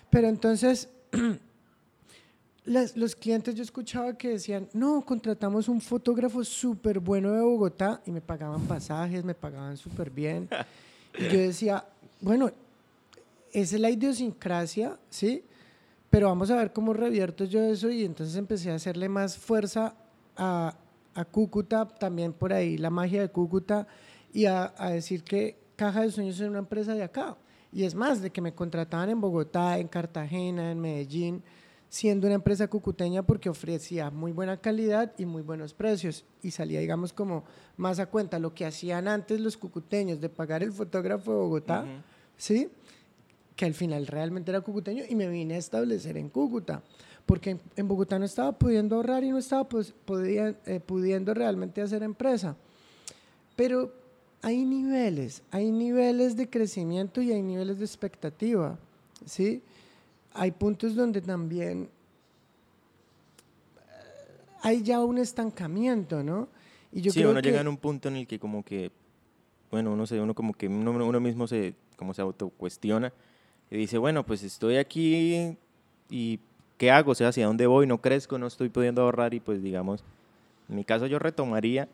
Pero 0.10 0.27
entonces, 0.27 0.89
los 2.65 3.15
clientes 3.15 3.53
yo 3.53 3.62
escuchaba 3.62 4.17
que 4.17 4.29
decían, 4.29 4.69
no, 4.73 5.03
contratamos 5.05 5.67
un 5.69 5.82
fotógrafo 5.82 6.43
súper 6.43 6.99
bueno 6.99 7.32
de 7.32 7.41
Bogotá 7.41 8.01
y 8.05 8.12
me 8.12 8.21
pagaban 8.21 8.62
pasajes, 8.62 9.23
me 9.23 9.36
pagaban 9.36 9.77
súper 9.77 10.10
bien. 10.10 10.49
y 11.17 11.24
yo 11.24 11.39
decía, 11.39 11.86
bueno, 12.22 12.52
esa 13.52 13.76
es 13.76 13.82
la 13.82 13.89
idiosincrasia, 13.89 15.00
¿sí? 15.10 15.43
pero 16.10 16.28
vamos 16.28 16.50
a 16.50 16.56
ver 16.56 16.74
cómo 16.74 16.93
revierto 16.93 17.45
yo 17.45 17.62
eso 17.62 17.89
y 17.89 18.04
entonces 18.04 18.36
empecé 18.36 18.72
a 18.72 18.76
hacerle 18.76 19.10
más 19.10 19.38
fuerza 19.38 19.95
a, 20.36 20.76
a 21.13 21.26
Cúcuta, 21.26 21.88
también 21.88 22.34
por 22.34 22.52
ahí 22.54 22.78
la 22.78 22.89
magia 22.89 23.22
de 23.22 23.30
Cúcuta 23.30 23.88
y 24.34 24.45
a, 24.45 24.74
a, 24.78 24.91
decir 24.91 25.24
que 25.24 25.58
Caja 25.76 26.02
de 26.02 26.12
Sueños 26.12 26.39
es 26.39 26.48
una 26.48 26.60
empresa 26.60 26.93
de 26.93 27.04
acá. 27.04 27.38
Y 27.72 27.84
es 27.84 27.93
más, 27.93 28.22
de 28.22 28.32
que 28.32 28.41
me 28.41 28.54
contrataban 28.54 29.10
en 29.10 29.22
Bogotá, 29.22 29.78
en 29.78 29.88
Cartagena, 29.88 30.72
en 30.72 30.80
Medellín, 30.80 31.43
siendo 31.89 32.28
una 32.28 32.36
empresa 32.36 32.67
cucuteña 32.67 33.23
porque 33.23 33.49
ofrecía 33.49 34.12
muy 34.12 34.32
buena 34.32 34.58
calidad 34.58 35.13
y 35.17 35.25
muy 35.25 35.41
buenos 35.41 35.73
precios 35.73 36.23
y 36.43 36.52
salía, 36.52 36.80
digamos, 36.80 37.12
como 37.12 37.43
más 37.78 37.99
a 37.99 38.06
cuenta 38.06 38.38
lo 38.39 38.54
que 38.54 38.65
hacían 38.65 39.08
antes 39.08 39.39
los 39.39 39.58
cucuteños 39.58 40.21
de 40.21 40.30
pagar 40.30 40.62
el 40.62 40.71
fotógrafo 40.71 41.32
de 41.32 41.38
Bogotá, 41.38 41.86
¿sí? 42.38 42.69
que 43.60 43.65
al 43.65 43.73
final 43.73 44.08
realmente 44.08 44.52
era 44.52 44.62
cucuteño 44.62 45.04
y 45.10 45.15
me 45.15 45.28
vine 45.28 45.56
a 45.56 45.58
establecer 45.58 46.15
en 46.15 46.30
Cúcuta, 46.30 46.82
porque 47.25 47.58
en, 47.75 47.88
Bogotá 47.89 48.17
no 48.17 48.23
estaba 48.23 48.54
pudiendo 48.54 48.95
ahorrar 48.95 49.21
y 49.25 49.32
no 49.32 49.38
estaba 49.38 49.67
pues, 49.67 49.93
podía, 50.06 50.56
eh, 50.65 50.80
pudiendo 50.80 51.34
realmente 51.34 51.82
hacer 51.82 52.02
empresa. 52.04 52.56
Pero 53.58 53.91
hay 54.41 54.63
niveles, 54.63 55.41
hay 55.52 55.71
niveles 55.71 56.38
de 56.38 56.49
crecimiento 56.49 57.21
y 57.21 57.34
hay 57.34 57.41
niveles 57.41 57.80
de 57.80 57.86
expectativa, 57.86 58.80
¿sí? 59.25 59.62
Hay 60.34 60.52
puntos 60.52 60.96
donde 60.96 61.22
también 61.22 61.89
eh, 63.78 64.38
hay 64.62 64.84
ya 64.84 65.00
un 65.00 65.18
estancamiento, 65.18 66.24
¿no? 66.24 66.48
Y 66.92 67.02
yo 67.02 67.12
sí, 67.12 67.24
uno 67.24 67.39
llega 67.39 67.62
en 67.62 67.68
un 67.68 67.78
punto 67.78 68.08
en 68.08 68.15
el 68.15 68.28
que 68.28 68.39
como 68.39 68.63
que, 68.63 68.92
bueno, 69.70 69.92
uno, 69.92 70.08
se, 70.08 70.20
uno 70.20 70.34
como 70.34 70.54
que 70.54 70.68
uno, 70.68 70.92
uno 70.92 71.20
mismo 71.20 71.48
se, 71.48 71.76
como 71.96 72.13
se 72.13 72.22
autocuestiona 72.22 73.13
y 73.70 73.78
dice, 73.78 73.98
bueno, 73.98 74.26
pues 74.26 74.44
estoy 74.44 74.78
aquí 74.78 75.56
y 76.10 76.39
¿qué 76.78 76.89
hago? 76.89 77.12
O 77.12 77.15
sea, 77.15 77.28
¿hacia 77.28 77.46
dónde 77.46 77.68
voy? 77.68 77.86
No 77.86 78.02
crezco, 78.02 78.39
no 78.39 78.48
estoy 78.48 78.70
pudiendo 78.70 79.04
ahorrar 79.04 79.34
y 79.34 79.39
pues 79.39 79.62
digamos, 79.62 80.04
en 80.70 80.76
mi 80.76 80.84
caso 80.84 81.06
yo 81.06 81.20
retomaría, 81.20 81.88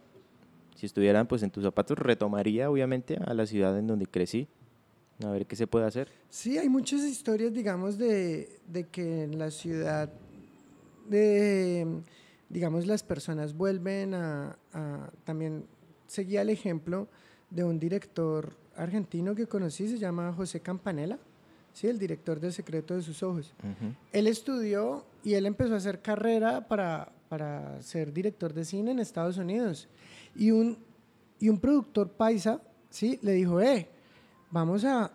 si 0.75 0.85
estuvieran 0.85 1.27
pues 1.27 1.43
en 1.43 1.51
tus 1.51 1.63
zapatos, 1.63 1.97
retomaría 1.97 2.69
obviamente 2.69 3.17
a 3.25 3.33
la 3.33 3.45
ciudad 3.45 3.77
en 3.77 3.87
donde 3.87 4.05
crecí, 4.05 4.47
a 5.23 5.29
ver 5.29 5.45
qué 5.45 5.55
se 5.55 5.67
puede 5.67 5.85
hacer. 5.85 6.09
Sí, 6.29 6.57
hay 6.57 6.69
muchas 6.69 7.01
historias, 7.03 7.53
digamos, 7.53 7.97
de, 7.97 8.59
de 8.67 8.87
que 8.87 9.23
en 9.23 9.39
la 9.39 9.51
ciudad, 9.51 10.11
de, 11.09 12.01
digamos, 12.49 12.85
las 12.85 13.03
personas 13.03 13.55
vuelven 13.55 14.13
a, 14.13 14.57
a, 14.73 15.09
también 15.23 15.65
seguía 16.07 16.41
el 16.41 16.49
ejemplo 16.49 17.07
de 17.49 17.63
un 17.63 17.79
director 17.79 18.55
argentino 18.75 19.35
que 19.35 19.47
conocí, 19.47 19.87
se 19.87 19.97
llama 19.97 20.33
José 20.33 20.59
Campanella 20.59 21.17
¿sí? 21.75 21.87
el 21.87 21.99
director 21.99 22.39
del 22.39 22.53
Secreto 22.53 22.95
de 22.95 23.03
sus 23.03 23.21
Ojos. 23.21 23.53
Él 24.11 24.27
estudió 24.27 25.05
y 25.23 25.33
él 25.33 25.45
empezó 25.45 25.75
a 25.75 25.77
hacer 25.77 26.01
carrera 26.01 26.67
para, 26.67 27.11
para 27.29 27.81
ser 27.81 28.11
director 28.11 28.53
de 28.53 28.65
cine 28.65 28.91
en 28.91 28.99
Estados 28.99 29.37
Unidos. 29.37 29.87
Y 30.35 30.51
un, 30.51 30.77
y 31.39 31.49
un 31.49 31.59
productor 31.59 32.09
paisa 32.09 32.61
¿sí? 32.89 33.19
le 33.21 33.33
dijo, 33.33 33.61
eh, 33.61 33.89
vamos 34.51 34.85
a, 34.85 35.11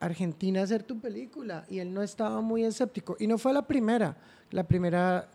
Argentina 0.00 0.60
a 0.60 0.64
hacer 0.64 0.82
tu 0.82 0.98
película. 0.98 1.64
Y 1.68 1.78
él 1.78 1.92
no 1.92 2.02
estaba 2.02 2.40
muy 2.40 2.64
escéptico. 2.64 3.16
Y 3.18 3.26
no 3.26 3.38
fue 3.38 3.52
la 3.52 3.66
primera. 3.66 4.16
La 4.50 4.64
primera, 4.64 5.28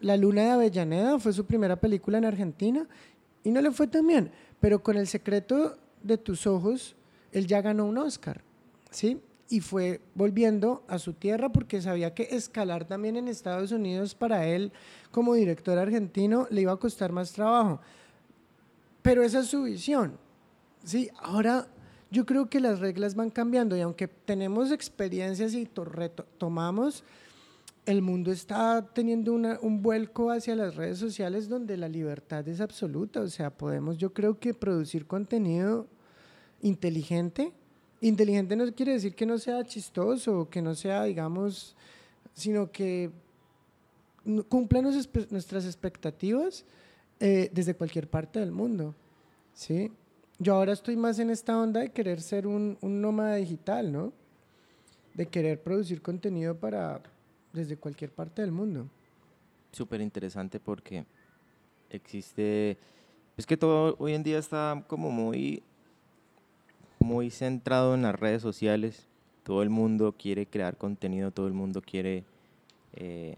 La 0.00 0.16
Luna 0.16 0.42
de 0.42 0.50
Avellaneda 0.50 1.18
fue 1.18 1.32
su 1.32 1.44
primera 1.44 1.76
película 1.76 2.18
en 2.18 2.24
Argentina 2.24 2.86
y 3.44 3.50
no 3.50 3.60
le 3.60 3.70
fue 3.70 3.86
tan 3.86 4.06
bien. 4.06 4.30
Pero 4.60 4.82
con 4.82 4.96
El 4.96 5.06
Secreto 5.06 5.76
de 6.02 6.18
tus 6.18 6.46
Ojos, 6.46 6.96
él 7.32 7.46
ya 7.46 7.62
ganó 7.62 7.84
un 7.86 7.98
Oscar. 7.98 8.42
¿sí? 8.90 9.20
Y 9.48 9.60
fue 9.60 10.00
volviendo 10.14 10.82
a 10.88 10.98
su 10.98 11.12
tierra 11.12 11.50
porque 11.50 11.80
sabía 11.80 12.14
que 12.14 12.28
escalar 12.32 12.86
también 12.86 13.16
en 13.16 13.28
Estados 13.28 13.72
Unidos 13.72 14.14
para 14.14 14.46
él 14.46 14.72
como 15.10 15.34
director 15.34 15.78
argentino 15.78 16.46
le 16.50 16.62
iba 16.62 16.72
a 16.72 16.76
costar 16.76 17.12
más 17.12 17.32
trabajo. 17.32 17.80
Pero 19.02 19.22
esa 19.22 19.40
es 19.40 19.48
su 19.48 19.64
visión. 19.64 20.18
Sí, 20.82 21.10
ahora 21.18 21.68
yo 22.14 22.24
creo 22.24 22.48
que 22.48 22.60
las 22.60 22.78
reglas 22.78 23.16
van 23.16 23.28
cambiando 23.28 23.76
y 23.76 23.80
aunque 23.80 24.06
tenemos 24.06 24.70
experiencias 24.70 25.52
y 25.52 25.68
tomamos, 26.38 27.02
el 27.86 28.02
mundo 28.02 28.30
está 28.30 28.86
teniendo 28.94 29.34
un 29.34 29.82
vuelco 29.82 30.30
hacia 30.30 30.54
las 30.54 30.76
redes 30.76 30.96
sociales 30.96 31.48
donde 31.48 31.76
la 31.76 31.88
libertad 31.88 32.46
es 32.46 32.60
absoluta. 32.60 33.20
O 33.20 33.26
sea, 33.26 33.50
podemos, 33.50 33.98
yo 33.98 34.14
creo 34.14 34.38
que 34.38 34.54
producir 34.54 35.06
contenido 35.06 35.88
inteligente. 36.62 37.52
Inteligente 38.00 38.54
no 38.54 38.72
quiere 38.72 38.92
decir 38.92 39.16
que 39.16 39.26
no 39.26 39.36
sea 39.38 39.64
chistoso, 39.64 40.48
que 40.48 40.62
no 40.62 40.76
sea, 40.76 41.02
digamos, 41.02 41.74
sino 42.32 42.70
que 42.70 43.10
cumpla 44.48 44.82
nuestras 44.82 45.66
expectativas 45.66 46.64
eh, 47.18 47.50
desde 47.52 47.74
cualquier 47.74 48.08
parte 48.08 48.38
del 48.38 48.52
mundo. 48.52 48.94
¿sí? 49.52 49.90
Yo 50.44 50.56
ahora 50.56 50.74
estoy 50.74 50.94
más 50.94 51.18
en 51.20 51.30
esta 51.30 51.58
onda 51.58 51.80
de 51.80 51.90
querer 51.90 52.20
ser 52.20 52.46
un, 52.46 52.76
un 52.82 53.00
nómada 53.00 53.36
digital, 53.36 53.90
¿no? 53.90 54.12
De 55.14 55.24
querer 55.24 55.62
producir 55.62 56.02
contenido 56.02 56.54
para 56.54 57.00
desde 57.54 57.78
cualquier 57.78 58.10
parte 58.10 58.42
del 58.42 58.52
mundo. 58.52 58.86
Súper 59.72 60.02
interesante 60.02 60.60
porque 60.60 61.06
existe, 61.88 62.76
es 63.38 63.46
que 63.46 63.56
todo 63.56 63.96
hoy 63.98 64.12
en 64.12 64.22
día 64.22 64.38
está 64.38 64.84
como 64.86 65.10
muy, 65.10 65.62
muy 66.98 67.30
centrado 67.30 67.94
en 67.94 68.02
las 68.02 68.14
redes 68.14 68.42
sociales. 68.42 69.06
Todo 69.44 69.62
el 69.62 69.70
mundo 69.70 70.12
quiere 70.12 70.44
crear 70.44 70.76
contenido, 70.76 71.30
todo 71.30 71.46
el 71.46 71.54
mundo 71.54 71.80
quiere 71.80 72.22
eh, 72.92 73.36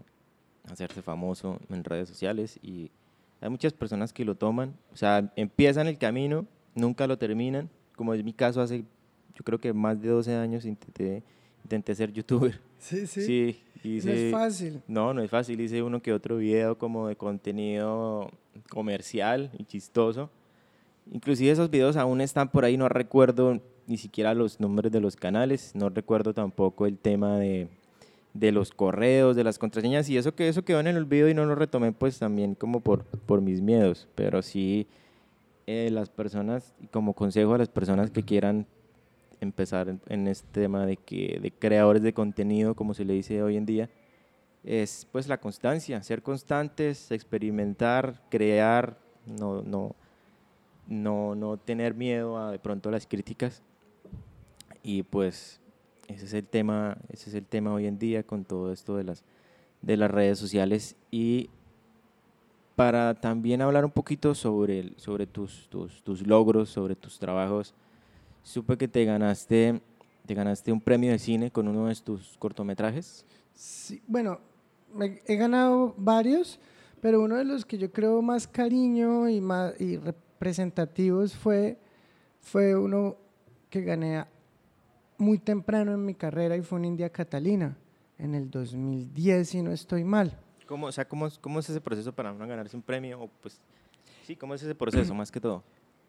hacerse 0.69 1.01
famoso 1.01 1.57
en 1.69 1.85
redes 1.85 2.09
sociales 2.09 2.59
y 2.61 2.91
hay 3.39 3.49
muchas 3.49 3.71
personas 3.71 4.11
que 4.11 4.25
lo 4.25 4.35
toman, 4.35 4.75
o 4.91 4.97
sea, 4.97 5.31
empiezan 5.37 5.87
el 5.87 5.97
camino, 5.97 6.45
nunca 6.77 7.07
lo 7.07 7.17
terminan, 7.17 7.69
como 7.95 8.13
es 8.13 8.23
mi 8.23 8.33
caso 8.33 8.61
hace, 8.61 8.85
yo 9.35 9.43
creo 9.43 9.59
que 9.59 9.73
más 9.73 10.01
de 10.01 10.09
12 10.09 10.35
años 10.35 10.65
intenté, 10.65 11.23
intenté 11.63 11.95
ser 11.95 12.11
youtuber. 12.13 12.59
Sí, 12.79 13.07
sí. 13.07 13.59
Sí, 13.81 14.01
no 14.05 14.11
es 14.11 14.31
fácil. 14.31 14.81
No, 14.87 15.11
no 15.11 15.23
es 15.23 15.31
fácil, 15.31 15.59
hice 15.59 15.81
uno 15.81 15.99
que 15.99 16.13
otro 16.13 16.37
video 16.37 16.77
como 16.77 17.07
de 17.07 17.15
contenido 17.15 18.29
comercial 18.69 19.49
y 19.57 19.63
chistoso. 19.63 20.29
Inclusive 21.11 21.49
esos 21.49 21.71
videos 21.71 21.97
aún 21.97 22.21
están 22.21 22.49
por 22.49 22.65
ahí, 22.65 22.77
no 22.77 22.87
recuerdo 22.87 23.59
ni 23.87 23.97
siquiera 23.97 24.35
los 24.35 24.59
nombres 24.59 24.91
de 24.91 24.99
los 24.99 25.15
canales, 25.15 25.71
no 25.73 25.89
recuerdo 25.89 26.35
tampoco 26.35 26.85
el 26.85 26.99
tema 26.99 27.39
de, 27.39 27.67
de 28.35 28.51
los 28.51 28.71
correos, 28.71 29.35
de 29.35 29.43
las 29.43 29.57
contraseñas 29.57 30.07
y 30.09 30.17
eso 30.17 30.35
que 30.35 30.49
eso 30.49 30.63
quedó 30.63 30.79
en 30.79 30.87
el 30.87 30.97
olvido 30.97 31.29
y 31.29 31.33
no 31.33 31.45
lo 31.45 31.55
retomé 31.55 31.93
pues 31.93 32.19
también 32.19 32.53
como 32.53 32.81
por, 32.81 33.05
por 33.05 33.41
mis 33.41 33.61
miedos, 33.61 34.07
pero 34.13 34.43
sí 34.43 34.85
eh, 35.67 35.89
las 35.91 36.09
personas, 36.09 36.73
como 36.91 37.13
consejo 37.13 37.53
a 37.53 37.57
las 37.57 37.67
personas 37.67 38.09
que 38.09 38.23
quieran 38.23 38.65
empezar 39.41 39.93
en, 40.07 40.27
este 40.27 40.61
tema 40.61 40.85
de, 40.85 40.97
que, 40.97 41.39
de 41.41 41.51
creadores 41.51 42.01
de 42.01 42.13
contenido, 42.13 42.73
como 42.73 42.93
se 42.93 43.05
le 43.05 43.13
dice 43.13 43.43
hoy 43.43 43.57
en 43.57 43.65
día, 43.65 43.89
es 44.63 45.07
pues 45.11 45.27
la 45.27 45.39
constancia, 45.39 46.01
ser 46.03 46.23
constantes, 46.23 47.11
experimentar, 47.11 48.21
crear, 48.29 48.97
no, 49.25 49.61
no, 49.61 49.95
no, 50.87 51.35
no 51.35 51.57
tener 51.57 51.93
miedo 51.93 52.37
a 52.37 52.51
de 52.51 52.59
pronto 52.59 52.89
las 52.89 53.05
críticas. 53.05 53.61
Y 54.83 55.03
pues 55.03 55.59
ese 56.07 56.25
es 56.25 56.33
el 56.33 56.47
tema, 56.47 56.97
ese 57.09 57.29
es 57.29 57.35
el 57.35 57.45
tema 57.45 57.73
hoy 57.73 57.87
en 57.87 57.99
día 57.99 58.23
con 58.23 58.45
todo 58.45 58.71
esto 58.71 58.95
de 58.95 59.03
las, 59.03 59.23
de 59.81 59.97
las 59.97 60.09
redes 60.09 60.39
sociales 60.39 60.95
y 61.11 61.49
para 62.77 63.15
también 63.15 63.63
hablar 63.63 63.83
un 63.85 63.89
poquito 63.89 64.35
sobre, 64.35 64.93
sobre 64.97 65.25
tus, 65.25 65.67
tus, 65.67 66.03
tus, 66.03 66.27
logros, 66.27 66.69
sobre 66.69 66.95
tus 66.95 67.17
trabajos, 67.17 67.73
supe 68.43 68.77
que 68.77 68.87
te 68.87 69.03
ganaste, 69.03 69.81
te 70.27 70.33
ganaste 70.35 70.71
un 70.71 70.79
premio 70.79 71.11
de 71.11 71.17
cine 71.17 71.49
con 71.49 71.67
uno 71.67 71.87
de 71.87 71.95
tus 71.95 72.37
cortometrajes. 72.37 73.25
Sí, 73.55 73.99
bueno, 74.05 74.39
he 75.25 75.35
ganado 75.37 75.95
varios, 75.97 76.59
pero 77.01 77.19
uno 77.19 77.37
de 77.37 77.45
los 77.45 77.65
que 77.65 77.79
yo 77.79 77.91
creo 77.91 78.21
más 78.21 78.47
cariño 78.47 79.27
y, 79.27 79.41
más, 79.41 79.73
y 79.81 79.97
representativos 79.97 81.35
fue, 81.35 81.79
fue 82.41 82.77
uno 82.77 83.17
que 83.71 83.81
gané 83.81 84.23
muy 85.17 85.39
temprano 85.39 85.95
en 85.95 86.05
mi 86.05 86.13
carrera 86.13 86.55
y 86.55 86.61
fue 86.61 86.77
en 86.77 86.85
India 86.85 87.09
Catalina, 87.09 87.75
en 88.19 88.35
el 88.35 88.51
2010, 88.51 89.49
si 89.49 89.63
no 89.63 89.71
estoy 89.71 90.03
mal. 90.03 90.37
¿Cómo, 90.67 90.87
o 90.87 90.91
sea, 90.91 91.07
¿cómo, 91.07 91.29
cómo 91.41 91.59
es 91.59 91.69
ese 91.69 91.81
proceso 91.81 92.13
para 92.13 92.31
uno 92.31 92.45
ganarse 92.45 92.75
un 92.75 92.83
premio? 92.83 93.21
O 93.21 93.29
pues, 93.41 93.59
sí, 94.25 94.35
¿cómo 94.35 94.53
es 94.53 94.61
ese 94.61 94.75
proceso 94.75 95.15
más 95.15 95.31
que 95.31 95.39
todo? 95.39 95.63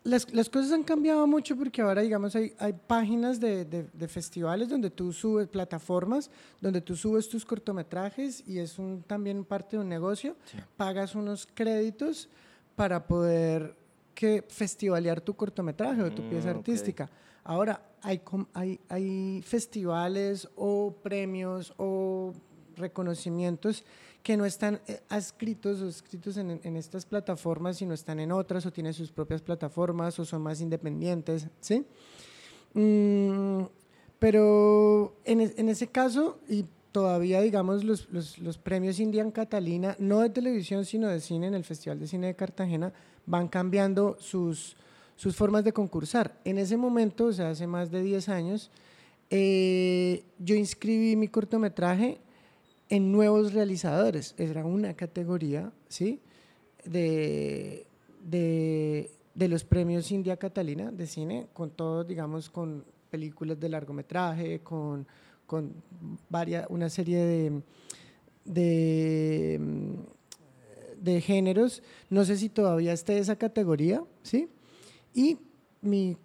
Las, 0.04 0.32
las, 0.32 0.48
cosas 0.48 0.72
han 0.72 0.84
cambiado 0.84 1.26
mucho 1.26 1.56
porque 1.56 1.82
ahora, 1.82 2.02
digamos, 2.02 2.34
hay, 2.34 2.54
hay 2.58 2.72
páginas 2.72 3.40
de, 3.40 3.64
de, 3.64 4.08
festivales 4.08 4.68
donde 4.68 4.90
tú 4.90 5.12
subes, 5.12 5.48
plataformas, 5.48 6.30
donde 6.60 6.80
tú 6.80 6.96
subes 6.96 7.28
tus 7.28 7.44
cortometrajes 7.44 8.42
y 8.46 8.58
es 8.58 8.78
un, 8.78 9.02
también 9.02 9.44
parte 9.44 9.76
de 9.76 9.82
un 9.82 9.88
negocio. 9.88 10.36
Pagas 10.76 11.14
unos 11.14 11.46
créditos 11.52 12.28
para 12.76 13.06
poder 13.06 13.74
que 14.14 14.44
festivalear 14.48 15.20
tu 15.20 15.34
cortometraje 15.34 16.02
o 16.02 16.10
tu 16.10 16.28
pieza 16.28 16.52
mm, 16.52 16.56
artística. 16.56 17.10
Ahora, 17.44 17.82
hay, 18.00 18.20
hay, 18.54 18.80
hay 18.88 19.42
festivales 19.42 20.48
o 20.56 20.94
premios 21.02 21.74
o 21.76 22.32
reconocimientos 22.76 23.84
que 24.22 24.36
no 24.36 24.44
están 24.44 24.80
eh, 24.86 25.00
escritos 25.10 25.80
o 25.80 25.88
escritos 25.88 26.36
en, 26.36 26.76
estas 26.76 27.06
plataformas, 27.06 27.78
sino 27.78 27.94
están 27.94 28.20
en 28.20 28.32
otras 28.32 28.66
o 28.66 28.72
tienen 28.72 28.94
sus 28.94 29.10
propias 29.10 29.42
plataformas 29.42 30.18
o 30.18 30.24
son 30.24 30.42
más 30.42 30.60
independientes, 30.60 31.46
¿sí? 31.60 31.84
Mm, 32.74 33.62
pero 34.18 35.16
en, 35.24 35.68
ese 35.68 35.86
caso, 35.86 36.40
y 36.48 36.66
todavía, 36.92 37.40
digamos, 37.40 37.84
los, 37.84 38.08
los, 38.10 38.38
los, 38.38 38.58
premios 38.58 38.98
Indian 38.98 39.30
Catalina, 39.30 39.96
no 39.98 40.20
de 40.20 40.30
televisión, 40.30 40.84
sino 40.84 41.08
de 41.08 41.20
cine 41.20 41.46
en 41.46 41.54
el 41.54 41.64
Festival 41.64 42.00
de 42.00 42.08
Cine 42.08 42.26
de 42.26 42.34
Cartagena, 42.34 42.92
van 43.26 43.46
cambiando 43.46 44.16
sus, 44.18 44.76
sus 45.16 45.36
formas 45.36 45.64
de 45.64 45.72
concursar. 45.72 46.38
En 46.44 46.58
ese 46.58 46.76
momento, 46.76 47.26
o 47.26 47.32
sea, 47.32 47.50
hace 47.50 47.66
más 47.66 47.90
de 47.90 48.02
10 48.02 48.28
años, 48.28 48.70
eh, 49.30 50.24
yo 50.38 50.56
inscribí 50.56 51.14
mi 51.14 51.28
cortometraje 51.28 52.18
en 52.88 53.12
nuevos 53.12 53.52
realizadores. 53.52 54.34
Era 54.38 54.64
una 54.64 54.94
categoría, 54.94 55.72
¿sí? 55.88 56.20
De, 56.84 57.86
de, 58.24 59.10
de 59.34 59.48
los 59.48 59.64
premios 59.64 60.10
India 60.10 60.36
Catalina 60.36 60.90
de 60.90 61.06
cine, 61.06 61.48
con 61.52 61.70
todos, 61.70 62.06
digamos, 62.06 62.48
con 62.50 62.84
películas 63.10 63.58
de 63.58 63.68
largometraje, 63.68 64.60
con, 64.60 65.06
con 65.46 65.72
varias, 66.28 66.66
una 66.68 66.88
serie 66.88 67.18
de, 67.18 67.62
de, 68.44 69.60
de 71.00 71.20
géneros. 71.20 71.82
No 72.10 72.24
sé 72.24 72.36
si 72.36 72.48
todavía 72.48 72.92
esté 72.92 73.18
esa 73.18 73.36
categoría, 73.36 74.02
¿sí? 74.22 74.48
Y 75.14 75.38
mi 75.80 76.16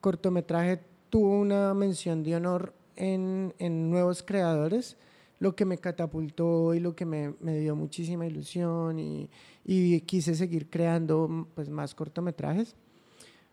cortometraje 0.00 0.80
tuvo 1.10 1.40
una 1.40 1.74
mención 1.74 2.22
de 2.22 2.36
honor 2.36 2.74
en, 2.94 3.54
en 3.58 3.90
Nuevos 3.90 4.22
Creadores, 4.22 4.96
lo 5.40 5.54
que 5.54 5.64
me 5.64 5.78
catapultó 5.78 6.74
y 6.74 6.80
lo 6.80 6.94
que 6.94 7.04
me, 7.04 7.34
me 7.40 7.58
dio 7.58 7.76
muchísima 7.76 8.26
ilusión 8.26 8.98
y, 8.98 9.30
y, 9.64 10.00
quise 10.02 10.34
seguir 10.34 10.68
creando 10.68 11.46
pues, 11.54 11.68
más 11.68 11.94
cortometrajes. 11.94 12.74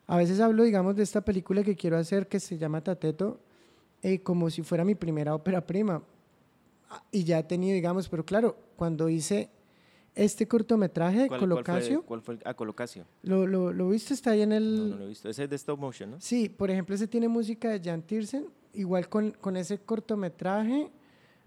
A 0.07 0.17
veces 0.17 0.39
hablo, 0.39 0.63
digamos, 0.63 0.95
de 0.95 1.03
esta 1.03 1.21
película 1.21 1.63
que 1.63 1.75
quiero 1.75 1.97
hacer 1.97 2.27
que 2.27 2.39
se 2.39 2.57
llama 2.57 2.81
Tateto, 2.81 3.39
eh, 4.01 4.19
como 4.21 4.49
si 4.49 4.61
fuera 4.61 4.83
mi 4.83 4.95
primera 4.95 5.33
ópera 5.33 5.65
prima. 5.65 6.03
Y 7.11 7.23
ya 7.23 7.47
tenía, 7.47 7.73
digamos, 7.73 8.07
pero 8.07 8.23
claro, 8.23 8.55
cuando 8.75 9.09
hice 9.09 9.49
este 10.13 10.47
cortometraje, 10.47 11.27
¿Cuál, 11.27 11.39
Colocasio. 11.41 12.03
¿Cuál 12.03 12.21
fue, 12.21 12.39
Ah, 12.45 12.53
Colocasio. 12.53 13.05
¿Lo, 13.23 13.45
lo, 13.45 13.73
lo 13.73 13.89
viste? 13.89 14.13
Está 14.13 14.31
ahí 14.31 14.41
en 14.41 14.53
el... 14.53 14.89
No, 14.89 14.95
no 14.95 14.97
lo 14.97 15.05
he 15.05 15.09
visto. 15.09 15.29
Ese 15.29 15.43
es 15.43 15.49
de 15.49 15.55
stop 15.55 15.79
motion, 15.79 16.11
¿no? 16.11 16.21
Sí, 16.21 16.49
por 16.49 16.71
ejemplo, 16.71 16.95
ese 16.95 17.07
tiene 17.07 17.27
música 17.27 17.69
de 17.69 17.81
Jan 17.83 18.01
Tiersen. 18.01 18.47
Igual 18.73 19.09
con, 19.09 19.31
con 19.31 19.57
ese 19.57 19.79
cortometraje 19.79 20.89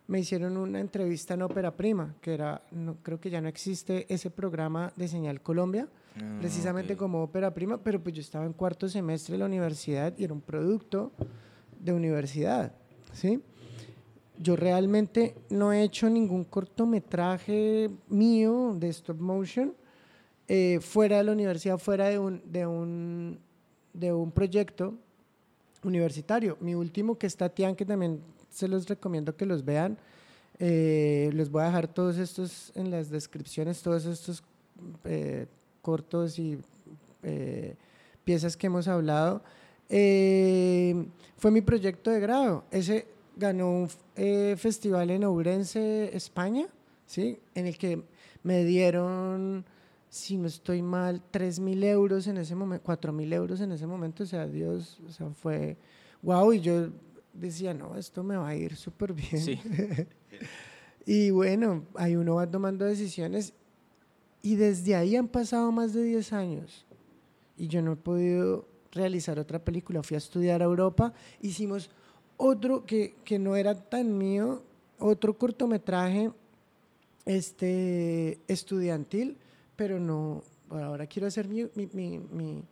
me 0.09 0.21
hicieron 0.21 0.57
una 0.57 0.81
entrevista 0.81 1.35
en 1.35 1.43
Ópera 1.43 1.77
Prima, 1.77 2.15
que 2.23 2.33
era, 2.33 2.63
no, 2.73 2.97
creo 3.03 3.21
que 3.21 3.29
ya 3.29 3.43
no 3.43 3.49
existe 3.49 4.07
ese 4.13 4.31
programa 4.31 4.91
de 4.97 5.07
Señal 5.07 5.43
Colombia, 5.43 5.87
ah, 6.17 6.37
precisamente 6.41 6.97
como 6.97 7.23
Ópera 7.23 7.53
Prima, 7.53 7.77
pero 7.79 8.03
pues 8.03 8.15
yo 8.15 8.23
estaba 8.23 8.47
en 8.47 8.55
cuarto 8.55 8.89
semestre 8.89 9.35
de 9.35 9.39
la 9.39 9.45
universidad 9.45 10.15
y 10.17 10.25
era 10.25 10.33
un 10.33 10.41
producto 10.41 11.13
de 11.79 11.93
universidad, 11.93 12.73
¿sí? 13.13 13.43
Yo 14.39 14.57
realmente 14.57 15.35
no 15.51 15.73
he 15.73 15.83
hecho 15.83 16.09
ningún 16.09 16.45
cortometraje 16.45 17.91
mío 18.09 18.75
de 18.79 18.89
stop 18.89 19.21
motion 19.21 19.75
eh, 20.47 20.79
fuera 20.81 21.19
de 21.19 21.25
la 21.25 21.33
universidad, 21.33 21.77
fuera 21.77 22.09
de 22.09 22.19
un, 22.19 22.41
de 22.51 22.67
un, 22.67 23.39
de 23.93 24.13
un 24.13 24.31
proyecto 24.31 24.95
universitario. 25.83 26.57
Mi 26.61 26.75
último, 26.75 27.19
que 27.19 27.27
está 27.27 27.49
Tian, 27.51 27.77
que 27.77 27.85
también 27.85 28.23
se 28.51 28.69
los 28.69 28.89
recomiendo 28.89 29.37
que 29.37 29.47
los 29.47 29.65
vean. 29.65 29.99
Eh, 30.59 31.31
les 31.35 31.51
voy 31.51 31.63
a 31.63 31.67
dejar 31.67 31.89
todos 31.89 32.19
estos 32.19 32.73
en 32.75 32.91
las 32.91 33.11
descripciones, 33.11 33.83
todos 33.83 34.07
estos 34.07 34.43
eh, 35.05 35.47
cortos 35.83 36.39
y 36.39 36.59
eh, 37.23 37.77
piezas 38.25 38.57
que 38.57 38.67
hemos 38.67 38.89
hablado. 38.89 39.43
fue 39.89 41.51
mi 41.51 41.61
proyecto 41.61 42.11
de 42.11 42.21
grado. 42.21 42.65
Ese 42.71 43.07
ganó 43.37 43.71
un 43.71 43.89
festival 44.57 45.11
en 45.11 45.25
Ourense, 45.25 46.11
España, 46.17 46.67
¿sí? 47.07 47.39
en 47.55 47.67
el 47.67 47.79
que 47.79 48.03
me 48.43 48.65
dieron 48.65 49.65
si 50.11 50.39
no 50.39 50.47
estoy 50.47 50.83
mal, 50.83 51.23
3 51.31 51.61
mil 51.61 51.85
euros 51.85 52.27
en 52.27 52.39
ese 52.39 52.55
momento, 52.55 52.83
4 52.85 53.13
mil 53.13 53.33
euros 53.33 53.61
en 53.61 53.73
ese 53.73 53.87
momento, 53.87 54.23
o 54.23 54.27
sea, 54.27 54.47
Dios, 54.47 54.99
o 55.07 55.13
sea, 55.13 55.29
fue 55.31 55.77
wow, 56.23 56.53
y 56.53 56.61
yo 56.61 56.89
decía, 57.41 57.75
no, 57.75 57.97
esto 57.97 58.23
me 58.23 58.37
va 58.37 58.49
a 58.49 58.57
ir 58.57 58.77
súper 58.77 59.13
bien. 59.13 59.39
Sí. 59.39 59.61
y 61.07 61.31
bueno, 61.31 61.85
ahí 61.95 62.17
uno 62.17 62.37
va 62.37 62.51
tomando 62.51 62.85
decisiones 62.85 63.53
y 64.43 64.57
desde 64.57 64.95
ahí 64.95 65.17
han 65.17 65.29
pasado 65.29 65.73
más 65.73 65.93
de 65.93 66.03
10 66.03 66.33
años 66.33 66.87
y 67.57 67.69
yo 67.69 67.83
no 67.83 67.93
he 67.93 67.97
podido 67.97 68.69
realizar 68.93 69.39
otra 69.39 69.65
película. 69.65 70.03
Fui 70.03 70.15
a 70.15 70.19
estudiar 70.19 70.63
a 70.63 70.67
Europa, 70.67 71.13
hicimos 71.41 71.91
otro 72.37 72.85
que, 72.85 73.17
que 73.25 73.39
no 73.39 73.57
era 73.57 73.75
tan 73.75 74.17
mío, 74.17 74.63
otro 74.99 75.37
cortometraje 75.37 76.31
este, 77.25 78.41
estudiantil 78.49 79.39
pero 79.79 80.01
no, 80.01 80.43
ahora 80.71 81.07
quiero 81.07 81.29
hacer 81.29 81.47
mi, 81.47 81.63
mi, 81.77 81.89
mi, 81.93 82.19
mi, 82.19 82.65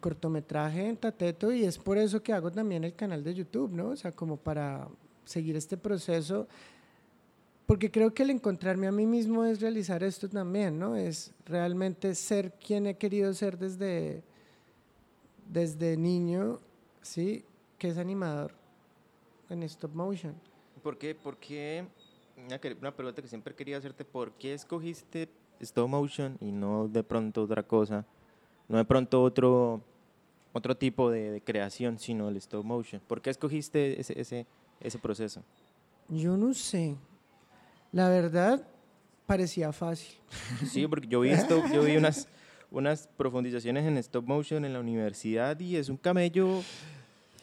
cortometraje 0.00 0.88
en 0.88 0.96
Tateto 0.96 1.52
y 1.52 1.64
es 1.64 1.78
por 1.78 1.98
eso 1.98 2.22
que 2.22 2.32
hago 2.32 2.50
también 2.50 2.84
el 2.84 2.94
canal 2.94 3.22
de 3.22 3.34
YouTube, 3.34 3.72
¿no? 3.72 3.88
O 3.88 3.96
sea, 3.96 4.12
como 4.12 4.36
para 4.36 4.88
seguir 5.24 5.56
este 5.56 5.76
proceso, 5.76 6.46
porque 7.66 7.90
creo 7.90 8.12
que 8.12 8.22
el 8.22 8.30
encontrarme 8.30 8.86
a 8.86 8.92
mí 8.92 9.06
mismo 9.06 9.44
es 9.44 9.60
realizar 9.60 10.02
esto 10.02 10.28
también, 10.28 10.78
¿no? 10.78 10.96
Es 10.96 11.32
realmente 11.46 12.14
ser 12.14 12.52
quien 12.52 12.86
he 12.86 12.96
querido 12.96 13.32
ser 13.34 13.58
desde, 13.58 14.22
desde 15.48 15.96
niño, 15.96 16.58
¿sí? 17.02 17.44
Que 17.78 17.88
es 17.88 17.98
animador 17.98 18.52
en 19.48 19.62
stop 19.64 19.94
motion. 19.94 20.34
¿Por 20.82 20.98
qué? 20.98 21.14
¿Por 21.14 21.36
qué? 21.36 21.86
Una 22.80 22.94
pregunta 22.94 23.22
que 23.22 23.28
siempre 23.28 23.54
quería 23.54 23.78
hacerte, 23.78 24.04
¿por 24.04 24.32
qué 24.32 24.54
escogiste 24.54 25.28
stop 25.60 25.88
motion 25.88 26.36
y 26.40 26.50
no 26.50 26.88
de 26.88 27.02
pronto 27.02 27.42
otra 27.42 27.62
cosa, 27.62 28.04
no 28.72 28.78
de 28.78 28.86
pronto 28.86 29.22
otro, 29.22 29.82
otro 30.54 30.74
tipo 30.74 31.10
de, 31.10 31.42
creación, 31.44 31.98
sino 31.98 32.30
el 32.30 32.38
stop 32.38 32.64
motion. 32.64 33.02
¿Por 33.06 33.20
qué 33.20 33.28
escogiste 33.28 34.00
ese, 34.00 34.18
ese, 34.18 34.46
ese 34.80 34.98
proceso? 34.98 35.42
Yo 36.08 36.38
no 36.38 36.54
sé. 36.54 36.96
La 37.92 38.08
verdad, 38.08 38.66
parecía 39.26 39.72
fácil. 39.72 40.16
Sí, 40.66 40.86
porque 40.86 41.06
yo 41.06 41.20
vi, 41.20 41.28
esto, 41.28 41.62
yo 41.70 41.82
vi 41.82 41.98
unas, 41.98 42.28
unas 42.70 43.10
profundizaciones 43.18 43.84
en 43.84 43.98
stop 43.98 44.26
motion 44.26 44.64
en 44.64 44.72
la 44.72 44.80
universidad 44.80 45.60
y 45.60 45.76
es 45.76 45.90
un 45.90 45.98
camello 45.98 46.62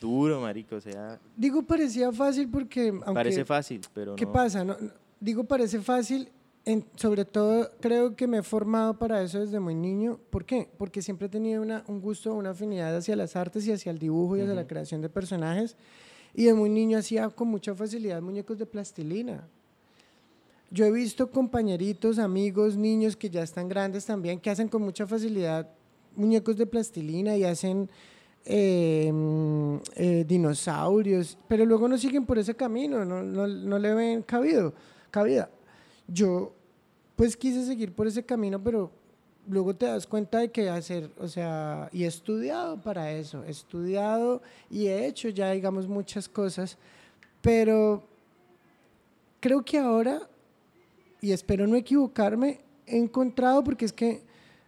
duro, 0.02 0.42
marico, 0.42 0.78
o 0.78 0.82
sea... 0.82 1.20
Digo 1.38 1.62
parecía 1.62 2.12
fácil 2.12 2.50
porque... 2.50 2.92
parece 3.14 3.46
fácil, 3.46 3.82
pero 3.94 4.16
¿Qué 4.16 4.26
pasa? 4.26 4.64
No, 4.64 4.76
digo 5.20 5.44
parece 5.44 5.80
fácil 5.80 6.28
sobre 6.96 7.26
todo 7.26 7.72
creo 7.80 8.16
que 8.16 8.28
me 8.28 8.40
he 8.40 8.44
formado 8.44 8.98
para 8.98 9.22
eso 9.22 9.40
desde 9.40 9.60
muy 9.60 9.76
niño. 9.76 10.20
¿Por 10.30 10.46
qué? 10.46 10.70
Porque 10.78 11.02
siempre 11.02 11.28
he 11.28 11.30
tenido 11.30 11.62
una, 11.62 11.84
un 11.88 12.02
gusto, 12.02 12.34
una 12.34 12.52
afinidad 12.52 12.96
hacia 12.96 13.16
las 13.16 13.36
artes 13.36 13.66
y 13.68 13.72
hacia 13.72 13.92
el 13.92 14.00
dibujo 14.00 14.38
y 14.38 14.42
hacia 14.42 14.54
la 14.54 14.68
creación 14.68 15.02
de 15.02 15.10
personajes. 15.10 15.76
Y 16.34 16.46
de 16.46 16.54
muy 16.54 16.70
niño 16.70 16.98
hacía 16.98 17.30
con 17.30 17.48
mucha 17.48 17.74
facilidad 17.76 18.22
muñecos 18.22 18.58
de 18.58 18.66
plastilina. 18.66 19.48
Yo 20.72 20.86
he 20.86 20.92
visto 20.92 21.32
compañeritos, 21.32 22.20
amigos, 22.20 22.78
niños 22.78 23.16
que 23.16 23.30
ya 23.30 23.42
están 23.42 23.68
grandes 23.68 24.06
también, 24.06 24.40
que 24.40 24.52
hacen 24.52 24.68
con 24.68 24.84
mucha 24.84 25.08
facilidad 25.08 25.68
muñecos 26.16 26.58
de 26.58 26.68
plastilina 26.68 27.36
y 27.36 27.44
hacen 27.44 27.90
em, 28.46 29.80
eh, 29.96 30.26
dinosaurios, 30.28 31.38
pero 31.48 31.66
luego 31.66 31.88
no 31.88 31.98
siguen 31.98 32.26
por 32.26 32.38
ese 32.38 32.54
camino, 32.54 33.04
no, 33.04 33.24
no, 33.24 33.48
no 33.48 33.80
le 33.80 33.94
ven 33.96 34.22
cabido, 34.22 34.74
cabida. 35.10 35.50
Yo 36.08 36.54
pues 37.20 37.36
quise 37.36 37.66
seguir 37.66 37.92
por 37.92 38.08
ese 38.08 38.24
camino, 38.24 38.64
pero 38.64 38.90
luego 39.46 39.76
te 39.76 39.88
das 39.88 40.08
cuenta 40.08 40.38
de 40.38 40.52
que 40.52 40.70
hacer, 40.70 41.12
o 41.20 41.28
sea, 41.28 41.90
y 41.92 42.06
he 42.06 42.08
estudiado 42.08 42.82
para 42.82 43.12
eso, 43.12 43.44
he 43.44 43.52
estudiado 43.52 44.42
y 44.70 44.88
he 44.88 45.06
hecho 45.06 45.28
ya, 45.28 45.52
digamos, 45.52 45.86
muchas 45.86 46.30
cosas, 46.30 46.78
pero 47.42 48.02
creo 49.42 49.66
que 49.66 49.78
ahora, 49.78 50.30
y 51.20 51.34
espero 51.34 51.68
no 51.68 51.76
equivocarme, 51.76 52.62
he 52.88 52.98
encontrado, 52.98 53.66
porque 53.66 53.84
es 53.84 53.92
que 53.92 54.22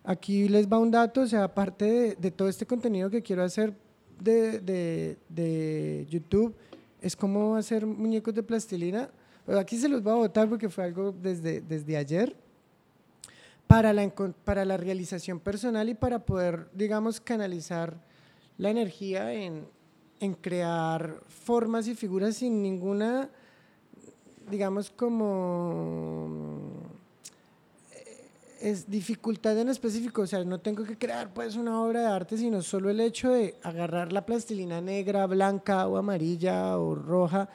aquí 0.04 0.50
les 0.50 0.68
va 0.68 0.78
un 0.78 0.92
dato, 0.92 1.22
o 1.22 1.28
sea, 1.28 1.46
aparte 1.46 2.18
de, 2.20 2.32
todo 2.32 2.50
este 2.50 2.66
contenido 2.66 3.10
que 3.10 3.22
quiero 3.22 3.44
hacer 3.44 3.74
de, 4.20 4.60
de, 4.60 5.18
de 5.30 6.06
YouTube, 6.10 6.54
es 7.00 7.16
como 7.16 7.56
hacer 7.56 7.86
muñecos 7.86 8.36
de 8.36 8.44
plastilina 8.44 9.10
aquí 9.48 9.78
se 9.78 9.90
los 9.90 10.02
voy 10.04 10.14
a 10.14 10.16
votar 10.16 10.50
porque 10.50 10.70
fue 10.70 10.84
algo 10.86 11.12
desde, 11.12 11.62
desde 11.62 11.98
ayer. 11.98 12.36
Para 13.72 13.94
la, 13.94 14.12
para 14.44 14.66
la 14.66 14.76
realización 14.76 15.40
personal 15.40 15.88
y 15.88 15.94
para 15.94 16.20
poder, 16.20 16.68
digamos, 16.74 17.22
canalizar 17.22 17.96
la 18.58 18.70
energía 18.70 19.34
en, 19.34 19.66
en 20.20 20.34
crear 20.34 21.22
formas 21.30 21.88
y 21.88 21.96
figuras 21.96 22.36
sin 22.36 22.62
ninguna, 22.62 23.30
digamos, 24.50 24.90
como 24.90 26.28
eh, 27.94 28.28
es 28.60 28.92
dificultad 28.92 29.58
en 29.58 29.70
específico, 29.70 30.24
o 30.24 30.28
sea, 30.28 30.44
no 30.44 30.60
tengo 30.60 30.84
que 30.84 30.98
crear 30.98 31.34
pues 31.34 31.56
una 31.56 31.82
obra 31.82 32.02
de 32.02 32.08
arte, 32.08 32.38
sino 32.38 32.62
solo 32.62 32.90
el 32.90 33.00
hecho 33.00 33.32
de 33.32 33.56
agarrar 33.64 34.12
la 34.12 34.26
plastilina 34.26 34.82
negra, 34.82 35.26
blanca 35.28 35.88
o 35.88 35.96
amarilla 35.96 36.78
o 36.78 36.94
roja 36.94 37.48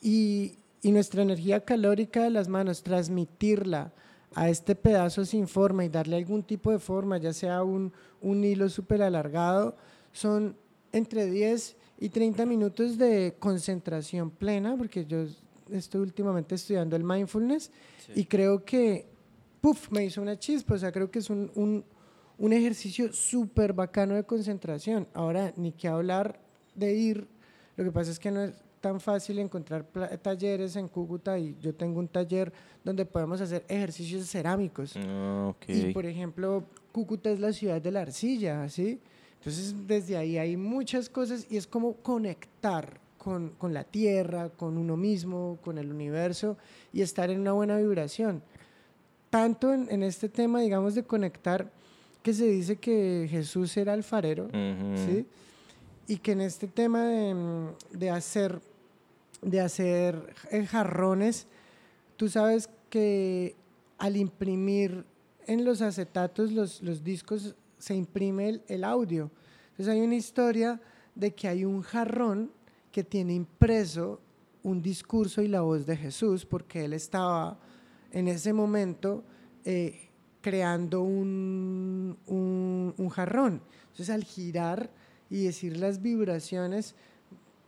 y, 0.00 0.52
y 0.82 0.92
nuestra 0.92 1.22
energía 1.22 1.64
calórica 1.64 2.22
de 2.22 2.30
las 2.30 2.46
manos, 2.46 2.84
transmitirla 2.84 3.90
a 4.34 4.48
este 4.48 4.74
pedazo 4.74 5.24
sin 5.24 5.48
forma 5.48 5.84
y 5.84 5.88
darle 5.88 6.16
algún 6.16 6.42
tipo 6.42 6.70
de 6.70 6.78
forma, 6.78 7.18
ya 7.18 7.32
sea 7.32 7.62
un, 7.62 7.92
un 8.20 8.44
hilo 8.44 8.68
súper 8.68 9.02
alargado, 9.02 9.76
son 10.12 10.56
entre 10.92 11.26
10 11.26 11.76
y 12.00 12.08
30 12.08 12.46
minutos 12.46 12.98
de 12.98 13.36
concentración 13.38 14.30
plena, 14.30 14.76
porque 14.76 15.06
yo 15.06 15.24
estoy 15.70 16.00
últimamente 16.00 16.54
estudiando 16.54 16.96
el 16.96 17.04
mindfulness 17.04 17.70
y 18.14 18.24
creo 18.24 18.64
que, 18.64 19.06
puff, 19.60 19.90
me 19.90 20.04
hizo 20.04 20.20
una 20.20 20.38
chispa, 20.38 20.74
o 20.74 20.78
sea, 20.78 20.92
creo 20.92 21.10
que 21.10 21.20
es 21.20 21.30
un, 21.30 21.50
un, 21.54 21.84
un 22.38 22.52
ejercicio 22.52 23.12
súper 23.12 23.72
bacano 23.72 24.14
de 24.14 24.24
concentración. 24.24 25.06
Ahora, 25.14 25.52
ni 25.56 25.72
que 25.72 25.88
hablar 25.88 26.40
de 26.74 26.94
ir, 26.94 27.28
lo 27.76 27.84
que 27.84 27.92
pasa 27.92 28.10
es 28.10 28.18
que 28.18 28.30
no 28.30 28.42
es, 28.42 28.52
tan 28.82 29.00
fácil 29.00 29.38
encontrar 29.38 29.86
talleres 30.20 30.76
en 30.76 30.88
Cúcuta 30.88 31.38
y 31.38 31.56
yo 31.60 31.72
tengo 31.74 32.00
un 32.00 32.08
taller 32.08 32.52
donde 32.84 33.06
podemos 33.06 33.40
hacer 33.40 33.64
ejercicios 33.68 34.28
cerámicos. 34.28 34.94
Ah, 34.96 35.54
y 35.68 35.92
por 35.92 36.04
ejemplo, 36.04 36.64
Cúcuta 36.90 37.30
es 37.30 37.40
la 37.40 37.52
ciudad 37.52 37.80
de 37.80 37.92
la 37.92 38.02
arcilla, 38.02 38.68
¿sí? 38.68 39.00
Entonces 39.38 39.74
desde 39.86 40.16
ahí 40.16 40.36
hay 40.36 40.56
muchas 40.56 41.08
cosas 41.08 41.46
y 41.48 41.56
es 41.56 41.66
como 41.66 41.94
conectar 41.94 43.00
con, 43.16 43.50
con 43.50 43.72
la 43.72 43.84
tierra, 43.84 44.50
con 44.50 44.76
uno 44.76 44.96
mismo, 44.96 45.58
con 45.62 45.78
el 45.78 45.90
universo 45.90 46.58
y 46.92 47.02
estar 47.02 47.30
en 47.30 47.40
una 47.40 47.52
buena 47.52 47.78
vibración. 47.78 48.42
Tanto 49.30 49.72
en, 49.72 49.86
en 49.90 50.02
este 50.02 50.28
tema, 50.28 50.60
digamos, 50.60 50.94
de 50.94 51.04
conectar, 51.04 51.70
que 52.22 52.34
se 52.34 52.46
dice 52.46 52.76
que 52.76 53.28
Jesús 53.30 53.76
era 53.76 53.92
alfarero, 53.92 54.48
¿sí? 55.06 55.26
Y 56.08 56.18
que 56.18 56.32
en 56.32 56.40
este 56.40 56.66
tema 56.66 57.04
de, 57.04 57.72
de 57.92 58.10
hacer 58.10 58.60
de 59.42 59.60
hacer 59.60 60.34
jarrones, 60.68 61.46
tú 62.16 62.28
sabes 62.28 62.70
que 62.88 63.56
al 63.98 64.16
imprimir 64.16 65.04
en 65.46 65.64
los 65.64 65.82
acetatos 65.82 66.52
los, 66.52 66.82
los 66.82 67.02
discos 67.02 67.54
se 67.78 67.94
imprime 67.94 68.60
el, 68.68 68.84
audio. 68.84 69.30
Entonces 69.70 69.88
hay 69.88 70.00
una 70.00 70.14
historia 70.14 70.80
de 71.14 71.34
que 71.34 71.48
hay 71.48 71.64
un 71.64 71.82
jarrón 71.82 72.52
que 72.92 73.02
tiene 73.02 73.34
impreso 73.34 74.20
un 74.62 74.80
discurso 74.80 75.42
y 75.42 75.48
la 75.48 75.62
voz 75.62 75.84
de 75.86 75.96
Jesús, 75.96 76.46
porque 76.46 76.84
él 76.84 76.92
estaba 76.92 77.58
en 78.12 78.28
ese 78.28 78.52
momento 78.52 79.24
eh, 79.64 80.10
creando 80.40 81.02
un, 81.02 82.16
un, 82.26 82.94
un, 82.96 83.08
jarrón. 83.08 83.62
Entonces 83.90 84.10
al 84.10 84.22
girar 84.22 84.90
y 85.28 85.44
decir 85.44 85.76
las 85.76 86.00
vibraciones, 86.00 86.94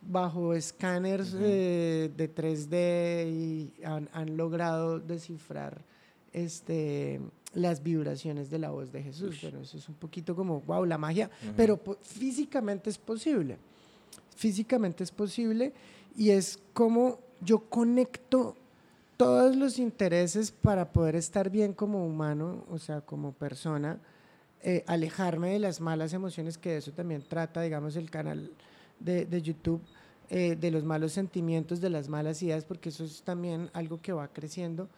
bajo 0.06 0.54
escáneres 0.54 1.32
de 1.32 2.10
3D 2.16 3.30
y 3.30 3.72
han, 3.84 4.36
logrado 4.36 4.98
descifrar 4.98 5.82
este, 6.32 7.20
las 7.52 7.82
vibraciones 7.82 8.50
de 8.50 8.58
la 8.58 8.70
voz 8.70 8.92
de 8.92 9.02
Jesús. 9.02 9.38
Pero 9.40 9.60
eso 9.60 9.76
es 9.76 9.88
un 9.88 9.94
poquito 9.94 10.34
como, 10.34 10.60
wow, 10.62 10.84
la 10.84 10.98
magia. 10.98 11.30
Pero 11.56 11.80
físicamente 12.02 12.90
es 12.90 12.98
posible. 12.98 13.58
físicamente 14.36 15.04
es 15.04 15.10
posible 15.10 15.72
y 16.16 16.30
es 16.30 16.58
como 16.72 17.20
yo 17.40 17.60
conecto 17.60 18.56
todos 19.16 19.54
los 19.56 19.78
intereses 19.78 20.50
para 20.50 20.92
poder 20.92 21.16
estar 21.16 21.50
bien 21.50 21.72
como 21.72 22.04
humano, 22.04 22.64
o 22.70 22.78
sea, 22.78 23.00
como 23.00 23.32
persona, 23.32 23.98
eh, 24.62 24.82
alejarme 24.86 25.52
de 25.52 25.58
las 25.58 25.80
malas 25.80 26.12
emociones, 26.12 26.58
que 26.58 26.70
de 26.70 26.76
eso 26.78 26.92
también 26.92 27.22
trata, 27.28 27.60
digamos, 27.62 27.96
el 27.96 28.10
canal 28.10 28.50
de, 29.00 29.42
YouTube, 29.42 29.80
eh, 30.30 30.56
de 30.56 30.70
los 30.70 30.84
malos 30.84 31.12
sentimientos, 31.12 31.80
de 31.80 31.90
las 31.90 32.08
malas 32.08 32.42
ideas, 32.42 32.64
porque 32.64 32.88
eso 32.88 33.04
es 33.04 33.22
también 33.22 33.70
algo 33.72 34.00
que 34.00 34.12
va 34.12 34.28
creciendo, 34.28 34.88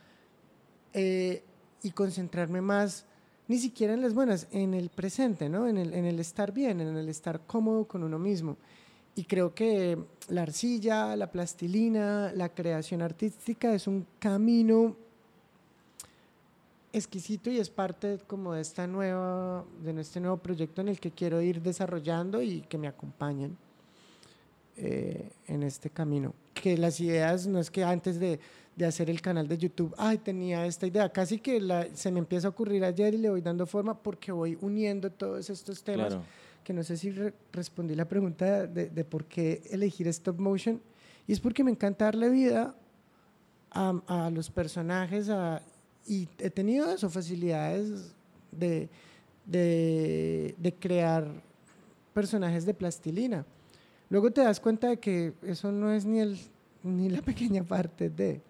eh, 0.93 1.43
y 1.83 1.91
concentrarme 1.91 2.61
más, 2.61 3.05
ni 3.49 3.59
siquiera 3.59 3.95
en 3.95 4.03
las 4.03 4.15
buenas, 4.15 4.49
en 4.51 4.75
el 4.75 4.89
presente, 4.89 5.49
¿no? 5.49 5.69
en, 5.69 5.77
el, 5.77 5.93
en 5.95 6.05
el 6.05 6.19
estar 6.19 6.53
bien, 6.53 6.81
en 6.81 6.97
el 6.97 7.09
estar 7.09 7.41
cómodo 7.47 7.87
con 7.87 8.03
uno 8.03 8.19
mismo. 8.19 8.57
Y 9.15 9.25
creo 9.25 9.55
que 9.55 9.99
la 10.29 10.43
arcilla, 10.43 11.17
la 11.17 11.31
plastilina, 11.31 12.33
la 12.35 12.51
creación 12.51 13.03
artística 13.03 13.73
es 13.73 13.87
un 13.87 14.07
camino 14.19 14.97
exquisito 16.93 17.51
y 17.51 17.59
es 17.59 17.71
parte 17.71 18.19
como 18.27 18.55
de 18.55 18.63
esta 18.63 18.87
nueva, 18.87 19.65
de 19.83 20.01
este 20.01 20.21
nuevo 20.21 20.39
proyecto 20.39 20.81
en 20.81 20.89
el 20.89 20.99
que 20.99 21.11
quiero 21.11 21.41
ir 21.41 21.63
desarrollando 21.63 22.43
y 22.43 22.63
que 22.63 22.79
me 22.79 22.89
acompañen 22.89 23.57
eh, 24.77 25.31
en 25.47 25.63
este 25.63 25.91
camino. 25.91 26.35
Que 26.55 26.77
las 26.77 27.01
ideas 27.01 27.47
no 27.47 27.59
es 27.59 27.71
que 27.71 27.85
antes 27.85 28.19
de, 28.19 28.41
de, 28.77 28.87
hacer 28.87 29.11
el 29.11 29.21
canal 29.21 29.49
de 29.49 29.59
YouTube, 29.59 29.95
ay, 29.99 30.19
tenía 30.19 30.67
esta 30.67 30.87
idea, 30.87 31.09
casi 31.11 31.39
que 31.39 31.61
la, 31.61 31.87
se 31.95 32.11
me 32.11 32.19
empieza 32.19 32.49
a 32.49 32.51
ocurrir 32.51 32.85
ayer 32.85 33.15
y 33.15 33.19
le 33.19 33.31
voy 33.31 33.41
dando 33.41 33.67
forma 33.67 33.97
porque 34.03 34.33
voy 34.33 34.59
uniendo 34.61 35.11
todos 35.11 35.51
estos 35.51 35.83
temas. 35.83 36.09
Claro 36.09 36.25
que 36.67 36.73
no 36.73 36.83
sé 36.83 36.97
si 36.97 37.15
respondí 37.53 37.95
la 37.95 38.09
pregunta 38.09 38.67
de, 38.67 38.91
de, 38.91 39.05
por 39.05 39.27
qué 39.27 39.63
elegir 39.71 40.09
stop 40.09 40.41
motion, 40.41 40.83
y 41.29 41.33
es 41.33 41.39
porque 41.39 41.63
me 41.63 41.71
encanta 41.71 42.07
darle 42.07 42.29
vida 42.29 42.75
a, 43.71 44.03
a 44.09 44.31
los 44.31 44.51
personajes 44.51 45.31
y 46.09 46.29
he 46.39 46.51
tenido 46.51 46.93
eso, 46.93 47.09
facilidades 47.09 48.17
de, 48.51 48.89
de, 49.45 50.57
de 50.59 50.75
crear 50.75 51.29
personajes 52.13 52.67
de 52.67 52.75
plastilina. 52.75 53.47
Luego 54.09 54.31
te 54.31 54.43
das 54.43 54.61
cuenta 54.61 54.89
de 54.89 54.99
que 54.99 55.33
eso 55.43 55.73
no 55.73 55.93
es 55.93 56.05
ni, 56.05 56.21
el, 56.21 56.39
ni 56.83 57.09
la 57.09 57.23
pequeña 57.23 57.65
parte 57.65 58.11
de... 58.11 58.41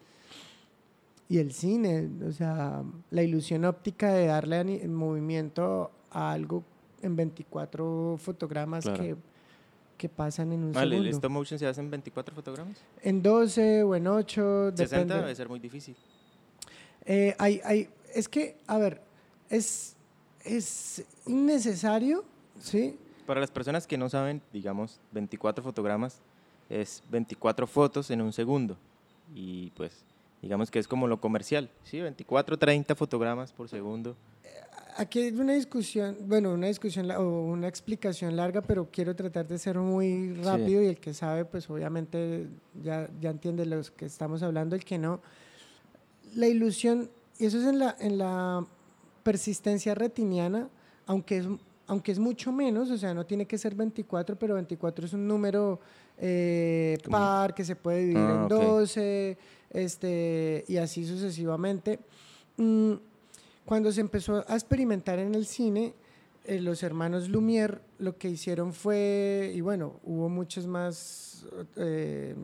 Y 1.29 1.39
el 1.39 1.53
cine, 1.53 2.09
o 2.25 2.31
sea, 2.31 2.85
la 3.11 3.23
ilusión 3.23 3.65
óptica 3.65 4.13
de 4.13 4.27
darle 4.27 4.87
movimiento 4.87 5.91
a 6.13 6.31
algo 6.31 6.63
en 7.03 7.17
24 7.17 8.17
fotogramas 8.17 8.85
que, 8.85 9.17
que, 9.99 10.09
pasan 10.09 10.53
en 10.53 10.63
un 10.63 10.73
vale, 10.73 10.91
segundo. 10.91 11.09
¿El 11.09 11.15
stop 11.15 11.31
motion 11.33 11.59
se 11.59 11.67
hace 11.67 11.81
en 11.81 11.91
24 11.91 12.33
fotogramas? 12.33 12.77
En 13.03 13.23
12 13.23 13.83
o 13.83 13.97
en 13.97 14.07
8. 14.07 14.73
60 14.77 14.97
depende. 14.97 15.15
debe 15.17 15.35
ser 15.35 15.49
muy 15.49 15.59
difícil. 15.59 15.97
Eh, 17.05 17.35
hay, 17.39 17.61
hay, 17.65 17.89
es 18.15 18.29
que, 18.29 18.59
a 18.69 18.79
ver, 18.79 19.01
es, 19.51 19.97
es 20.45 21.05
innecesario, 21.27 22.25
¿sí? 22.61 22.97
Para 23.27 23.41
las 23.41 23.51
personas 23.51 23.87
que 23.87 23.99
no 23.99 24.09
saben, 24.09 24.41
digamos, 24.53 25.01
24 25.13 25.63
fotogramas 25.63 26.21
es 26.69 27.03
24 27.11 27.67
fotos 27.67 28.11
en 28.11 28.21
un 28.21 28.33
segundo. 28.33 28.77
Y 29.35 29.71
pues, 29.71 30.05
digamos 30.43 30.71
que 30.71 30.79
es 30.79 30.89
como 30.89 31.07
lo 31.09 31.21
comercial, 31.21 31.71
¿sí? 31.83 32.01
24, 32.01 32.59
30 32.59 32.95
fotogramas 32.95 33.53
por 33.53 33.69
segundo 33.69 34.17
aquí 34.97 35.21
hay 35.21 35.33
una 35.33 35.53
discusión, 35.53 36.17
bueno, 36.27 36.53
una 36.53 36.67
discusión 36.69 37.11
o 37.11 37.43
una 37.43 37.69
explicación 37.69 38.37
larga, 38.37 38.63
pero 38.63 38.89
quiero 38.91 39.15
tratar 39.15 39.47
de 39.47 39.59
ser 39.59 39.79
muy 39.79 40.35
rápido 40.35 40.83
y 40.83 40.87
el 40.87 40.99
que 40.99 41.15
sabe, 41.15 41.45
pues 41.45 41.69
obviamente 41.71 42.49
ya, 42.83 43.09
ya 43.21 43.31
entiende 43.31 43.67
lo 43.67 43.81
que 43.97 44.07
estamos 44.07 44.43
hablando, 44.43 44.75
el 44.75 44.85
que 44.85 44.99
no. 44.99 45.21
La 46.35 46.49
ilusión, 46.49 47.11
y 47.39 47.47
eso 47.47 47.59
es 47.59 47.67
en 47.67 47.79
la, 47.79 47.97
en 48.01 48.19
la 48.19 48.67
persistencia 49.23 49.95
retiniana, 49.95 50.69
aunque 51.07 51.39
es, 51.39 51.47
aunque 51.87 52.13
es 52.13 52.19
mucho 52.19 52.53
menos, 52.53 52.91
o 52.91 52.99
sea, 52.99 53.15
no 53.15 53.25
tiene 53.27 53.47
que 53.47 53.59
ser 53.59 53.75
24, 53.75 54.37
pero 54.37 54.55
24 54.55 55.07
es 55.07 55.13
un 55.13 55.27
número 55.27 55.81
eh, 56.19 56.99
par 57.09 57.55
que 57.55 57.65
se 57.65 57.77
puede 57.77 58.01
dividir 58.01 58.19
ah, 58.19 58.41
en 58.43 58.49
12, 58.49 59.39
este, 59.71 60.65
y 60.69 60.77
así 60.79 61.07
sucesivamente. 61.07 62.01
Mm, 62.57 62.95
cuando 63.65 63.93
se 63.93 64.01
empezó 64.01 64.45
a 64.49 64.55
experimentar 64.55 65.19
en 65.19 65.35
el 65.35 65.47
cine, 65.47 65.95
eh, 66.45 66.61
los 66.61 66.83
hermanos 66.83 67.29
Lumière 67.29 67.81
lo 67.99 68.17
que 68.17 68.29
hicieron 68.29 68.73
fue, 68.73 69.53
y 69.55 69.61
bueno, 69.61 70.01
hubo 70.05 70.29
muchas 70.29 70.67
más 70.67 71.47
eh, 71.77 72.35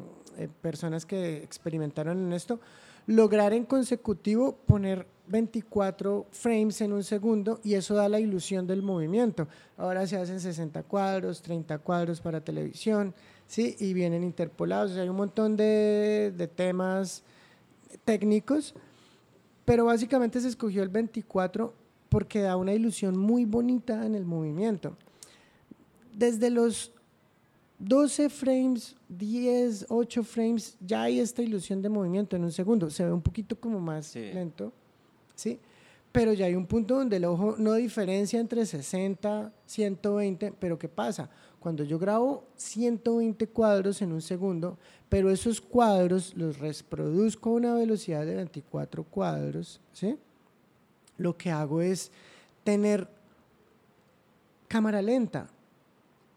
personas 0.61 1.05
que 1.05 1.43
experimentaron 1.43 2.19
en 2.27 2.33
esto, 2.33 2.61
lograr 3.07 3.53
en 3.53 3.65
consecutivo 3.65 4.57
poner 4.67 5.07
24 5.29 6.27
frames 6.31 6.81
en 6.81 6.93
un 6.93 7.05
segundo 7.05 7.61
y 7.63 7.75
eso 7.75 7.95
da 7.95 8.09
la 8.09 8.21
ilusión 8.21 8.67
del 8.67 8.83
movimiento. 8.83 9.49
Ahora 9.77 10.07
se 10.07 10.17
hacen 10.17 10.41
60 10.41 10.83
cuadros, 10.85 11.43
30 11.43 11.79
cuadros 11.79 12.21
para 12.21 12.41
televisión, 12.41 13.15
¿sí? 13.47 13.77
Y 13.79 13.93
vienen 13.95 14.25
interpolados. 14.25 14.97
hay 14.97 15.09
un 15.09 15.17
montón 15.17 15.57
de, 15.57 16.33
de 16.37 16.49
temas 16.49 17.23
técnicos 18.05 18.75
pero 19.65 19.85
básicamente 19.85 20.41
se 20.41 20.49
escogió 20.49 20.83
el 20.83 20.89
24 20.89 21.73
porque 22.09 22.41
da 22.41 22.57
una 22.57 22.75
ilusión 22.75 23.17
muy 23.17 23.45
bonita 23.45 24.05
en 24.05 24.15
el 24.15 24.25
movimiento. 24.25 24.97
Desde 26.13 26.51
los 26.51 26.93
12 27.79 28.29
frames, 28.29 28.97
10, 29.09 29.87
8 29.89 30.23
frames, 30.25 30.77
ya 30.81 31.03
hay 31.03 31.21
esta 31.21 31.43
ilusión 31.43 31.81
de 31.81 31.89
movimiento 31.89 32.37
en 32.37 32.45
un 32.45 32.53
segundo. 32.53 32.91
Se 32.91 33.05
ve 33.05 33.13
un 33.13 33.23
poquito 33.23 33.59
como 33.59 33.81
más 33.81 34.15
lento, 34.15 34.73
¿sí? 35.43 35.59
Pero 36.13 36.33
ya 36.35 36.47
hay 36.47 36.55
un 36.55 36.67
punto 36.67 36.97
donde 36.97 37.17
el 37.17 37.25
ojo 37.25 37.57
no 37.59 37.73
diferencia 37.75 38.39
entre 38.39 38.65
60, 38.65 39.53
120, 39.67 40.53
pero 40.61 40.79
¿qué 40.79 40.89
pasa? 40.89 41.29
Cuando 41.59 41.85
yo 41.85 41.99
grabo 41.99 42.45
120 42.57 43.47
cuadros 43.49 44.03
en 44.03 44.13
un 44.13 44.21
segundo, 44.21 44.79
pero 45.09 45.31
esos 45.31 45.61
cuadros 45.61 46.35
los 46.37 46.59
reproduzco 46.59 47.51
a 47.51 47.55
una 47.55 47.75
velocidad 47.75 48.25
de 48.25 48.37
24 48.37 49.05
cuadros, 49.05 49.81
¿sí? 49.93 50.17
Lo 51.17 51.37
que 51.37 51.51
hago 51.51 51.81
es 51.81 52.11
tener 52.63 53.09
cámara 54.69 55.03
lenta. 55.03 55.49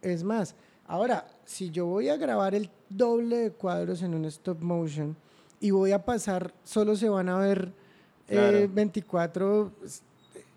Es 0.02 0.24
más, 0.24 0.56
ahora, 0.88 1.28
si 1.44 1.70
yo 1.70 1.86
voy 1.86 2.10
a 2.10 2.18
grabar 2.18 2.56
el 2.56 2.70
doble 2.90 3.38
de 3.38 3.52
cuadros 3.52 4.02
en 4.02 4.16
un 4.16 4.26
stop 4.26 4.62
motion 4.62 5.16
y 5.60 5.72
voy 5.72 5.92
a 5.92 6.06
pasar, 6.06 6.54
solo 6.64 6.96
se 6.96 7.10
van 7.10 7.30
a 7.30 7.40
ver 7.40 7.85
24, 8.28 9.72
eh, 9.84 9.90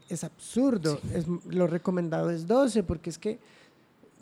es, 0.08 0.24
absurdo. 0.24 1.00
Es, 1.12 1.26
lo 1.46 1.66
recomendado 1.66 2.30
es 2.30 2.46
12, 2.46 2.82
porque 2.82 3.10
es 3.10 3.18
que, 3.18 3.38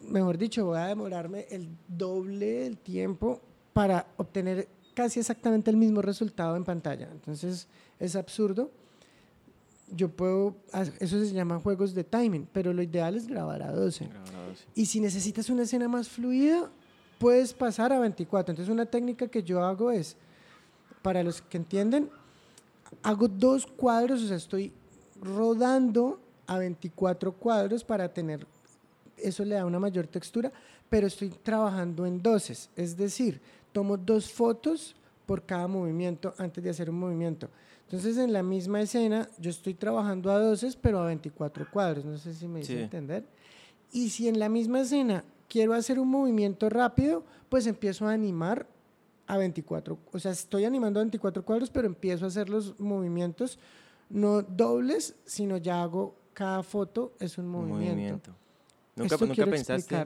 mejor 0.09 0.38
dicho, 0.38 0.64
voy 0.66 0.78
a 0.78 0.86
demorarme 0.86 1.47
el 1.51 1.68
doble 1.88 2.61
del 2.61 2.78
tiempo 2.78 3.40
para 3.72 4.07
obtener 4.16 4.68
casi 4.94 5.20
exactamente 5.20 5.70
el 5.70 5.76
mismo 5.76 6.01
resultado 6.01 6.57
en 6.57 6.64
pantalla. 6.64 7.09
Entonces 7.12 7.68
es 8.01 8.16
absurdo. 8.16 8.70
Yo 9.94 10.09
puedo, 10.09 10.57
eso 10.99 11.24
se 11.24 11.32
llama 11.32 11.61
juegos 11.61 11.94
de 11.94 12.03
timing, 12.03 12.49
pero 12.53 12.72
lo 12.72 12.82
ideal 12.82 13.14
es 13.14 13.28
grabar 13.28 13.62
a 13.62 13.70
12. 13.70 14.09
Y 14.74 14.86
si 14.86 14.99
necesitas 15.01 15.49
una 15.51 15.62
escena 15.62 15.86
más 15.86 16.09
fluida, 16.09 16.70
puedes 17.18 17.53
pasar 17.53 17.92
a 17.92 18.01
24. 18.01 18.53
Entonces 18.53 18.72
una 18.72 18.86
técnica 18.86 19.28
que 19.28 19.42
yo 19.42 19.62
hago 19.62 19.90
es, 19.90 20.16
para 21.03 21.22
los 21.22 21.42
que 21.42 21.59
entienden, 21.59 22.11
hago 23.03 23.28
dos 23.28 23.66
cuadros, 23.66 24.22
o 24.22 24.26
sea, 24.26 24.37
estoy 24.37 24.72
rodando 25.20 26.20
a 26.47 26.59
24 26.59 27.32
cuadros 27.32 27.84
para 27.84 28.12
tener, 28.12 28.47
eso 29.16 29.45
le 29.45 29.55
da 29.55 29.64
una 29.64 29.78
mayor 29.78 30.07
textura, 30.07 30.53
pero 30.89 31.07
estoy 31.07 31.30
trabajando 31.30 32.07
en 32.07 32.22
doces, 32.22 32.70
es 32.76 32.97
decir, 32.97 33.41
tomo 33.72 33.97
dos 33.97 34.30
fotos 34.30 34.95
por 35.26 35.45
cada 35.45 35.66
movimiento 35.66 36.34
antes 36.39 36.62
de 36.62 36.70
hacer 36.70 36.89
un 36.89 36.99
movimiento. 36.99 37.49
Entonces, 37.87 38.16
en 38.16 38.32
la 38.32 38.43
misma 38.43 38.80
escena, 38.80 39.28
yo 39.39 39.51
estoy 39.51 39.74
trabajando 39.74 40.30
a 40.32 40.39
12, 40.41 40.78
pero 40.80 41.01
a 41.01 41.07
24 41.07 41.70
cuadros. 41.70 42.05
No 42.05 42.18
sé 42.18 42.34
si 42.34 42.49
me 42.49 42.61
hice 42.61 42.82
entender. 42.82 43.24
Y 43.93 44.11
si 44.11 44.28
en 44.28 44.41
la 44.41 44.49
misma 44.49 44.80
escena 44.80 45.24
quiero 45.49 45.72
hacer 45.72 46.01
un 46.01 46.09
movimiento 46.09 46.68
rápido, 46.68 47.24
pues 47.49 47.66
empiezo 47.66 48.09
a 48.09 48.12
animar 48.12 48.66
a 49.27 49.37
24. 49.37 49.99
O 50.12 50.18
sea, 50.18 50.33
estoy 50.33 50.64
animando 50.64 51.01
a 51.01 51.03
24 51.03 51.45
cuadros, 51.45 51.70
pero 51.70 51.87
empiezo 51.87 52.24
a 52.24 52.29
hacer 52.29 52.49
los 52.49 52.79
movimientos 52.81 53.59
no 54.09 54.43
dobles, 54.43 55.16
sino 55.24 55.57
ya 55.57 55.83
hago 55.83 56.14
cada 56.33 56.62
foto 56.62 57.12
es 57.18 57.39
un 57.39 57.49
movimiento. 57.49 57.87
movimiento. 57.95 58.35
Nunca, 58.95 59.16
nunca 59.18 59.47
pensaste 59.47 59.97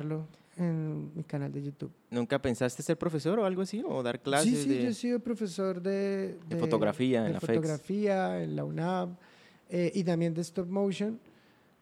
en 0.56 1.12
mi 1.14 1.24
canal 1.24 1.52
de 1.52 1.62
YouTube. 1.62 1.92
¿Nunca 2.10 2.40
pensaste 2.40 2.82
ser 2.82 2.96
profesor 2.98 3.38
o 3.38 3.44
algo 3.44 3.62
así? 3.62 3.82
¿O 3.86 4.02
dar 4.02 4.20
clases? 4.20 4.62
Sí, 4.62 4.64
sí, 4.64 4.82
yo 4.82 4.88
he 4.88 4.94
sido 4.94 5.20
profesor 5.20 5.80
de, 5.80 6.38
de, 6.48 6.56
fotografía 6.56 7.22
de 7.22 7.28
en 7.28 7.32
la 7.34 7.40
fotografía 7.40 8.42
en 8.42 8.56
la 8.56 8.64
UNAM 8.64 9.16
eh, 9.68 9.92
y 9.94 10.04
también 10.04 10.34
de 10.34 10.40
stop 10.42 10.68
motion. 10.68 11.18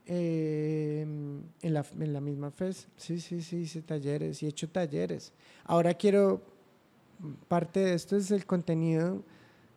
eh, 0.06 1.02
en, 1.02 1.74
la, 1.74 1.84
en 1.98 2.12
la 2.12 2.20
misma 2.20 2.50
FES. 2.50 2.88
Sí, 2.96 3.20
sí, 3.20 3.42
sí, 3.42 3.58
hice 3.58 3.82
talleres 3.82 4.42
y 4.42 4.46
he 4.46 4.48
hecho 4.48 4.68
talleres. 4.68 5.32
Ahora 5.64 5.92
quiero, 5.94 6.40
parte 7.48 7.80
de 7.80 7.94
esto 7.94 8.16
es 8.16 8.30
el 8.30 8.46
contenido 8.46 9.22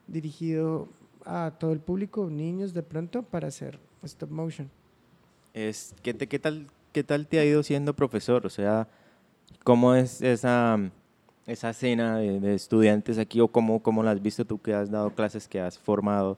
dirigido 0.07 0.87
a 1.25 1.53
todo 1.59 1.71
el 1.73 1.79
público, 1.79 2.29
niños 2.29 2.73
de 2.73 2.83
pronto, 2.83 3.23
para 3.23 3.47
hacer 3.47 3.79
stop 4.03 4.31
motion. 4.31 4.69
Es, 5.53 5.93
¿qué, 6.01 6.13
te, 6.13 6.27
qué, 6.27 6.39
tal, 6.39 6.67
¿Qué 6.91 7.03
tal 7.03 7.27
te 7.27 7.39
ha 7.39 7.45
ido 7.45 7.63
siendo 7.63 7.95
profesor? 7.95 8.45
O 8.45 8.49
sea, 8.49 8.87
¿cómo 9.63 9.95
es 9.95 10.21
esa, 10.21 10.77
esa 11.45 11.69
escena 11.69 12.17
de, 12.17 12.53
estudiantes 12.53 13.17
aquí 13.17 13.39
o 13.39 13.47
cómo, 13.47 13.81
cómo 13.81 14.03
la 14.03 14.11
has 14.11 14.21
visto 14.21 14.45
tú 14.45 14.61
que 14.61 14.73
has 14.73 14.89
dado 14.89 15.11
clases, 15.11 15.47
que 15.47 15.59
has 15.59 15.77
formado 15.77 16.37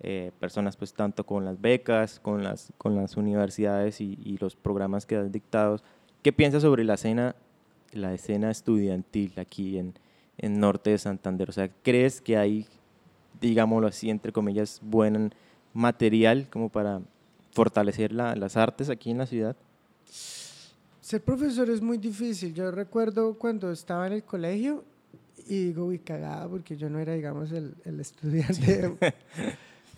eh, 0.00 0.30
personas 0.38 0.76
pues 0.76 0.92
tanto 0.92 1.24
con 1.24 1.44
las 1.44 1.60
becas, 1.60 2.20
con 2.20 2.44
las, 2.44 2.72
con 2.78 2.94
las 2.96 3.16
universidades 3.16 4.00
y, 4.00 4.18
y 4.22 4.38
los 4.38 4.56
programas 4.56 5.06
que 5.06 5.16
has 5.16 5.32
dictado? 5.32 5.80
¿Qué 6.22 6.32
piensas 6.32 6.62
sobre 6.62 6.84
la 6.84 6.94
escena, 6.94 7.34
la 7.92 8.12
escena 8.14 8.50
estudiantil 8.50 9.32
aquí 9.36 9.78
en, 9.78 9.94
en 10.38 10.60
Norte 10.60 10.90
de 10.90 10.98
Santander? 10.98 11.50
O 11.50 11.52
sea, 11.52 11.68
¿crees 11.82 12.20
que 12.20 12.36
hay 12.36 12.66
digámoslo 13.40 13.88
así, 13.88 14.10
entre 14.10 14.32
comillas, 14.32 14.80
buen 14.82 15.32
material 15.72 16.48
como 16.50 16.68
para 16.68 17.00
fortalecer 17.52 18.12
las 18.12 18.56
artes 18.56 18.90
aquí 18.90 19.10
en 19.10 19.18
la 19.18 19.26
ciudad? 19.26 19.56
Ser 21.00 21.22
profesor 21.22 21.70
es 21.70 21.80
muy 21.80 21.98
difícil. 21.98 22.52
Yo 22.52 22.70
recuerdo 22.70 23.34
cuando 23.34 23.70
estaba 23.72 24.06
en 24.06 24.14
el 24.14 24.24
colegio 24.24 24.84
y 25.46 25.66
digo, 25.66 25.86
uy, 25.86 25.98
cagada, 25.98 26.48
porque 26.48 26.76
yo 26.76 26.90
no 26.90 26.98
era, 26.98 27.14
digamos, 27.14 27.50
el, 27.52 27.74
estudiante. 28.00 28.94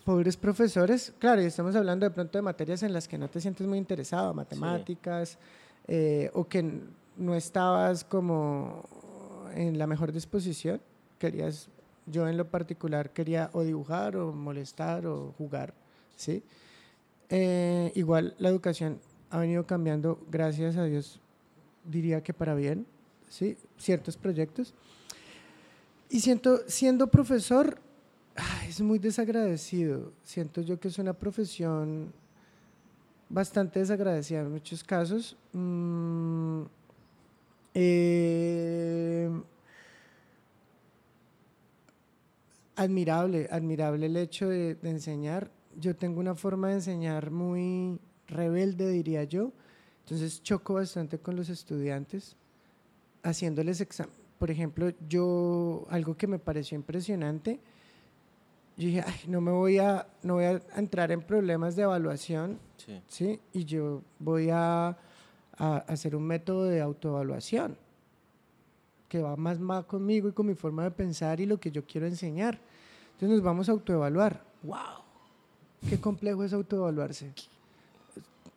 Pobres 0.05 0.37
profesores. 0.37 1.13
Claro, 1.19 1.41
y 1.41 1.45
estamos 1.45 1.75
hablando 1.75 2.05
de 2.05 2.11
pronto 2.11 2.37
de 2.37 2.41
materias 2.41 2.81
en 2.83 2.93
las 2.93 3.07
que 3.07 3.17
no 3.17 3.29
te 3.29 3.41
sientes 3.41 3.67
muy 3.67 3.77
interesado, 3.77 4.33
matemáticas, 4.33 5.37
eh, 5.87 6.31
o 6.33 6.47
que 6.47 6.81
no 7.17 7.35
estabas 7.35 8.03
como 8.03 8.83
en 9.53 9.77
la 9.77 9.87
mejor 9.87 10.11
disposición. 10.11 10.81
Querías 11.19 11.69
yo 12.05 12.27
en 12.27 12.37
lo 12.37 12.49
particular 12.49 13.11
quería 13.11 13.49
o 13.53 13.63
dibujar 13.63 14.17
o 14.17 14.33
molestar 14.33 15.05
o 15.05 15.33
jugar, 15.37 15.73
¿sí? 16.15 16.43
Eh, 17.29 17.91
igual 17.95 18.35
la 18.39 18.49
educación 18.49 18.99
ha 19.29 19.39
venido 19.39 19.65
cambiando, 19.65 20.19
gracias 20.29 20.75
a 20.75 20.83
Dios, 20.83 21.21
diría 21.85 22.21
que 22.21 22.33
para 22.33 22.55
bien, 22.55 22.85
¿sí? 23.29 23.57
Ciertos 23.77 24.17
proyectos. 24.17 24.73
Y 26.09 26.19
siento, 26.19 26.61
siendo 26.67 27.07
profesor, 27.07 27.77
es 28.67 28.81
muy 28.81 28.99
desagradecido. 28.99 30.11
Siento 30.23 30.61
yo 30.61 30.79
que 30.79 30.89
es 30.89 30.97
una 30.97 31.13
profesión 31.13 32.11
bastante 33.29 33.79
desagradecida 33.79 34.41
en 34.41 34.51
muchos 34.51 34.83
casos. 34.83 35.37
Mm, 35.53 36.63
eh, 37.73 39.29
admirable, 42.75 43.47
admirable 43.51 44.05
el 44.05 44.17
hecho 44.17 44.49
de, 44.49 44.77
enseñar. 44.83 45.51
Yo 45.79 45.95
tengo 45.95 46.19
una 46.19 46.35
forma 46.35 46.69
de 46.69 46.75
enseñar 46.75 47.31
muy 47.31 47.99
rebelde, 48.27 48.89
diría 48.89 49.23
yo. 49.23 49.51
Entonces 50.05 50.41
choco 50.43 50.73
bastante 50.73 51.19
con 51.19 51.35
los 51.35 51.49
estudiantes, 51.49 52.35
haciéndoles 53.23 53.79
examen. 53.81 54.13
Por 54.37 54.49
ejemplo, 54.49 54.91
yo, 55.07 55.85
algo 55.89 56.17
que 56.17 56.27
me 56.27 56.39
pareció 56.39 56.75
impresionante, 56.75 57.59
yo 58.77 58.87
dije, 58.87 59.03
no 59.27 59.41
me 59.41 59.51
voy 59.51 59.77
a, 59.77 60.07
no 60.23 60.35
voy 60.35 60.45
a 60.45 60.61
entrar 60.75 61.11
en 61.11 61.21
problemas 61.21 61.75
de 61.75 61.83
evaluación, 61.83 62.57
sí. 63.07 63.39
Y 63.53 63.65
yo 63.65 64.01
voy 64.17 64.49
a, 64.51 64.97
a 65.57 65.77
hacer 65.87 66.15
un 66.15 66.23
método 66.23 66.65
de 66.65 66.81
autoevaluación 66.81 67.77
que 69.11 69.21
va 69.21 69.35
más, 69.35 69.59
más 69.59 69.83
conmigo 69.85 70.29
y 70.29 70.31
con 70.31 70.47
mi 70.47 70.55
forma 70.55 70.83
de 70.83 70.91
pensar 70.91 71.41
y 71.41 71.45
lo 71.45 71.59
que 71.59 71.69
yo 71.69 71.83
quiero 71.85 72.07
enseñar. 72.07 72.57
Entonces 73.13 73.29
nos 73.29 73.41
vamos 73.41 73.67
a 73.67 73.73
autoevaluar. 73.73 74.41
¡Wow! 74.63 75.03
Qué 75.89 75.99
complejo 75.99 76.43
es 76.43 76.53
autoevaluarse. 76.53 77.33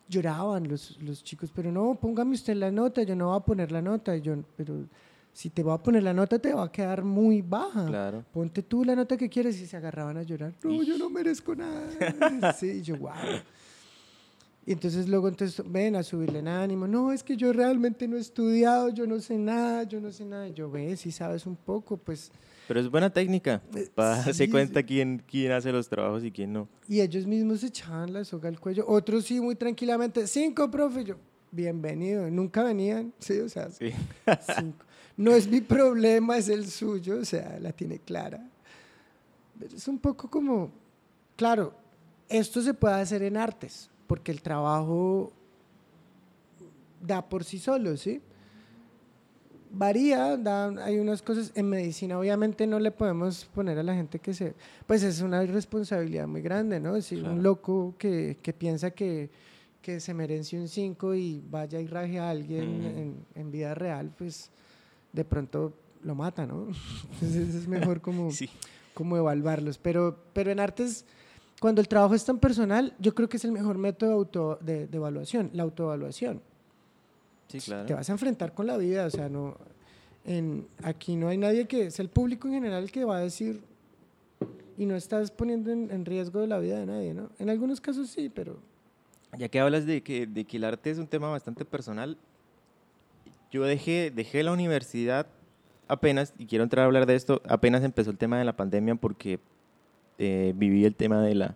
Lloraban 0.07 0.67
los, 0.67 1.01
los 1.01 1.23
chicos, 1.23 1.51
pero 1.53 1.71
no, 1.71 1.95
póngame 1.95 2.35
usted 2.35 2.55
la 2.55 2.71
nota, 2.71 3.03
yo 3.03 3.15
no 3.15 3.29
voy 3.29 3.37
a 3.37 3.39
poner 3.41 3.71
la 3.71 3.81
nota. 3.81 4.15
Yo, 4.15 4.35
pero 4.55 4.85
si 5.33 5.49
te 5.49 5.61
voy 5.61 5.73
a 5.73 5.77
poner 5.77 6.01
la 6.03 6.13
nota 6.13 6.39
te 6.39 6.53
va 6.53 6.63
a 6.63 6.71
quedar 6.71 7.03
muy 7.03 7.41
baja. 7.41 7.85
Claro. 7.87 8.23
Ponte 8.31 8.63
tú 8.63 8.85
la 8.85 8.95
nota 8.95 9.17
que 9.17 9.27
quieres 9.27 9.59
y 9.59 9.67
se 9.67 9.75
agarraban 9.75 10.15
a 10.15 10.23
llorar. 10.23 10.53
No, 10.63 10.81
yo 10.83 10.97
no 10.97 11.09
merezco 11.09 11.53
nada. 11.53 12.53
sí, 12.53 12.81
yo, 12.81 12.95
wow. 12.95 13.11
Y 14.67 14.71
entonces 14.71 15.07
luego 15.07 15.27
entonces 15.27 15.63
ven 15.69 15.95
a 15.95 16.01
subirle 16.01 16.39
en 16.39 16.47
ánimo, 16.47 16.87
no, 16.87 17.11
es 17.11 17.23
que 17.23 17.37
yo 17.37 17.53
realmente 17.53 18.07
no 18.07 18.17
he 18.17 18.19
estudiado, 18.19 18.89
yo 18.89 19.05
no 19.05 19.19
sé 19.19 19.37
nada, 19.37 19.83
yo 19.83 20.01
no 20.01 20.11
sé 20.11 20.25
nada. 20.25 20.47
Yo 20.47 20.71
ve, 20.71 20.97
si 20.97 21.11
sabes 21.11 21.45
un 21.45 21.55
poco, 21.55 21.97
pues... 21.97 22.31
Pero 22.67 22.79
es 22.79 22.89
buena 22.89 23.11
técnica 23.11 23.61
eh, 23.75 23.87
para 23.93 24.23
darse 24.23 24.49
cuenta 24.49 24.81
quién, 24.81 25.21
quién 25.27 25.51
hace 25.51 25.71
los 25.71 25.87
trabajos 25.87 26.23
y 26.23 26.31
quién 26.31 26.51
no. 26.51 26.67
Y 26.87 27.01
ellos 27.01 27.27
mismos 27.27 27.59
se 27.59 27.67
echaban 27.67 28.11
la 28.11 28.25
soga 28.25 28.49
al 28.49 28.59
cuello. 28.59 28.85
Otros 28.87 29.25
sí, 29.25 29.39
muy 29.39 29.55
tranquilamente, 29.55 30.25
cinco, 30.25 30.71
profe. 30.71 31.03
Yo, 31.03 31.15
bienvenido. 31.51 32.27
Nunca 32.31 32.63
venían, 32.63 33.13
sí, 33.19 33.37
o 33.39 33.49
sea, 33.49 33.69
sí. 33.69 33.91
cinco. 34.57 34.83
No 35.15 35.35
es 35.35 35.47
mi 35.47 35.61
problema, 35.61 36.37
es 36.37 36.49
el 36.49 36.67
suyo, 36.67 37.19
o 37.19 37.25
sea, 37.25 37.59
la 37.61 37.71
tiene 37.71 37.99
clara. 37.99 38.49
Pero 39.59 39.75
es 39.75 39.87
un 39.87 39.99
poco 39.99 40.27
como, 40.27 40.71
claro, 41.35 41.75
esto 42.27 42.63
se 42.63 42.73
puede 42.73 42.95
hacer 42.95 43.21
en 43.21 43.37
artes 43.37 43.91
porque 44.07 44.31
el 44.31 44.41
trabajo 44.41 45.31
da 47.01 47.27
por 47.27 47.43
sí 47.43 47.59
solo, 47.59 47.97
¿sí? 47.97 48.21
Varía, 49.71 50.39
hay 50.83 50.99
unas 50.99 51.21
cosas, 51.21 51.51
en 51.53 51.69
medicina 51.69 52.17
obviamente 52.17 52.65
no 52.65 52.79
le 52.79 52.91
podemos 52.91 53.43
poner 53.45 53.77
a 53.77 53.83
la 53.83 53.93
gente 53.93 54.19
que 54.19 54.33
se, 54.33 54.53
pues 54.87 55.03
es 55.03 55.21
una 55.21 55.41
responsabilidad 55.45 56.27
muy 56.27 56.41
grande, 56.41 56.79
¿no? 56.79 57.01
Si 57.01 57.15
un 57.15 57.43
loco 57.43 57.93
que, 57.97 58.37
que 58.41 58.53
piensa 58.53 58.91
que, 58.91 59.29
que, 59.81 59.99
se 59.99 60.13
merece 60.13 60.57
un 60.57 60.69
5 60.69 61.15
y 61.15 61.43
vaya 61.49 61.81
y 61.81 61.87
raje 61.87 62.19
a 62.19 62.29
alguien 62.29 62.63
en, 62.63 63.25
en, 63.35 63.51
vida 63.51 63.75
real, 63.75 64.13
pues 64.17 64.49
de 65.11 65.25
pronto 65.25 65.73
lo 66.03 66.15
mata, 66.15 66.45
¿no? 66.45 66.67
Entonces 67.13 67.53
es 67.53 67.67
mejor 67.67 67.99
como, 67.99 68.29
como 68.93 69.17
evaluarlos, 69.17 69.77
pero, 69.77 70.17
pero 70.31 70.51
en 70.51 70.61
artes 70.61 71.05
cuando 71.65 71.81
el 71.81 71.87
trabajo 71.87 72.13
es 72.13 72.23
tan 72.23 72.37
personal, 72.37 72.93
yo 72.99 73.15
creo 73.15 73.27
que 73.27 73.37
es 73.37 73.43
el 73.43 73.51
mejor 73.51 73.79
método 73.79 74.11
de, 74.11 74.15
auto, 74.15 74.59
de, 74.61 74.87
evaluación, 74.91 75.49
la 75.51 75.63
autoevaluación. 75.63 76.39
Sí, 77.47 77.57
claro. 77.57 77.87
Te 77.87 77.95
vas 77.95 78.07
a 78.07 78.11
enfrentar 78.11 78.53
con 78.53 78.67
la 78.67 78.77
vida, 78.77 79.07
o 79.07 79.09
sea, 79.09 79.29
no, 79.29 79.57
en, 80.25 80.67
aquí 80.83 81.15
no 81.15 81.27
hay 81.27 81.39
nadie 81.39 81.65
que, 81.65 81.87
es 81.87 81.99
el 81.99 82.09
público 82.09 82.47
en 82.47 82.53
general 82.53 82.91
que 82.91 83.03
va 83.03 83.17
a 83.17 83.21
decir, 83.21 83.63
y 84.77 84.85
no 84.85 84.95
estás 84.95 85.31
poniendo 85.31 85.71
en, 85.71 86.05
riesgo 86.05 86.39
de 86.41 86.45
la 86.45 86.59
vida 86.59 86.77
de 86.77 86.85
nadie, 86.85 87.15
¿no? 87.15 87.31
En 87.39 87.49
algunos 87.49 87.81
casos 87.81 88.11
sí, 88.11 88.29
pero... 88.29 88.59
Ya 89.35 89.49
que 89.49 89.59
hablas 89.59 89.87
de 89.87 90.03
que, 90.03 90.27
de 90.27 90.45
que 90.45 90.57
el 90.57 90.65
arte 90.65 90.91
es 90.91 90.99
un 90.99 91.07
tema 91.07 91.31
bastante 91.31 91.65
personal, 91.65 92.15
yo 93.49 93.63
dejé, 93.63 94.11
dejé 94.11 94.43
la 94.43 94.51
universidad 94.51 95.25
apenas, 95.87 96.31
y 96.37 96.45
quiero 96.45 96.63
entrar 96.63 96.83
a 96.83 96.85
hablar 96.85 97.07
de 97.07 97.15
esto, 97.15 97.41
apenas 97.49 97.83
empezó 97.83 98.11
el 98.11 98.19
tema 98.19 98.37
de 98.37 98.45
la 98.45 98.55
pandemia 98.55 98.93
porque 98.93 99.39
eh, 100.17 100.53
viví 100.55 100.85
el 100.85 100.95
tema 100.95 101.21
de, 101.21 101.35
la, 101.35 101.55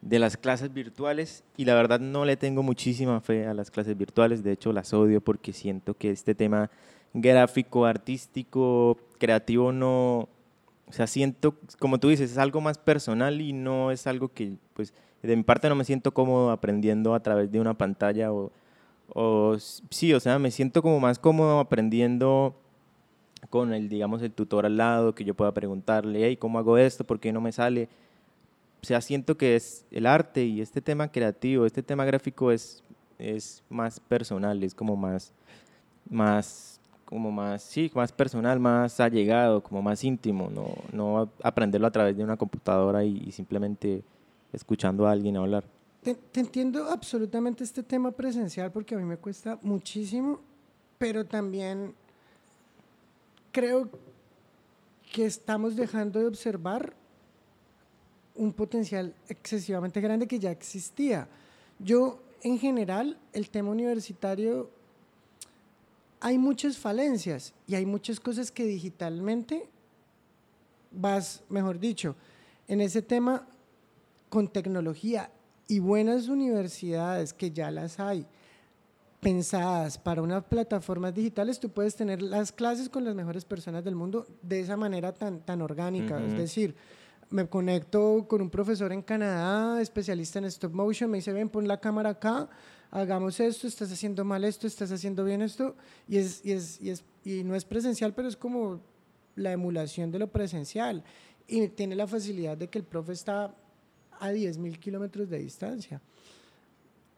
de 0.00 0.18
las 0.18 0.36
clases 0.36 0.72
virtuales 0.72 1.44
y 1.56 1.64
la 1.64 1.74
verdad 1.74 2.00
no 2.00 2.24
le 2.24 2.36
tengo 2.36 2.62
muchísima 2.62 3.20
fe 3.20 3.46
a 3.46 3.54
las 3.54 3.70
clases 3.70 3.96
virtuales, 3.96 4.42
de 4.42 4.52
hecho 4.52 4.72
las 4.72 4.92
odio 4.92 5.20
porque 5.20 5.52
siento 5.52 5.94
que 5.94 6.10
este 6.10 6.34
tema 6.34 6.70
gráfico, 7.14 7.84
artístico, 7.84 8.98
creativo 9.18 9.72
no, 9.72 10.28
o 10.86 10.92
sea, 10.92 11.06
siento, 11.06 11.56
como 11.78 11.98
tú 11.98 12.08
dices, 12.08 12.30
es 12.30 12.38
algo 12.38 12.60
más 12.60 12.78
personal 12.78 13.40
y 13.40 13.52
no 13.52 13.90
es 13.90 14.06
algo 14.06 14.28
que, 14.28 14.54
pues, 14.74 14.94
de 15.22 15.36
mi 15.36 15.42
parte 15.42 15.68
no 15.68 15.74
me 15.74 15.84
siento 15.84 16.12
cómodo 16.12 16.50
aprendiendo 16.50 17.14
a 17.14 17.20
través 17.20 17.50
de 17.50 17.60
una 17.60 17.74
pantalla 17.74 18.32
o, 18.32 18.50
o 19.08 19.56
sí, 19.58 20.12
o 20.12 20.20
sea, 20.20 20.38
me 20.38 20.50
siento 20.50 20.82
como 20.82 21.00
más 21.00 21.18
cómodo 21.18 21.60
aprendiendo 21.60 22.54
con 23.50 23.72
el, 23.72 23.88
digamos, 23.88 24.22
el 24.22 24.32
tutor 24.32 24.66
al 24.66 24.76
lado, 24.76 25.14
que 25.14 25.24
yo 25.24 25.34
pueda 25.34 25.52
preguntarle, 25.52 26.26
hey, 26.26 26.36
¿cómo 26.36 26.58
hago 26.58 26.78
esto? 26.78 27.04
¿Por 27.04 27.20
qué 27.20 27.32
no 27.32 27.40
me 27.40 27.52
sale? 27.52 27.88
O 28.82 28.86
sea, 28.86 29.00
siento 29.00 29.36
que 29.36 29.56
es 29.56 29.84
el 29.90 30.06
arte 30.06 30.44
y 30.44 30.60
este 30.60 30.80
tema 30.80 31.08
creativo, 31.08 31.66
este 31.66 31.82
tema 31.82 32.04
gráfico 32.04 32.50
es, 32.50 32.82
es 33.18 33.62
más 33.68 34.00
personal, 34.00 34.62
es 34.62 34.74
como 34.74 34.96
más, 34.96 35.32
más, 36.08 36.80
como 37.04 37.30
más, 37.30 37.62
sí, 37.62 37.90
más 37.94 38.10
personal, 38.10 38.58
más 38.58 38.98
allegado, 39.00 39.62
como 39.62 39.82
más 39.82 40.02
íntimo, 40.02 40.50
no, 40.50 40.74
no 40.92 41.30
aprenderlo 41.42 41.86
a 41.86 41.92
través 41.92 42.16
de 42.16 42.24
una 42.24 42.36
computadora 42.36 43.04
y, 43.04 43.30
simplemente 43.30 44.02
escuchando 44.52 45.06
a 45.06 45.12
alguien 45.12 45.36
hablar. 45.36 45.64
te, 46.02 46.16
entiendo 46.34 46.88
absolutamente 46.90 47.64
este 47.64 47.82
tema 47.82 48.10
presencial 48.10 48.72
porque 48.72 48.94
a 48.94 48.98
mí 48.98 49.04
me 49.04 49.16
cuesta 49.16 49.58
muchísimo, 49.62 50.40
pero 50.98 51.24
también 51.24 51.94
creo 53.52 53.88
que 55.12 55.26
estamos 55.26 55.76
dejando 55.76 56.18
de 56.18 56.26
observar 56.26 56.94
un 58.34 58.52
potencial 58.52 59.14
excesivamente 59.28 60.00
grande 60.00 60.26
que 60.26 60.38
ya 60.38 60.50
existía. 60.50 61.28
Yo 61.78 62.18
en 62.42 62.58
general 62.58 63.18
el 63.32 63.50
tema 63.50 63.70
universitario 63.70 64.70
hay 66.20 66.38
muchas 66.38 66.78
falencias 66.78 67.52
y 67.66 67.74
hay 67.74 67.84
muchas 67.84 68.20
cosas 68.20 68.50
que 68.50 68.64
digitalmente 68.64 69.68
vas, 70.90 71.42
mejor 71.48 71.78
dicho, 71.78 72.16
en 72.68 72.80
ese 72.80 73.02
tema 73.02 73.46
con 74.28 74.48
tecnología 74.48 75.30
y 75.68 75.78
buenas 75.78 76.28
universidades 76.28 77.32
que 77.34 77.50
ya 77.50 77.70
las 77.70 78.00
hay 78.00 78.26
pensadas 79.22 79.98
para 79.98 80.20
unas 80.20 80.42
plataformas 80.42 81.14
digitales, 81.14 81.60
tú 81.60 81.70
puedes 81.70 81.94
tener 81.94 82.20
las 82.20 82.50
clases 82.50 82.88
con 82.88 83.04
las 83.04 83.14
mejores 83.14 83.44
personas 83.44 83.84
del 83.84 83.94
mundo 83.94 84.26
de 84.42 84.58
esa 84.58 84.76
manera 84.76 85.14
tan, 85.14 85.38
tan 85.46 85.62
orgánica. 85.62 86.20
Es 86.20 86.36
decir, 86.36 86.74
me 87.30 87.46
conecto 87.46 88.26
con 88.28 88.42
un 88.42 88.50
profesor 88.50 88.92
en 88.92 89.00
Canadá, 89.00 89.80
especialista 89.80 90.40
en 90.40 90.46
stop 90.46 90.72
motion, 90.72 91.08
me 91.08 91.18
dice, 91.18 91.32
ven, 91.32 91.48
pon 91.48 91.68
la 91.68 91.78
cámara 91.78 92.10
acá, 92.10 92.48
hagamos 92.90 93.38
esto, 93.38 93.68
estás 93.68 93.92
haciendo 93.92 94.24
mal 94.24 94.42
esto, 94.42 94.66
estás 94.66 94.90
haciendo 94.90 95.24
bien 95.24 95.40
esto, 95.40 95.76
y, 96.08 96.16
es, 96.16 96.44
y, 96.44 96.50
es, 96.50 96.80
y, 96.80 96.90
es, 96.90 97.04
y 97.24 97.44
no 97.44 97.54
es 97.54 97.64
presencial, 97.64 98.14
pero 98.14 98.26
es 98.26 98.36
como 98.36 98.80
la 99.36 99.52
emulación 99.52 100.10
de 100.10 100.18
lo 100.18 100.32
presencial, 100.32 101.04
y 101.46 101.68
tiene 101.68 101.94
la 101.94 102.08
facilidad 102.08 102.56
de 102.56 102.66
que 102.66 102.78
el 102.78 102.84
profe 102.84 103.12
está 103.12 103.54
a 104.18 104.32
10.000 104.32 104.80
kilómetros 104.80 105.30
de 105.30 105.38
distancia. 105.38 106.02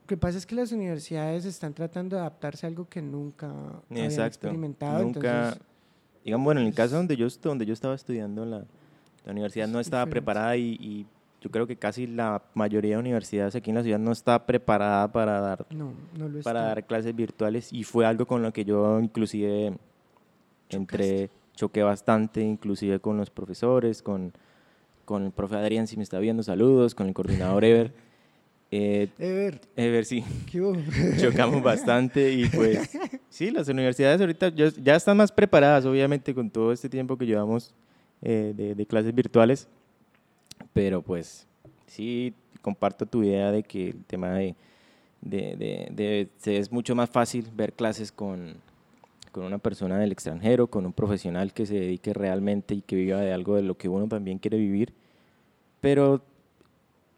Lo 0.04 0.08
que 0.08 0.16
pasa 0.18 0.36
es 0.36 0.44
que 0.44 0.54
las 0.54 0.70
universidades 0.70 1.46
están 1.46 1.72
tratando 1.72 2.16
de 2.16 2.20
adaptarse 2.20 2.66
a 2.66 2.68
algo 2.68 2.86
que 2.86 3.00
nunca 3.00 3.50
habían 3.90 4.12
experimentado. 4.26 5.02
Nunca, 5.02 5.56
digamos, 6.22 6.44
bueno, 6.44 6.60
en 6.60 6.66
el 6.66 6.74
caso 6.74 6.96
donde 6.96 7.16
yo, 7.16 7.26
donde 7.40 7.64
yo 7.64 7.72
estaba 7.72 7.94
estudiando, 7.94 8.44
la, 8.44 8.64
la 9.24 9.32
universidad 9.32 9.66
no 9.66 9.80
estaba 9.80 10.04
preparada 10.04 10.58
y, 10.58 11.06
yo 11.40 11.50
creo 11.50 11.66
que 11.66 11.76
casi 11.76 12.06
la 12.06 12.42
mayoría 12.54 12.96
de 12.96 13.00
universidades 13.00 13.54
aquí 13.54 13.70
en 13.70 13.76
la 13.76 13.82
ciudad 13.82 13.98
no 13.98 14.12
está 14.12 14.46
preparada 14.46 15.12
para 15.12 15.40
dar, 15.40 15.66
para 16.42 16.62
dar 16.62 16.86
clases 16.86 17.14
virtuales 17.14 17.70
y 17.70 17.84
fue 17.84 18.06
algo 18.06 18.24
con 18.24 18.42
lo 18.42 18.50
que 18.50 18.64
yo 18.64 18.98
inclusive 18.98 19.76
entré, 20.70 21.28
choqué 21.54 21.82
bastante, 21.82 22.40
inclusive 22.40 22.98
con 22.98 23.18
los 23.18 23.28
profesores, 23.28 24.02
con, 24.02 24.32
con 25.04 25.24
el 25.24 25.32
profe 25.32 25.56
Adrián, 25.56 25.86
si 25.86 25.98
me 25.98 26.02
está 26.02 26.18
viendo, 26.18 26.42
saludos, 26.42 26.94
con 26.94 27.08
el 27.08 27.14
coordinador 27.14 27.62
Ever. 27.62 28.03
Eh, 28.70 29.08
Ever. 29.18 29.60
Ever, 29.76 30.04
sí. 30.04 30.24
Chocamos 31.20 31.62
bastante 31.62 32.32
y 32.32 32.46
pues 32.46 32.90
sí, 33.28 33.50
las 33.50 33.68
universidades 33.68 34.20
ahorita 34.20 34.48
ya, 34.48 34.96
están 34.96 35.16
más 35.16 35.30
preparadas, 35.30 35.84
obviamente, 35.84 36.34
con 36.34 36.50
todo 36.50 36.72
este 36.72 36.88
tiempo 36.88 37.16
que 37.16 37.26
llevamos 37.26 37.72
eh, 38.22 38.52
de, 38.56 38.86
clases 38.86 39.14
virtuales, 39.14 39.68
pero 40.72 41.02
pues 41.02 41.46
sí, 41.86 42.34
comparto 42.62 43.06
tu 43.06 43.22
idea 43.22 43.52
de 43.52 43.62
que 43.62 43.90
el 43.90 44.04
tema 44.06 44.30
de, 44.30 44.56
de, 45.20 46.28
es 46.44 46.72
mucho 46.72 46.94
más 46.94 47.10
fácil 47.10 47.46
ver 47.54 47.74
clases 47.74 48.10
con, 48.10 48.54
con 49.30 49.44
una 49.44 49.58
persona 49.58 49.98
del 49.98 50.12
extranjero, 50.12 50.66
con 50.66 50.86
un 50.86 50.92
profesional 50.92 51.52
que 51.52 51.66
se 51.66 51.74
dedique 51.74 52.12
realmente 52.12 52.74
y 52.74 52.82
que 52.82 52.96
viva 52.96 53.20
de 53.20 53.32
algo 53.32 53.56
de 53.56 53.62
lo 53.62 53.76
que 53.76 53.88
uno 53.88 54.08
también 54.08 54.38
quiere 54.38 54.56
vivir, 54.56 54.94
pero 55.80 56.22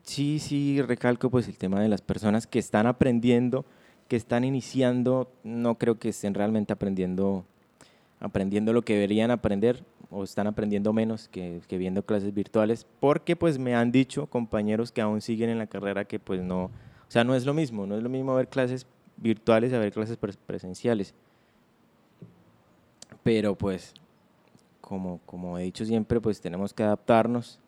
sí, 0.06 0.38
sí, 0.38 0.80
recalco 0.80 1.30
pues 1.30 1.48
el 1.48 1.58
tema 1.58 1.80
de 1.80 1.88
las 1.88 2.00
personas 2.00 2.46
que 2.46 2.58
están 2.58 2.86
aprendiendo, 2.86 3.66
que 4.08 4.16
están 4.16 4.44
iniciando, 4.44 5.30
no 5.44 5.76
creo 5.76 5.98
que 5.98 6.10
estén 6.10 6.32
realmente 6.32 6.72
aprendiendo, 6.72 7.44
aprendiendo 8.20 8.72
lo 8.72 8.82
que 8.82 8.94
deberían 8.94 9.30
aprender 9.30 9.84
o 10.10 10.22
están 10.22 10.46
aprendiendo 10.46 10.92
menos 10.92 11.28
que, 11.28 11.60
viendo 11.70 12.04
clases 12.04 12.32
virtuales, 12.32 12.86
porque 13.00 13.36
pues 13.36 13.58
me 13.58 13.74
han 13.74 13.90
dicho 13.90 14.28
compañeros 14.28 14.92
que 14.92 15.00
aún 15.00 15.20
siguen 15.20 15.50
en 15.50 15.58
la 15.58 15.66
carrera 15.66 16.04
que 16.04 16.20
pues 16.20 16.40
no, 16.40 16.64
o 16.64 16.70
sea, 17.10 17.24
no 17.24 17.34
es 17.34 17.44
lo 17.44 17.52
mismo, 17.52 17.86
no 17.86 17.96
es 17.96 18.02
lo 18.02 18.08
mismo 18.08 18.34
ver 18.34 18.48
clases 18.48 18.86
virtuales 19.16 19.72
a 19.72 19.78
ver 19.78 19.92
clases 19.92 20.16
presenciales. 20.46 21.14
Pero 23.24 23.56
pues, 23.56 23.92
como, 24.80 25.18
como 25.26 25.58
he 25.58 25.64
dicho 25.64 25.84
siempre, 25.84 26.20
pues 26.20 26.40
tenemos 26.40 26.72
que 26.72 26.84
adaptarnos 26.84 27.58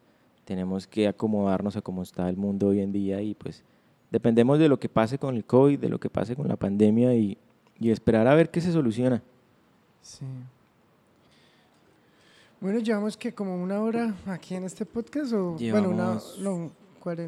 tenemos 0.49 0.86
que 0.86 1.07
acomodarnos 1.07 1.76
a 1.76 1.82
cómo 1.82 2.03
está 2.03 2.26
el 2.30 2.38
mundo 2.38 2.68
hoy 2.68 2.80
en 2.80 2.90
día 2.90 3.20
y 3.20 3.34
pues 3.34 3.62
dependemos 4.11 4.59
de 4.59 4.66
lo 4.70 4.80
que 4.80 4.88
pase 4.88 5.18
con 5.18 5.36
el 5.36 5.44
COVID, 5.44 5.78
de 5.78 5.90
lo 5.90 6.01
que 6.01 6.09
pase 6.09 6.34
con 6.34 6.49
la 6.49 6.57
pandemia 6.57 7.14
y, 7.14 7.36
esperar 7.80 8.26
a 8.26 8.34
ver 8.34 8.51
qué 8.51 8.62
se 8.62 8.72
soluciona. 8.72 9.22
Sí. 10.01 10.24
Bueno, 12.62 12.78
llevamos 12.78 13.14
que 13.14 13.34
como 13.34 13.62
una 13.62 13.78
hora 13.82 14.14
aquí 14.26 14.55
en 14.55 14.64
este 14.64 14.86
podcast 14.86 15.34
o 15.34 15.53
bueno, 15.53 15.90
una, 15.90 16.18
no, 16.40 16.70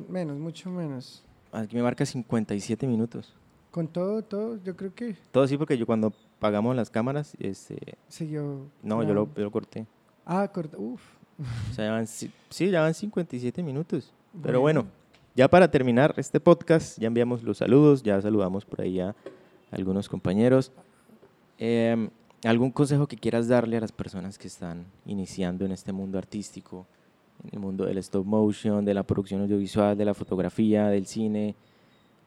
menos, 0.08 0.38
mucho 0.38 0.70
menos. 0.70 1.22
Aquí 1.52 1.76
me 1.76 1.82
marca 1.82 2.06
57 2.06 2.86
minutos. 2.86 3.34
Con 3.70 3.86
todo, 3.86 4.22
todo, 4.22 4.58
yo 4.64 4.74
creo 4.74 4.94
que. 4.94 5.14
Todo 5.30 5.46
sí, 5.46 5.58
porque 5.58 5.76
yo 5.76 5.84
cuando 5.84 6.10
pagamos 6.38 6.74
las 6.74 6.88
cámaras, 6.88 7.36
este. 7.38 7.98
Siguió. 8.08 8.62
No, 8.82 9.02
yo 9.02 9.12
lo, 9.12 9.28
yo 9.34 9.44
lo 9.44 9.50
corté. 9.50 9.86
Ah, 10.24 10.48
corté, 10.50 10.78
uf. 10.78 11.19
O 11.70 11.74
sea, 11.74 11.86
ya 11.86 11.92
van, 11.92 12.06
sí, 12.06 12.30
ya 12.70 12.80
van 12.80 12.94
57 12.94 13.62
minutos. 13.62 14.12
Pero 14.42 14.60
bueno, 14.60 14.86
ya 15.34 15.48
para 15.48 15.70
terminar 15.70 16.14
este 16.16 16.40
podcast, 16.40 16.98
ya 16.98 17.06
enviamos 17.06 17.42
los 17.42 17.58
saludos, 17.58 18.02
ya 18.02 18.20
saludamos 18.20 18.64
por 18.64 18.82
ahí 18.82 19.00
a 19.00 19.14
algunos 19.70 20.08
compañeros. 20.08 20.72
Em, 21.58 22.10
¿Algún 22.44 22.70
consejo 22.70 23.06
que 23.06 23.16
quieras 23.16 23.48
darle 23.48 23.76
a 23.76 23.80
las 23.80 23.92
personas 23.92 24.38
que 24.38 24.48
están 24.48 24.86
iniciando 25.04 25.64
en 25.64 25.72
este 25.72 25.92
mundo 25.92 26.16
artístico, 26.16 26.86
en 27.44 27.50
el 27.52 27.60
mundo 27.60 27.84
del 27.84 27.98
stop 27.98 28.24
motion, 28.24 28.84
de 28.84 28.94
la 28.94 29.02
producción 29.02 29.42
audiovisual, 29.42 29.96
de 29.96 30.04
la 30.04 30.14
fotografía, 30.14 30.88
del 30.88 31.06
cine? 31.06 31.54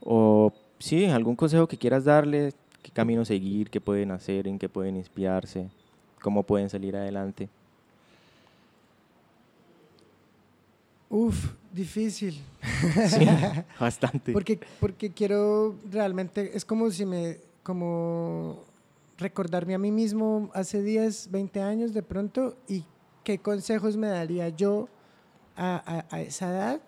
O 0.02 0.54
sí, 0.78 1.06
algún 1.06 1.36
consejo 1.36 1.68
que 1.68 1.78
quieras 1.78 2.06
darle, 2.06 2.54
qué 2.84 2.92
camino 2.92 3.26
seguir, 3.26 3.70
qué 3.70 3.82
pueden 3.82 4.12
hacer, 4.12 4.48
en 4.48 4.60
qué 4.60 4.70
pueden 4.70 4.98
inspirarse, 4.98 5.70
cómo 6.22 6.44
pueden 6.44 6.70
salir 6.70 6.96
adelante. 6.96 7.50
Uf, 11.14 11.54
difícil. 11.72 12.42
Sí, 13.08 13.28
bastante. 13.80 14.34
porque, 14.34 14.60
porque 14.80 15.12
quiero 15.12 15.76
realmente, 15.92 16.58
es 16.58 16.66
como 16.66 16.90
si 16.90 17.06
me, 17.06 17.38
como 17.62 18.64
recordarme 19.20 19.76
a 19.76 19.78
mí 19.78 19.92
mismo 19.92 20.50
hace 20.56 20.82
10, 20.82 21.30
20 21.30 21.62
años 21.62 21.94
de 21.94 22.02
pronto 22.02 22.58
y 22.68 22.84
qué 23.24 23.38
consejos 23.38 23.96
me 23.96 24.08
daría 24.08 24.50
yo 24.50 24.90
a, 25.56 26.04
a, 26.10 26.22
esa 26.22 26.50
edad. 26.50 26.82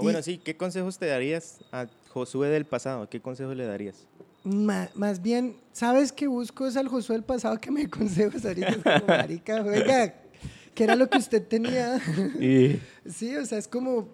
bueno, 0.00 0.22
sí, 0.22 0.38
¿qué 0.38 0.56
consejos 0.56 0.96
te 0.96 1.06
darías 1.06 1.58
a 1.72 1.86
Josué 2.10 2.50
del 2.50 2.66
pasado? 2.66 3.08
¿Qué 3.08 3.20
consejos 3.20 3.56
le 3.56 3.66
darías? 3.66 4.06
Más, 4.44 4.94
más 4.94 5.20
bien, 5.20 5.56
¿sabes 5.72 6.12
qué 6.12 6.28
busco? 6.28 6.68
Es 6.68 6.76
al 6.76 6.86
Josué 6.86 7.16
del 7.16 7.24
pasado 7.24 7.60
que 7.60 7.72
me 7.72 7.90
consejos 7.90 8.44
ahorita. 8.44 8.68
Es 8.68 8.82
como, 8.82 9.06
marica, 9.08 9.60
oiga, 9.62 10.14
que 10.76 10.84
era 10.84 10.94
lo 10.94 11.10
que 11.10 11.18
usted 11.18 11.42
tenía. 11.42 12.00
Sí, 13.08 13.34
o 13.36 13.46
sea, 13.46 13.58
es 13.58 13.66
como, 13.66 14.08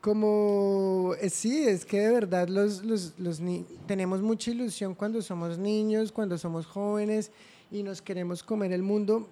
como, 0.00 1.14
eh, 1.20 1.28
sí, 1.30 1.64
es 1.64 1.84
que 1.84 1.98
de 1.98 2.12
verdad 2.12 2.48
los, 2.48 2.84
los, 2.84 3.18
los 3.18 3.40
tenemos 3.86 4.22
mucha 4.22 4.50
ilusión 4.50 4.94
cuando 4.94 5.20
somos 5.22 5.58
niños, 5.58 6.12
cuando 6.12 6.38
somos 6.38 6.66
jóvenes 6.66 7.32
y 7.70 7.82
nos 7.82 8.00
queremos 8.00 8.42
comer 8.42 8.72
el 8.72 8.82
mundo. 8.82 9.26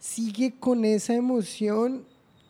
Sigue 0.00 0.54
con 0.58 0.84
esa 0.84 1.14
emoción 1.14 2.04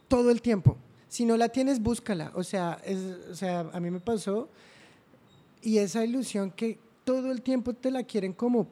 todo 0.09 0.30
el 0.30 0.40
tiempo. 0.40 0.76
Si 1.09 1.24
no 1.24 1.36
la 1.36 1.48
tienes, 1.48 1.80
búscala. 1.80 2.32
O 2.34 2.42
sea, 2.42 2.80
es, 2.84 2.98
o 3.30 3.34
sea, 3.34 3.68
a 3.72 3.80
mí 3.80 3.90
me 3.90 4.00
pasó 4.00 4.48
y 5.61 5.78
esa 5.78 6.05
ilusión 6.05 6.50
que 6.50 6.78
todo 7.05 7.30
el 7.32 7.42
tiempo 7.42 7.74
te 7.74 7.90
la 7.90 8.05
quieren 8.05 8.32
como, 8.32 8.66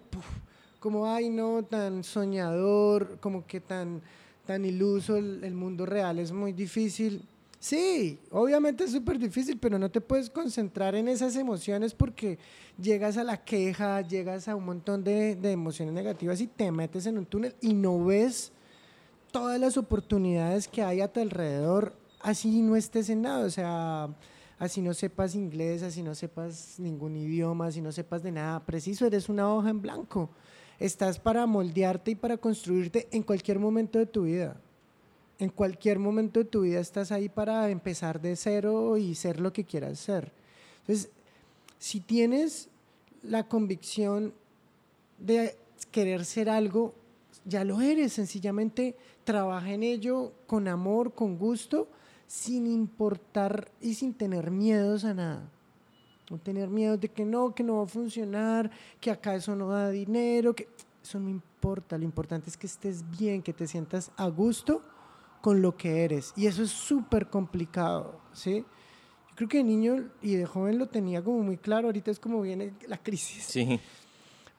como, 0.80 1.06
ay, 1.06 1.28
no, 1.28 1.62
tan 1.64 2.04
soñador, 2.04 3.18
como 3.20 3.46
que 3.46 3.60
tan 3.60 4.00
tan 4.46 4.64
iluso, 4.64 5.16
el, 5.16 5.54
mundo 5.54 5.86
real 5.86 6.18
es 6.18 6.32
muy 6.32 6.52
difícil. 6.52 7.22
Sí, 7.58 8.18
obviamente 8.30 8.84
es 8.84 8.90
súper 8.90 9.18
difícil, 9.18 9.56
pero 9.56 9.78
no 9.78 9.88
te 9.88 10.00
puedes 10.00 10.28
concentrar 10.28 10.96
en 10.96 11.06
esas 11.06 11.36
emociones 11.36 11.94
porque 11.94 12.38
llegas 12.76 13.16
a 13.16 13.24
la 13.24 13.36
queja, 13.44 14.00
llegas 14.00 14.48
a 14.48 14.56
un 14.56 14.64
montón 14.64 15.04
de, 15.04 15.36
de, 15.36 15.52
emociones 15.52 15.94
negativas 15.94 16.40
y 16.40 16.48
te 16.48 16.72
metes 16.72 17.06
en 17.06 17.18
un 17.18 17.26
túnel 17.26 17.54
y 17.60 17.72
no 17.72 18.04
ves 18.04 18.50
todas 19.30 19.60
las 19.60 19.76
oportunidades 19.76 20.66
que 20.66 20.82
hay 20.82 21.00
a 21.00 21.12
tu 21.12 21.20
alrededor, 21.20 21.94
así 22.20 22.62
no 22.62 22.74
estés 22.74 23.08
en 23.10 23.22
nada, 23.22 23.46
o 23.46 23.50
sea, 23.50 24.08
así 24.58 24.82
no 24.82 24.92
sepas 24.92 25.36
inglés, 25.36 25.84
así 25.84 26.02
no 26.02 26.16
sepas 26.16 26.80
ningún 26.80 27.16
idioma, 27.16 27.66
así 27.66 27.80
no 27.80 27.92
sepas 27.92 28.24
de 28.24 28.32
nada. 28.32 28.60
Preciso, 28.66 29.06
eres 29.06 29.28
una 29.28 29.52
hoja 29.54 29.70
en 29.70 29.80
blanco 29.80 30.30
estás 30.84 31.20
para 31.20 31.46
moldearte 31.46 32.10
y 32.10 32.14
para 32.16 32.36
construirte 32.36 33.08
en 33.12 33.22
cualquier 33.22 33.58
momento 33.58 33.98
de 33.98 34.06
tu 34.06 34.24
vida. 34.24 34.60
En 35.38 35.48
cualquier 35.48 35.98
momento 35.98 36.40
de 36.40 36.44
tu 36.44 36.62
vida 36.62 36.80
estás 36.80 37.12
ahí 37.12 37.28
para 37.28 37.70
empezar 37.70 38.20
de 38.20 38.34
cero 38.36 38.96
y 38.96 39.14
ser 39.14 39.40
lo 39.40 39.52
que 39.52 39.64
quieras 39.64 39.98
ser. 40.00 40.32
Entonces, 40.80 41.10
si 41.78 42.00
tienes 42.00 42.68
la 43.22 43.48
convicción 43.48 44.34
de 45.18 45.56
querer 45.92 46.24
ser 46.24 46.50
algo, 46.50 46.94
ya 47.44 47.64
lo 47.64 47.80
eres. 47.80 48.12
Sencillamente 48.12 48.96
trabaja 49.24 49.72
en 49.72 49.84
ello 49.84 50.32
con 50.46 50.66
amor, 50.66 51.14
con 51.14 51.38
gusto, 51.38 51.88
sin 52.26 52.66
importar 52.66 53.70
y 53.80 53.94
sin 53.94 54.14
tener 54.14 54.50
miedos 54.50 55.04
a 55.04 55.14
nada. 55.14 55.48
No 56.32 56.38
tener 56.38 56.70
miedo 56.70 56.96
de 56.96 57.10
que 57.10 57.26
no, 57.26 57.54
que 57.54 57.62
no 57.62 57.76
va 57.76 57.82
a 57.84 57.86
funcionar, 57.86 58.70
que 59.00 59.10
acá 59.10 59.34
eso 59.34 59.54
no 59.54 59.68
da 59.68 59.90
dinero, 59.90 60.54
que 60.54 60.66
eso 61.02 61.20
no 61.20 61.28
importa. 61.28 61.98
Lo 61.98 62.04
importante 62.04 62.48
es 62.48 62.56
que 62.56 62.66
estés 62.66 63.04
bien, 63.18 63.42
que 63.42 63.52
te 63.52 63.66
sientas 63.66 64.10
a 64.16 64.28
gusto 64.28 64.82
con 65.42 65.60
lo 65.60 65.76
que 65.76 66.04
eres. 66.04 66.32
Y 66.34 66.46
eso 66.46 66.62
es 66.62 66.70
súper 66.70 67.28
complicado, 67.28 68.18
¿sí? 68.32 68.64
Yo 69.28 69.36
creo 69.36 69.48
que 69.50 69.58
de 69.58 69.64
niño 69.64 70.08
y 70.22 70.36
de 70.36 70.46
joven 70.46 70.78
lo 70.78 70.88
tenía 70.88 71.22
como 71.22 71.42
muy 71.42 71.58
claro, 71.58 71.88
ahorita 71.88 72.10
es 72.10 72.18
como 72.18 72.40
viene 72.40 72.72
la 72.88 72.96
crisis. 72.96 73.44
Sí. 73.44 73.78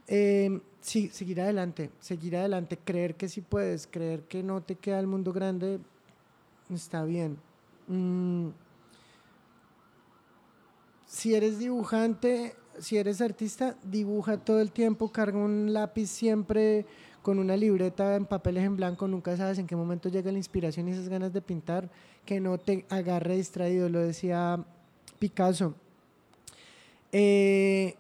Eh, 0.08 0.62
sí, 0.80 1.10
seguir 1.10 1.42
adelante, 1.42 1.90
seguir 2.00 2.38
adelante, 2.38 2.78
creer 2.78 3.16
que 3.16 3.30
sí 3.30 3.42
puedes, 3.42 3.88
creer 3.88 4.26
que 4.26 4.44
no 4.44 4.62
te 4.62 4.76
queda 4.76 5.00
el 5.00 5.08
mundo 5.08 5.34
grande, 5.34 5.80
está 6.70 7.04
bien. 7.04 7.40
Mm, 7.88 8.50
si 11.14 11.36
eres 11.36 11.60
dibujante, 11.60 12.56
si 12.80 12.98
eres 12.98 13.22
artista, 13.22 13.78
dibuja 13.84 14.38
todo 14.38 14.60
el 14.60 14.72
tiempo, 14.72 15.12
carga 15.12 15.38
un 15.38 15.72
lápiz 15.72 16.08
siempre 16.08 16.88
con 17.22 17.38
una 17.38 17.56
libreta 17.56 18.16
en 18.16 18.26
papeles 18.26 18.64
en 18.64 18.76
blanco, 18.76 19.08
nunca 19.08 19.38
sabes 19.38 19.60
en 19.60 19.68
qué 19.68 19.76
momento 19.76 20.10
llega 20.10 20.32
la 20.32 20.40
inspiración 20.40 20.88
y 20.88 20.92
esas 20.92 21.10
ganas 21.10 21.32
de 21.32 21.40
pintar, 21.40 21.88
que 22.26 22.40
no 22.40 22.58
te 22.58 22.88
agarre 22.90 23.36
distraído, 23.36 23.90
lo 23.90 24.00
decía 24.00 24.66
Picasso. 25.20 25.76
Eh, 27.12 27.96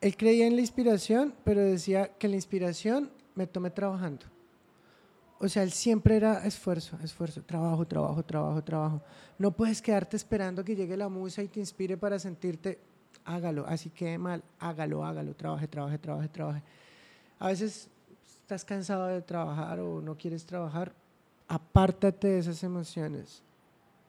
él 0.00 0.16
creía 0.16 0.48
en 0.48 0.56
la 0.56 0.62
inspiración, 0.62 1.34
pero 1.44 1.60
decía 1.60 2.08
que 2.18 2.26
la 2.26 2.34
inspiración 2.34 3.08
me 3.36 3.46
tome 3.46 3.70
trabajando. 3.70 4.26
O 5.42 5.48
sea, 5.48 5.64
él 5.64 5.72
siempre 5.72 6.14
era 6.14 6.46
esfuerzo, 6.46 6.96
esfuerzo, 7.02 7.42
trabajo, 7.42 7.84
trabajo, 7.84 8.22
trabajo, 8.22 8.62
trabajo. 8.62 9.02
No 9.38 9.50
puedes 9.50 9.82
quedarte 9.82 10.16
esperando 10.16 10.64
que 10.64 10.76
llegue 10.76 10.96
la 10.96 11.08
musa 11.08 11.42
y 11.42 11.48
te 11.48 11.58
inspire 11.58 11.96
para 11.96 12.16
sentirte, 12.20 12.78
hágalo, 13.24 13.66
así 13.66 13.90
que 13.90 14.16
mal, 14.18 14.40
hágalo, 14.60 15.04
hágalo, 15.04 15.34
trabaje, 15.34 15.66
trabaje, 15.66 15.98
trabaje, 15.98 16.28
trabaje. 16.28 16.62
A 17.40 17.48
veces 17.48 17.88
estás 18.24 18.64
cansado 18.64 19.08
de 19.08 19.20
trabajar 19.20 19.80
o 19.80 20.00
no 20.00 20.16
quieres 20.16 20.46
trabajar, 20.46 20.92
apártate 21.48 22.28
de 22.28 22.38
esas 22.38 22.62
emociones 22.62 23.42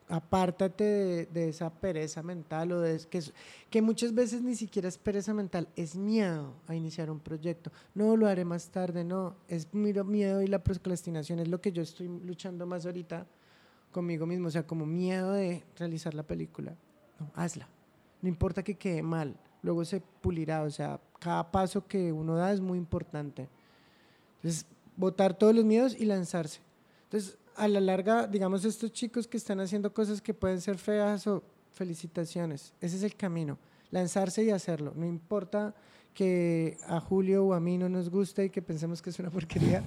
apártate 0.07 1.27
de, 1.27 1.49
esa 1.49 1.69
pereza 1.69 2.23
mental 2.23 2.71
o 2.71 2.81
de 2.81 2.99
que, 3.09 3.21
que 3.69 3.81
muchas 3.81 4.13
veces 4.13 4.41
ni 4.41 4.55
siquiera 4.55 4.87
es 4.87 4.97
pereza 4.97 5.33
mental, 5.33 5.67
es 5.75 5.95
miedo 5.95 6.53
a 6.67 6.75
iniciar 6.75 7.09
un 7.09 7.19
proyecto. 7.19 7.71
No 7.93 8.15
lo 8.17 8.27
haré 8.27 8.45
más 8.45 8.69
tarde, 8.69 9.03
no, 9.03 9.35
es 9.47 9.73
miedo 9.73 10.41
y 10.41 10.47
la 10.47 10.63
procrastinación 10.63 11.39
es 11.39 11.47
lo 11.47 11.61
que 11.61 11.71
yo 11.71 11.81
estoy 11.81 12.07
luchando 12.07 12.65
más 12.65 12.85
ahorita 12.85 13.25
conmigo 13.91 14.25
mismo, 14.25 14.47
o 14.47 14.51
sea, 14.51 14.67
como 14.67 14.85
miedo 14.85 15.31
de 15.31 15.63
realizar 15.77 16.13
la 16.13 16.23
película. 16.23 16.75
Hazla. 17.35 17.67
No 18.21 18.29
importa 18.29 18.63
que 18.63 18.75
quede 18.75 19.01
mal, 19.01 19.35
luego 19.61 19.83
se 19.85 20.01
pulirá, 20.01 20.63
o 20.63 20.69
sea, 20.69 20.99
cada 21.19 21.51
paso 21.51 21.85
que 21.87 22.11
uno 22.11 22.35
da 22.35 22.51
es 22.51 22.61
muy 22.61 22.77
importante. 22.77 23.49
Entonces, 24.37 24.65
botar 24.95 25.33
todos 25.33 25.55
los 25.55 25.65
miedos 25.65 25.95
y 25.97 26.05
lanzarse. 26.05 26.61
Entonces, 27.05 27.37
a 27.55 27.67
la 27.67 27.79
larga, 27.79 28.27
digamos, 28.27 28.65
estos 28.65 28.91
chicos 28.91 29.27
que 29.27 29.37
están 29.37 29.59
haciendo 29.59 29.93
cosas 29.93 30.21
que 30.21 30.33
pueden 30.33 30.61
ser 30.61 30.77
feas 30.77 31.27
o 31.27 31.43
felicitaciones, 31.71 32.73
ese 32.81 32.97
es 32.97 33.03
el 33.03 33.15
camino, 33.15 33.57
lanzarse 33.91 34.43
y 34.43 34.49
hacerlo, 34.49 34.93
no 34.95 35.05
importa 35.05 35.73
que 36.13 36.77
a 36.87 36.99
Julio 36.99 37.45
o 37.45 37.53
a 37.53 37.59
mí 37.59 37.77
no 37.77 37.89
nos 37.89 38.09
guste 38.09 38.45
y 38.45 38.49
que 38.49 38.61
pensemos 38.61 39.01
que 39.01 39.09
es 39.09 39.19
una 39.19 39.31
porquería. 39.31 39.83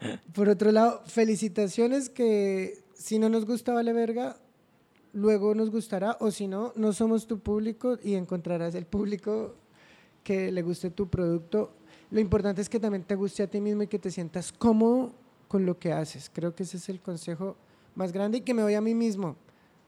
Por 0.34 0.48
otro 0.48 0.72
lado, 0.72 1.02
felicitaciones 1.04 2.08
que 2.08 2.82
si 2.94 3.18
no 3.18 3.28
nos 3.28 3.44
gusta 3.44 3.74
vale 3.74 3.92
verga, 3.92 4.36
luego 5.12 5.54
nos 5.54 5.70
gustará 5.70 6.16
o 6.20 6.30
si 6.30 6.46
no, 6.46 6.72
no 6.76 6.92
somos 6.92 7.26
tu 7.26 7.38
público 7.40 7.98
y 8.02 8.14
encontrarás 8.14 8.74
el 8.74 8.86
público 8.86 9.54
que 10.24 10.50
le 10.50 10.62
guste 10.62 10.90
tu 10.90 11.08
producto. 11.08 11.72
Lo 12.10 12.20
importante 12.20 12.62
es 12.62 12.68
que 12.68 12.80
también 12.80 13.04
te 13.04 13.14
guste 13.14 13.42
a 13.42 13.46
ti 13.46 13.60
mismo 13.60 13.82
y 13.82 13.88
que 13.88 13.98
te 13.98 14.10
sientas 14.10 14.52
cómodo 14.52 15.12
con 15.48 15.66
lo 15.66 15.78
que 15.78 15.92
haces. 15.92 16.30
Creo 16.32 16.54
que 16.54 16.62
ese 16.62 16.76
es 16.76 16.88
el 16.88 17.00
consejo 17.00 17.56
más 17.94 18.12
grande 18.12 18.38
y 18.38 18.40
que 18.42 18.54
me 18.54 18.62
doy 18.62 18.74
a 18.74 18.80
mí 18.80 18.94
mismo. 18.94 19.36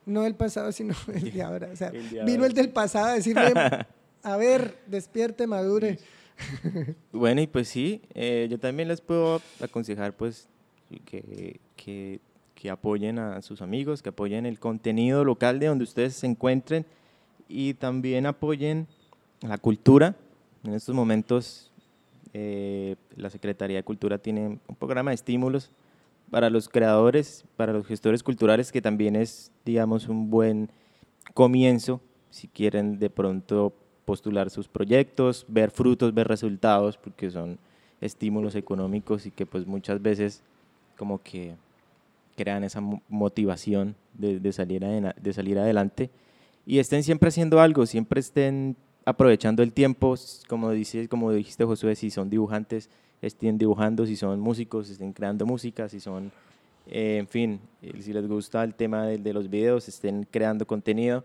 No 0.06 0.24
el 0.26 0.34
pasado, 0.34 0.72
sino 0.72 0.94
el 1.14 1.32
de 1.32 1.42
ahora. 1.42 1.68
O 1.72 1.76
sea, 1.76 1.90
vino 1.90 2.44
el 2.44 2.54
del 2.54 2.70
pasado 2.70 3.06
a 3.06 3.14
decirme, 3.14 3.52
a 4.22 4.36
ver, 4.36 4.78
despierte, 4.86 5.46
madure. 5.46 5.98
Bueno, 7.12 7.42
y 7.42 7.46
pues 7.46 7.68
sí, 7.68 8.00
eh, 8.14 8.48
yo 8.50 8.58
también 8.58 8.88
les 8.88 9.02
puedo 9.02 9.42
aconsejar 9.60 10.16
pues 10.16 10.48
que, 11.04 11.60
que, 11.76 12.20
que, 12.54 12.70
apoyen 12.70 13.18
a 13.18 13.42
sus 13.42 13.60
amigos, 13.60 14.02
que 14.02 14.08
apoyen 14.08 14.46
el 14.46 14.58
contenido 14.58 15.22
local 15.22 15.58
de 15.58 15.66
donde 15.66 15.84
ustedes 15.84 16.14
se 16.14 16.26
encuentren 16.26 16.86
y 17.46 17.74
también 17.74 18.24
apoyen 18.24 18.86
la 19.42 19.58
cultura. 19.58 20.16
En 20.64 20.72
estos 20.72 20.94
momentos 20.94 21.69
eh, 22.32 22.96
la 23.16 23.30
Secretaría 23.30 23.78
de 23.78 23.82
Cultura 23.82 24.18
tiene 24.18 24.58
un 24.66 24.76
programa 24.76 25.10
de 25.10 25.16
estímulos 25.16 25.70
para 26.30 26.48
los 26.48 26.68
creadores, 26.68 27.44
para 27.56 27.72
los 27.72 27.86
gestores 27.86 28.22
culturales, 28.22 28.70
que 28.70 28.80
también 28.80 29.16
es, 29.16 29.50
digamos, 29.64 30.08
un 30.08 30.30
buen 30.30 30.70
comienzo 31.34 32.00
si 32.30 32.46
quieren 32.48 32.98
de 32.98 33.10
pronto 33.10 33.74
postular 34.04 34.50
sus 34.50 34.68
proyectos, 34.68 35.44
ver 35.48 35.70
frutos, 35.70 36.14
ver 36.14 36.28
resultados, 36.28 36.96
porque 36.96 37.30
son 37.30 37.58
estímulos 38.00 38.54
económicos 38.54 39.26
y 39.26 39.30
que 39.30 39.46
pues 39.46 39.66
muchas 39.66 40.00
veces 40.00 40.42
como 40.96 41.22
que 41.22 41.54
crean 42.36 42.64
esa 42.64 42.80
motivación 43.08 43.96
de, 44.14 44.40
de 44.40 44.52
salir, 44.52 44.82
de 44.82 45.32
salir 45.32 45.58
adelante. 45.58 46.10
Y 46.64 46.78
estén 46.78 47.02
siempre 47.02 47.28
haciendo 47.28 47.60
algo, 47.60 47.86
siempre 47.86 48.20
estén 48.20 48.76
aprovechando 49.04 49.62
el 49.62 49.72
tiempo, 49.72 50.14
como, 50.48 50.70
dice, 50.70 51.08
como 51.08 51.32
dijiste 51.32 51.64
Josué, 51.64 51.96
si 51.96 52.10
son 52.10 52.30
dibujantes, 52.30 52.90
estén 53.22 53.58
dibujando, 53.58 54.06
si 54.06 54.16
son 54.16 54.40
músicos, 54.40 54.90
estén 54.90 55.12
creando 55.12 55.46
música, 55.46 55.88
si 55.88 56.00
son, 56.00 56.32
eh, 56.86 57.18
en 57.18 57.28
fin, 57.28 57.60
eh, 57.82 58.00
si 58.00 58.12
les 58.12 58.26
gusta 58.26 58.62
el 58.64 58.74
tema 58.74 59.06
de, 59.06 59.18
de, 59.18 59.32
los 59.32 59.48
videos, 59.48 59.88
estén 59.88 60.26
creando 60.30 60.66
contenido. 60.66 61.24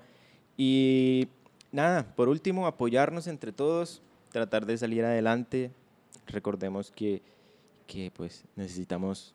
Y 0.58 1.28
nada, 1.72 2.06
por 2.16 2.30
último, 2.30 2.68
apoyarnos 2.68 3.28
entre 3.28 3.52
todos, 3.52 4.02
tratar 4.32 4.66
de 4.66 4.78
salir 4.78 5.04
adelante. 5.04 5.72
Recordemos 6.28 6.92
que, 6.92 7.22
que 7.88 8.12
pues, 8.16 8.46
necesitamos 8.56 9.34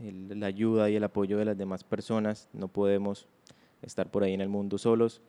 la 0.00 0.46
ayuda 0.46 0.88
y 0.88 0.96
el 0.96 1.04
apoyo 1.04 1.36
de 1.36 1.44
las 1.44 1.58
demás 1.58 1.84
personas, 1.84 2.48
no 2.54 2.68
podemos 2.68 3.26
estar 3.82 4.10
por 4.10 4.22
ahí 4.22 4.32
en 4.32 4.40
el 4.40 4.48
mundo 4.48 4.78
solos 4.78 5.20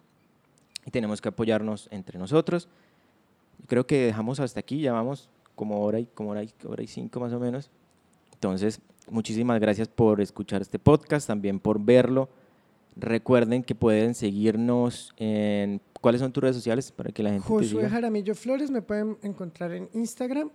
y 0.85 0.91
tenemos 0.91 1.21
que 1.21 1.29
apoyarnos 1.29 1.87
entre 1.91 2.19
nosotros. 2.19 2.67
Creo 3.67 3.85
que 3.85 4.05
dejamos 4.05 4.39
hasta 4.39 4.59
aquí, 4.59 4.81
ya 4.81 4.93
vamos 4.93 5.29
como 5.55 5.81
hora 5.81 5.99
y, 5.99 6.05
como 6.05 6.31
hora 6.31 6.43
y, 6.43 6.51
hora 6.65 6.83
y 6.83 6.87
cinco 6.87 7.19
más 7.19 7.33
o 7.33 7.39
menos. 7.39 7.69
Entonces, 8.33 8.81
muchísimas 9.09 9.59
gracias 9.59 9.87
por 9.87 10.21
escuchar 10.21 10.61
este 10.61 10.79
podcast, 10.79 11.27
también 11.27 11.59
por 11.59 11.79
verlo. 11.79 12.29
Recuerden 12.95 13.63
que 13.63 13.75
pueden 13.75 14.13
seguirnos 14.13 15.13
en... 15.17 15.81
¿Cuáles 16.01 16.19
son 16.19 16.33
tus 16.33 16.43
redes 16.43 16.57
sociales 16.57 16.91
para 16.91 17.11
que 17.11 17.23
la 17.23 17.29
gente 17.29 17.47
Josué 17.47 17.89
Jaramillo 17.89 18.35
Flores, 18.35 18.69
me 18.69 18.81
pueden 18.81 19.17
encontrar 19.21 19.71
en 19.71 19.89
Instagram 19.93 20.51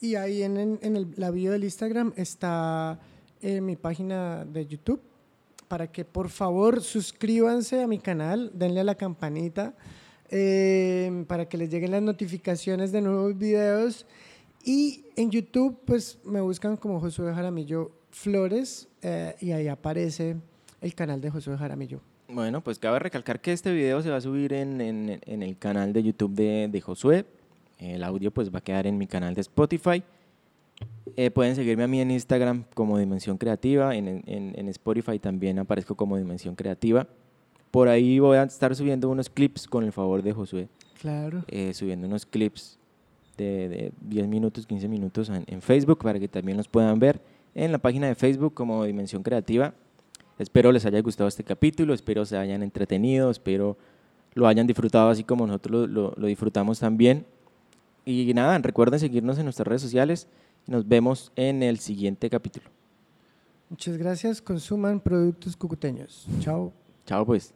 y 0.00 0.16
ahí 0.16 0.42
en, 0.42 0.56
en, 0.56 0.96
el, 0.96 1.14
la 1.16 1.30
bio 1.30 1.52
del 1.52 1.62
Instagram 1.62 2.12
está 2.16 2.98
eh, 3.40 3.60
mi 3.60 3.76
página 3.76 4.44
de 4.44 4.66
YouTube 4.66 5.00
para 5.68 5.92
que 5.92 6.04
por 6.04 6.30
favor 6.30 6.82
suscríbanse 6.82 7.82
a 7.82 7.86
mi 7.86 7.98
canal, 7.98 8.50
denle 8.54 8.80
a 8.80 8.84
la 8.84 8.94
campanita 8.94 9.74
eh, 10.30 11.24
para 11.28 11.48
que 11.48 11.56
les 11.56 11.70
lleguen 11.70 11.90
las 11.90 12.02
notificaciones 12.02 12.90
de 12.90 13.00
nuevos 13.02 13.36
videos. 13.36 14.06
Y 14.64 15.04
en 15.16 15.30
YouTube, 15.30 15.78
pues 15.84 16.18
me 16.24 16.40
buscan 16.40 16.76
como 16.76 17.00
Josué 17.00 17.32
Jaramillo 17.32 17.92
Flores 18.10 18.88
eh, 19.02 19.36
y 19.40 19.52
ahí 19.52 19.68
aparece 19.68 20.36
el 20.80 20.94
canal 20.94 21.20
de 21.20 21.30
Josué 21.30 21.56
Jaramillo. 21.56 22.00
Bueno, 22.28 22.62
pues 22.62 22.78
cabe 22.78 22.98
recalcar 22.98 23.40
que 23.40 23.52
este 23.52 23.72
video 23.72 24.02
se 24.02 24.10
va 24.10 24.16
a 24.16 24.20
subir 24.20 24.52
en, 24.52 24.80
en, 24.80 25.20
en 25.24 25.42
el 25.42 25.56
canal 25.56 25.92
de 25.92 26.02
YouTube 26.02 26.34
de, 26.34 26.68
de 26.70 26.80
Josué. 26.80 27.24
El 27.78 28.02
audio 28.02 28.30
pues 28.30 28.52
va 28.52 28.58
a 28.58 28.62
quedar 28.62 28.86
en 28.86 28.98
mi 28.98 29.06
canal 29.06 29.34
de 29.34 29.40
Spotify. 29.40 30.02
Eh, 31.20 31.32
pueden 31.32 31.56
seguirme 31.56 31.82
a 31.82 31.88
mí 31.88 32.00
en 32.00 32.12
Instagram 32.12 32.62
como 32.74 32.96
Dimensión 32.96 33.38
Creativa, 33.38 33.92
en, 33.96 34.22
en, 34.24 34.68
Spotify 34.68 35.18
también 35.18 35.58
aparezco 35.58 35.96
como 35.96 36.16
Dimensión 36.16 36.54
Creativa. 36.54 37.08
Por 37.72 37.88
ahí 37.88 38.20
voy 38.20 38.36
a 38.36 38.44
estar 38.44 38.72
subiendo 38.76 39.08
unos 39.10 39.28
clips 39.28 39.66
con 39.66 39.82
el 39.82 39.90
favor 39.90 40.22
de 40.22 40.32
Josué. 40.32 40.68
Claro. 41.00 41.42
Eh, 41.48 41.74
subiendo 41.74 42.06
unos 42.06 42.24
clips 42.24 42.78
de, 43.36 43.68
de, 43.68 43.92
10 44.02 44.28
minutos, 44.28 44.64
15 44.64 44.86
minutos 44.86 45.28
en, 45.28 45.42
en, 45.48 45.60
Facebook 45.60 45.98
para 46.04 46.20
que 46.20 46.28
también 46.28 46.56
los 46.56 46.68
puedan 46.68 47.00
ver 47.00 47.20
en 47.52 47.72
la 47.72 47.78
página 47.78 48.06
de 48.06 48.14
Facebook 48.14 48.54
como 48.54 48.84
Dimensión 48.84 49.24
Creativa. 49.24 49.74
Espero 50.38 50.70
les 50.70 50.86
haya 50.86 51.00
gustado 51.00 51.26
este 51.26 51.42
capítulo, 51.42 51.94
espero 51.94 52.24
se 52.26 52.36
hayan 52.36 52.62
entretenido, 52.62 53.32
espero 53.32 53.76
lo 54.34 54.46
hayan 54.46 54.68
disfrutado 54.68 55.10
así 55.10 55.24
como 55.24 55.48
nosotros 55.48 55.88
lo, 55.90 56.10
lo, 56.10 56.14
lo 56.16 56.26
disfrutamos 56.28 56.78
también. 56.78 57.26
Y 58.04 58.32
nada, 58.34 58.56
recuerden 58.58 59.00
seguirnos 59.00 59.36
en 59.38 59.46
nuestras 59.46 59.66
redes 59.66 59.82
sociales. 59.82 60.28
Nos 60.68 60.86
vemos 60.86 61.32
en 61.34 61.62
el 61.62 61.78
siguiente 61.78 62.28
capítulo. 62.28 62.66
Muchas 63.70 63.96
gracias. 63.96 64.42
Consuman 64.42 65.00
productos 65.00 65.56
cucuteños. 65.56 66.26
Chao. 66.40 66.74
Chao, 67.06 67.24
pues. 67.24 67.54